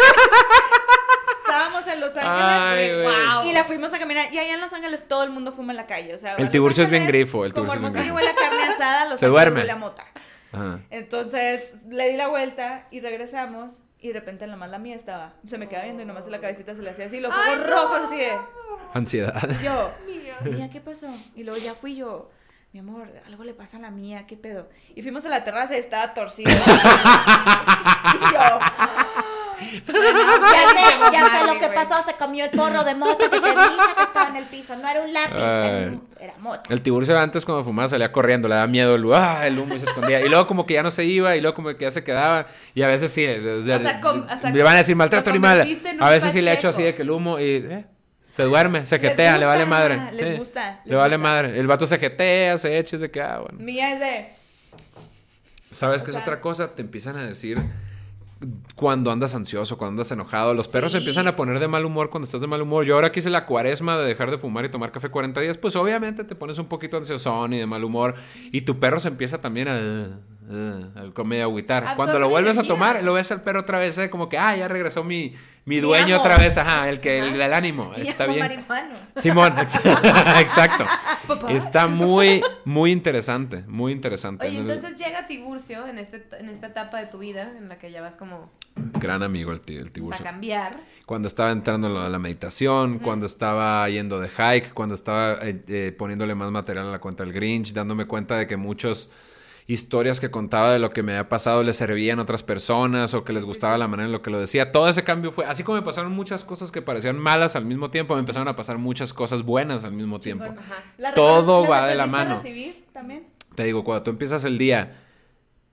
[1.45, 2.27] Estábamos en Los Ángeles.
[2.27, 2.91] Ay.
[3.41, 3.49] Wow.
[3.49, 4.33] Y la fuimos a caminar.
[4.33, 6.13] Y allá en Los Ángeles todo el mundo fuma en la calle.
[6.15, 8.35] O sea, El tiburcio es bien grifo, el como tiburcio es bien Hermosillo huele a
[8.35, 9.59] carne asada, Los Se duerme.
[9.61, 10.03] huele a mota.
[10.51, 10.79] Ajá.
[10.89, 13.81] Entonces le di la vuelta y regresamos.
[14.03, 15.31] Y de repente nomás la mía estaba.
[15.47, 17.21] Se me quedaba viendo y nomás la cabecita se le hacía así.
[17.21, 17.63] Los ojos no.
[17.63, 18.31] rojos así de.
[18.93, 19.49] Ansiedad.
[19.63, 19.91] Yo,
[20.51, 21.07] mía, ¿qué pasó?
[21.35, 22.29] Y luego ya fui yo,
[22.73, 24.67] mi amor, algo le pasa a la mía, ¿qué pedo?
[24.93, 26.51] Y fuimos a la terraza y estaba torcida.
[28.13, 28.59] y yo,
[29.63, 33.35] Ya sé, ya sé lo que pasó, se comió el porro de mota que te
[33.39, 33.55] dije
[33.97, 34.75] que estaba en el piso.
[34.75, 36.63] No era un lápiz, era, un- era mota.
[36.73, 39.79] El tiburcio antes cuando fumaba salía corriendo, le daba miedo el, ah, el humo y
[39.79, 40.21] se escondía.
[40.21, 42.47] Y luego como que ya no se iba y luego como que ya se quedaba.
[42.73, 45.29] Y a veces sí, o sea, sea, com- o sea, le van a decir maltrato
[45.29, 45.67] animal.
[45.99, 47.85] A veces sí le echo así de que el humo y eh,
[48.29, 49.99] se duerme, se jetea, le vale madre.
[50.13, 51.29] les Sí, gusta, Le vale gusta.
[51.31, 51.59] madre.
[51.59, 53.59] El vato se jetea, se echa, es de que, ah, bueno.
[53.59, 54.29] mía es de,
[55.71, 56.75] ¿Sabes qué es sea- otra cosa?
[56.75, 57.59] Te empiezan a decir
[58.75, 60.53] cuando andas ansioso, cuando andas enojado.
[60.53, 60.97] Los perros Sí.
[60.99, 62.85] empiezan a poner de mal humor cuando estás de mal humor.
[62.85, 65.57] Yo ahora que hice la cuaresma de dejar de fumar y tomar café 40 días,
[65.57, 68.15] pues obviamente te pones un poquito ansiosón y de mal humor.
[68.51, 70.19] Y tu perro se empieza también a...
[70.49, 71.95] a- a medio agüitar.
[71.95, 74.09] Cuando lo vuelves a tomar, lo ves al perro otra vez, ¿eh?
[74.09, 75.33] como que, ah, ya regresó mi,
[75.65, 77.91] mi dueño otra vez, ajá, el que el, del ánimo.
[77.95, 78.45] mi Está amo bien.
[78.47, 78.95] marihuano.
[79.21, 79.75] Simón, ex-
[80.39, 80.85] exacto.
[81.49, 84.47] Está muy, muy interesante, muy interesante.
[84.47, 87.91] Oye, entonces llega Tiburcio en, este, en esta etapa de tu vida en la que
[87.91, 90.25] ya vas como Gran amigo el, el para tiburcio.
[90.25, 90.75] cambiar.
[91.05, 95.33] Cuando estaba entrando en lo de la meditación, cuando estaba yendo de hike, cuando estaba
[95.43, 99.11] eh, eh, poniéndole más material a la cuenta del Grinch, dándome cuenta de que muchas
[99.67, 103.23] historias que contaba de lo que me había pasado le servían a otras personas o
[103.23, 104.71] que les gustaba la manera en lo que lo decía.
[104.71, 107.89] Todo ese cambio fue, así como me pasaron muchas cosas que parecían malas al mismo
[107.89, 110.45] tiempo, me empezaron a pasar muchas cosas buenas al mismo tiempo.
[110.45, 110.83] Ajá.
[110.97, 112.35] ¿Las Todo va de la mano.
[112.35, 113.27] recibir también?
[113.55, 114.99] Te digo, cuando tú empiezas el día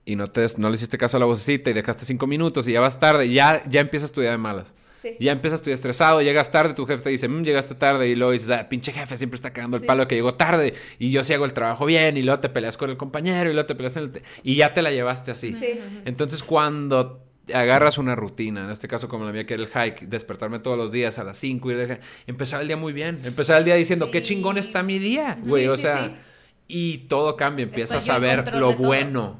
[0.05, 2.73] y no, te, no le hiciste caso a la vocecita y dejaste cinco minutos y
[2.73, 4.73] ya vas tarde, ya, ya empiezas tu día de malas.
[5.01, 5.15] Sí.
[5.19, 8.33] Ya empiezas día estresado, llegas tarde, tu jefe te dice, "Mm, llegaste tarde, y luego
[8.33, 11.33] dices, ah, pinche jefe siempre está cagando el palo que llegó tarde, y yo sí
[11.33, 13.97] hago el trabajo bien, y luego te peleas con el compañero, y luego te peleas
[13.97, 14.11] en el...
[14.11, 15.55] te- y ya te la llevaste así.
[15.57, 15.79] Sí.
[16.05, 20.01] Entonces, cuando agarras una rutina, en este caso como la mía que era el hike,
[20.07, 23.57] despertarme todos los días a las 5 y de- empezar el día muy bien, empezar
[23.57, 26.13] el día diciendo, qué chingón está mi día, güey, o sea,
[26.67, 29.39] y todo cambia, empiezas a ver lo bueno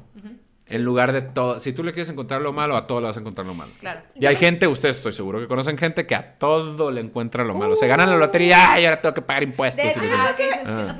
[0.72, 1.60] En lugar de todo.
[1.60, 3.72] Si tú le quieres encontrar lo malo, a todo le vas a encontrar lo malo.
[3.80, 4.00] Claro.
[4.14, 7.54] Y hay gente, ustedes estoy seguro que conocen gente que a todo le encuentra lo
[7.54, 7.76] malo.
[7.76, 9.84] Se ganan la lotería y ahora tengo que pagar impuestos.
[9.84, 10.96] De y hecho, le- yo creo que Ah.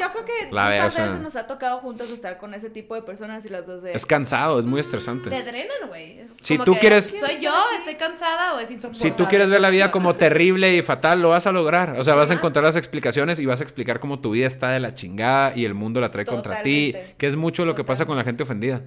[0.00, 2.94] yo creo que La o sea- veces nos ha tocado juntos estar con ese tipo
[2.94, 3.92] de personas y las dos de...
[3.92, 5.30] Es cansado, es muy estresante.
[5.30, 6.20] Te drenan, güey.
[6.40, 7.52] Si como tú que, quieres- ¿Soy yo?
[7.78, 9.10] ¿Estoy cansada o es insoportable?
[9.10, 11.98] Si tú quieres ver la vida como terrible y fatal, lo vas a lograr.
[11.98, 14.70] O sea, vas a encontrar las explicaciones y vas a explicar cómo tu vida está
[14.70, 16.94] de la chingada y el mundo la trae contra ti.
[17.18, 18.82] Que es mucho lo que pasa con la gente ofendida.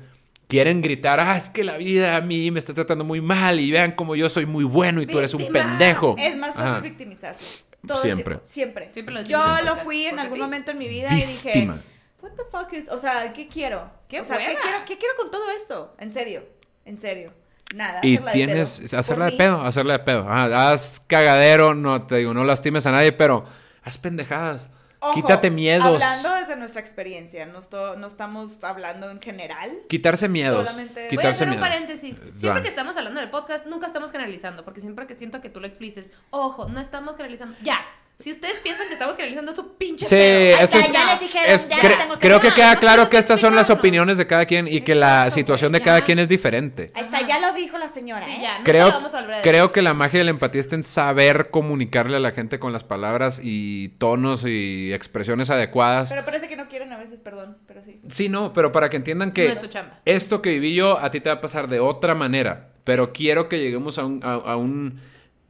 [0.47, 3.71] Quieren gritar, ah, es que la vida a mí me está tratando muy mal y
[3.71, 6.15] vean como yo soy muy bueno y tú eres un pendejo.
[6.17, 6.79] Es más fácil Ajá.
[6.81, 7.63] victimizarse.
[7.87, 8.39] Todo Siempre.
[8.43, 8.89] Siempre.
[8.93, 10.41] Siempre lo Yo lo fui en algún sí.
[10.41, 11.73] momento en mi vida Víctima.
[11.73, 11.83] y dije,
[12.21, 13.89] what the fuck is, o sea, ¿qué quiero?
[14.07, 15.95] ¡Qué o sea, ¿qué quiero, ¿qué quiero con todo esto?
[15.99, 16.43] En serio,
[16.85, 17.33] en serio.
[17.75, 17.99] Nada.
[18.03, 18.99] Y hacerla de tienes, pedo.
[18.99, 19.37] hacerla de mí.
[19.37, 20.29] pedo, hacerla de pedo.
[20.29, 23.43] Ajá, haz cagadero, no te digo, no lastimes a nadie, pero
[23.83, 24.69] haz pendejadas.
[25.03, 26.01] Ojo, Quítate miedos.
[26.01, 29.71] Hablando desde nuestra experiencia, no, esto- no estamos hablando en general.
[29.89, 30.65] Quitarse miedos.
[30.67, 31.67] Solamente- Voy a Voy a Quitarse hacer un miedos.
[31.67, 32.21] paréntesis.
[32.23, 32.39] Va.
[32.39, 35.59] Siempre que estamos hablando del podcast, nunca estamos generalizando, porque siempre que siento que tú
[35.59, 37.55] lo explices, ojo, no estamos generalizando.
[37.61, 37.79] Ya.
[38.20, 40.57] Si ustedes piensan que estamos generalizando es su pinche Sí, pedo.
[40.59, 42.80] esto ya, es- ya les dijeron, es- ya cre- tengo que creo que queda no
[42.80, 45.99] claro que estas son las opiniones de cada quien y que la situación de cada
[45.99, 46.05] ya.
[46.05, 46.91] quien es diferente.
[46.95, 48.39] Ahí está, ya lo dijo la señora, Sí, ¿eh?
[48.43, 50.84] ya, Creo, vamos a volver a creo que la magia de la empatía está en
[50.84, 56.09] saber comunicarle a la gente con las palabras y tonos y expresiones adecuadas.
[56.09, 57.99] Pero parece que no quieren a veces, perdón, pero sí.
[58.07, 59.99] Sí, no, pero para que entiendan que No es tu chamba.
[60.05, 63.49] esto que viví yo a ti te va a pasar de otra manera, pero quiero
[63.49, 65.01] que lleguemos a un, a, a un,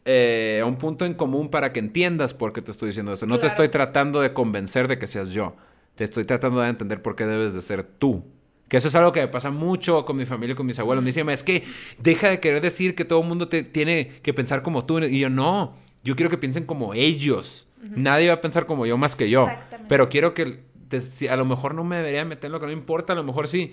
[0.05, 3.25] eh, a un punto en común para que entiendas por qué te estoy diciendo esto.
[3.25, 5.55] No te estoy tratando de convencer de que seas yo,
[5.95, 8.23] te estoy tratando de entender por qué debes de ser tú.
[8.67, 11.03] Que eso es algo que me pasa mucho con mi familia y con mis abuelos.
[11.03, 11.63] Me dicen, es que
[11.99, 14.99] deja de querer decir que todo el mundo te tiene que pensar como tú.
[14.99, 17.67] Y yo, no, yo quiero que piensen como ellos.
[17.81, 19.47] Nadie va a pensar como yo más que yo.
[19.89, 22.65] Pero quiero que, te- si a lo mejor no me debería meter en lo que
[22.65, 23.71] no importa, a lo mejor sí.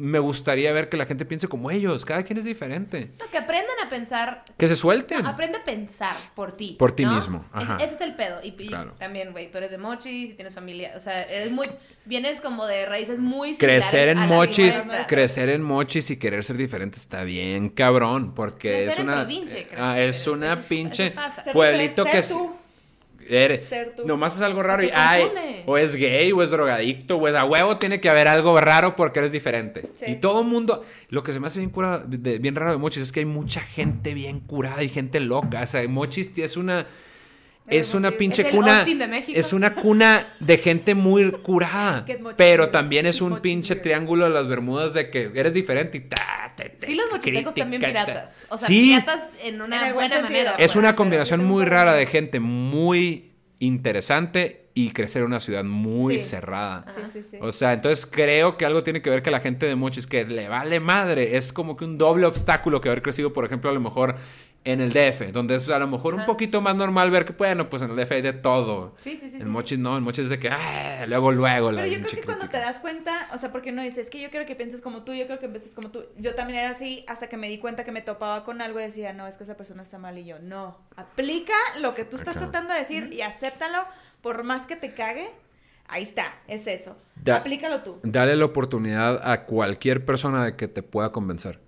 [0.00, 2.04] Me gustaría ver que la gente piense como ellos.
[2.04, 3.12] Cada quien es diferente.
[3.20, 4.44] No, que aprendan a pensar.
[4.56, 5.22] Que se suelten.
[5.22, 6.76] No, aprende a pensar por ti.
[6.78, 7.12] Por ti ¿no?
[7.14, 7.84] mismo, Ese- ajá.
[7.84, 8.40] Ese, es el pedo.
[8.42, 8.94] Y, y Claro.
[8.98, 10.92] también, güey, tú eres de mochis y tienes familia.
[10.96, 11.68] O sea, eres muy.
[12.06, 16.56] Vienes como de raíces muy similares Crecer en mochis, crecer en mochis y querer ser
[16.56, 20.26] diferente está bien cabrón, porque Crecer es en una provincia, eh, creo ah, que es
[20.26, 21.14] una pinche.
[21.44, 22.56] Ser pueblito que tú.
[23.30, 24.06] Eres- Ser tú.
[24.06, 25.30] nomás es algo raro y ay,
[25.66, 28.96] o es gay o es drogadicto o es a huevo tiene que haber algo raro
[28.96, 29.88] porque eres diferente.
[29.94, 30.04] Sí.
[30.08, 32.78] Y todo el mundo, lo que se me hace bien cura- de- bien raro de
[32.78, 36.56] Mochis es que hay mucha gente bien curada y gente loca, o sea, Mochis es
[36.56, 36.86] una
[37.68, 38.84] es una pinche Es el cuna.
[38.84, 39.38] De México.
[39.38, 42.04] Es una cuna de gente muy curada.
[42.36, 46.52] Pero también es un pinche triángulo de las Bermudas de que eres diferente y ta,
[46.56, 48.46] te- te Sí, los mochitecos también piratas.
[48.48, 50.44] O sea, Sí, piratas en una En el buen buena sentido.
[50.44, 50.50] manera.
[50.52, 50.76] es pues.
[50.76, 56.28] una combinación muy rara de gente muy interesante y crecer en una ciudad muy Sí.
[56.30, 56.84] cerrada.
[56.88, 57.38] Sí, sí, sí.
[57.40, 60.24] O sea, entonces creo que algo tiene que ver que la gente de Mochis que
[60.24, 63.72] le vale madre es como que un doble obstáculo que haber crecido, por ejemplo, a
[63.74, 64.16] lo mejor
[64.62, 67.70] en el DF, donde es a lo mejor un poquito más normal ver que, bueno,
[67.70, 68.94] pues en el DF hay de todo.
[69.00, 69.36] Sí, sí, sí.
[69.36, 69.48] En sí.
[69.48, 72.20] Mochis no, en Mochis es de que, ah, luego, luego, la Pero yo pinche creo
[72.20, 74.54] que cuando te das cuenta, o sea, porque no dices, es que yo quiero que
[74.56, 76.04] pienses como tú, yo quiero que pienses como tú.
[76.18, 78.82] Yo también era así hasta que me di cuenta que me topaba con algo y
[78.82, 80.76] decía, no, es que esa persona está mal y yo, no.
[80.94, 83.78] Aplica lo que tú estás tratando de decir y acéptalo,
[84.20, 85.30] por más que te cague.
[85.88, 86.96] Ahí está, es eso.
[87.16, 87.98] Da- Aplícalo tú.
[88.02, 91.58] Dale la oportunidad a cualquier persona de que te pueda convencer.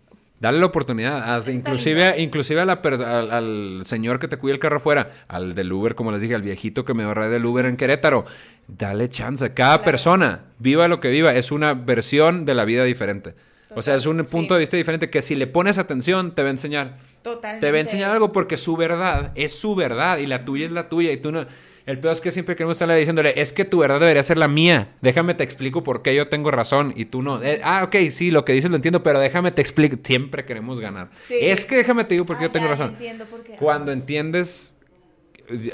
[0.42, 4.78] Dale la oportunidad, inclusive, inclusive a la al, al señor que te cuida el carro
[4.78, 7.76] afuera, al del Uber, como les dije, al viejito que me ahorré del Uber en
[7.76, 8.24] Querétaro.
[8.66, 9.54] Dale chance.
[9.54, 9.84] Cada Claro.
[9.84, 13.36] persona, viva lo que viva, es una versión de la vida diferente.
[13.76, 14.54] O sea, es un punto Sí.
[14.54, 16.98] de vista diferente que si le pones atención te va a enseñar.
[17.22, 17.64] Totalmente.
[17.64, 20.72] Te va a enseñar algo porque su verdad es su verdad y la tuya es
[20.72, 21.46] la tuya y tú no...
[21.84, 24.46] El peor es que siempre queremos estarle diciéndole, es que tu verdad debería ser la
[24.48, 24.94] mía.
[25.00, 27.42] Déjame te explico por qué yo tengo razón y tú no.
[27.42, 29.96] Eh, ah, ok, sí, lo que dices lo entiendo, pero déjame te explico.
[30.04, 31.10] Siempre queremos ganar.
[31.26, 31.36] Sí.
[31.40, 32.90] Es que déjame te digo por qué Ah, yo tengo ya, razón.
[32.90, 33.56] Entiendo por qué.
[33.56, 34.76] Cuando entiendes,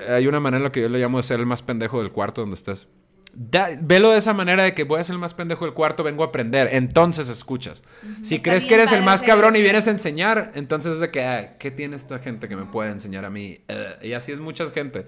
[0.09, 2.11] hay una manera en la que yo le llamo de ser el más pendejo del
[2.11, 2.86] cuarto donde estés.
[3.34, 6.02] Da- velo de esa manera de que voy a ser el más pendejo del cuarto,
[6.02, 6.70] vengo a aprender.
[6.72, 7.84] Entonces escuchas.
[8.22, 11.11] Si Está crees que eres el más cabrón y vienes a enseñar, entonces es de
[11.11, 13.61] que, "Ay, ¿qué tiene esta gente que me puede enseñar a mí?
[13.68, 15.06] Eh, y así es mucha gente.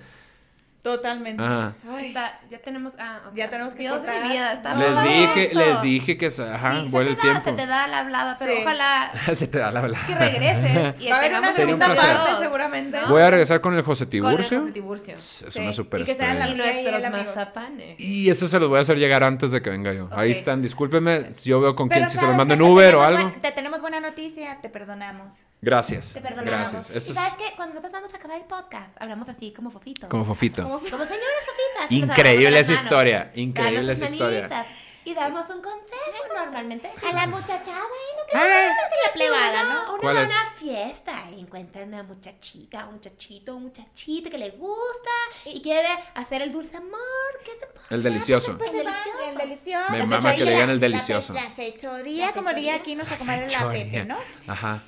[0.82, 1.42] Totalmente.
[1.42, 1.74] Ajá.
[1.94, 2.96] Ay, Está, ya tenemos.
[2.98, 3.34] Ah, ok.
[3.34, 4.22] Ya tenemos que Dios de cortar.
[4.26, 5.58] mi vida, está Les dije, esto.
[5.58, 7.50] les dije que, se- ajá, Sí, vuelve se el te da, tiempo.
[7.50, 8.58] se te da la hablada, pero Sí.
[8.62, 9.98] ojalá se te da la verdad.
[10.06, 12.16] que regreses y Va a haber una tengamos Sería un segunda placer.
[12.16, 13.00] parte dos, seguramente.
[13.02, 13.08] ¿no?
[13.08, 14.60] Voy a regresar con el José Con el Tiburcio.
[14.60, 15.14] José Tiburcio.
[15.16, 17.36] Es Sí, una y super que sean la- Y y él, nuestros amigos.
[17.36, 18.00] mazapanes.
[18.00, 20.08] Y eso se los voy a hacer llegar antes de que venga yo.
[20.12, 21.32] Ahí están, discúlpenme.
[21.32, 23.32] Si yo veo con Pero quién, si se los mando en que Uber o algo.
[23.42, 25.28] te tenemos buena noticia, te perdonamos.
[25.62, 26.14] Gracias.
[26.14, 26.72] Te perdonamos.
[26.72, 27.08] Gracias.
[27.10, 30.08] y sabes es que cuando nosotros vamos a acabar el podcast, hablamos así como fofito.
[30.08, 30.62] como fofito.
[30.62, 31.90] Como señoras fofitas.
[31.90, 33.30] y nos Increíble esa historia.
[33.34, 34.66] Increíble esa historia.
[35.04, 36.90] Y y damos un consejo normalmente.
[37.08, 38.16] A la muchachada, ¿eh?
[38.18, 38.76] No que Ah.
[39.06, 39.92] la plebada, ¿no?
[39.94, 40.30] Uno ¿Cuál va a es?
[40.30, 45.10] una fiesta y encuentra una muchachita, un muchachito, un muchachito que le gusta
[45.46, 47.00] y quiere hacer el dulce amor.
[47.44, 47.86] ¿Qué te pasa?
[47.94, 48.52] El delicioso.
[48.52, 49.30] El se va, delicioso.
[49.30, 49.90] el delicioso.
[49.92, 51.32] Me La mama que le digan el la fe- delicioso.
[51.32, 54.18] La fechoría, La como diría aquí nuestra comadre la Pepe, ¿no?
[54.46, 54.82] Ajá.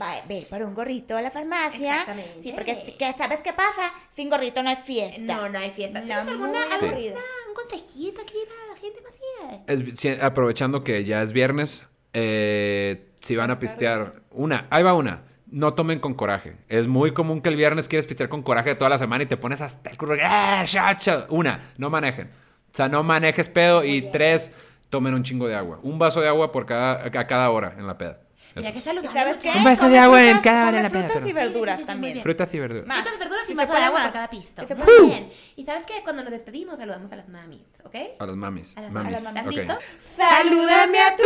[0.00, 1.92] Va, ve por un gorrito a la farmacia.
[2.00, 2.42] Exactamente.
[2.42, 3.92] Sí, porque ¿qué- ¿sabes qué pasa?
[4.10, 5.20] Sin gorrito no hay fiesta.
[5.20, 6.00] No, no hay fiesta.
[6.00, 6.84] No, ¿Tienes alguna, muy Sí.
[7.08, 9.64] alguna- un consejito aquí para la gente vacía?
[9.66, 14.94] Es- si- aprovechando que ya es viernes, eh, si van a pistear, una, ahí va
[14.94, 15.22] una.
[15.52, 16.56] No tomen con coraje.
[16.68, 19.36] Es muy común que el viernes quieres pistear con coraje toda la semana y te
[19.36, 20.14] pones hasta el culo.
[20.22, 21.26] ¡Ah, chacha!
[21.30, 22.28] Una, no manejen.
[22.72, 23.82] O sea, no manejes pedo.
[23.84, 24.52] Y tres,
[24.90, 25.80] tomen un chingo de agua.
[25.82, 28.20] Un vaso de agua por cada, a cada hora en la peda.
[28.56, 29.12] Mira que ¿Y saludable.
[29.12, 29.50] sabes qué?
[29.56, 32.20] Un vaso de agua en cada hora de la frutas y verduras también.
[32.20, 32.86] Frutas y verduras.
[32.86, 33.02] Más.
[33.02, 34.06] Frutas, verduras y de puede agua más.
[34.08, 34.62] por cada pisto.
[34.62, 35.06] Muy puede.
[35.06, 35.30] bien.
[35.56, 37.94] Y sabes que cuando nos despedimos saludamos a las mamis, ¿ok?
[38.18, 38.76] A las mamis.
[38.76, 39.22] A las Mamis.
[39.22, 39.42] mamis.
[39.46, 39.52] Ok.
[39.52, 39.78] ¿Listo?
[40.16, 41.22] ¡Salúdame a tu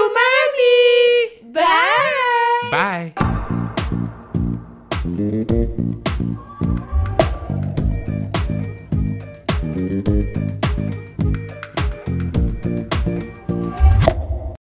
[1.43, 1.53] mami!
[2.71, 3.15] Bye.
[5.05, 5.94] Bye.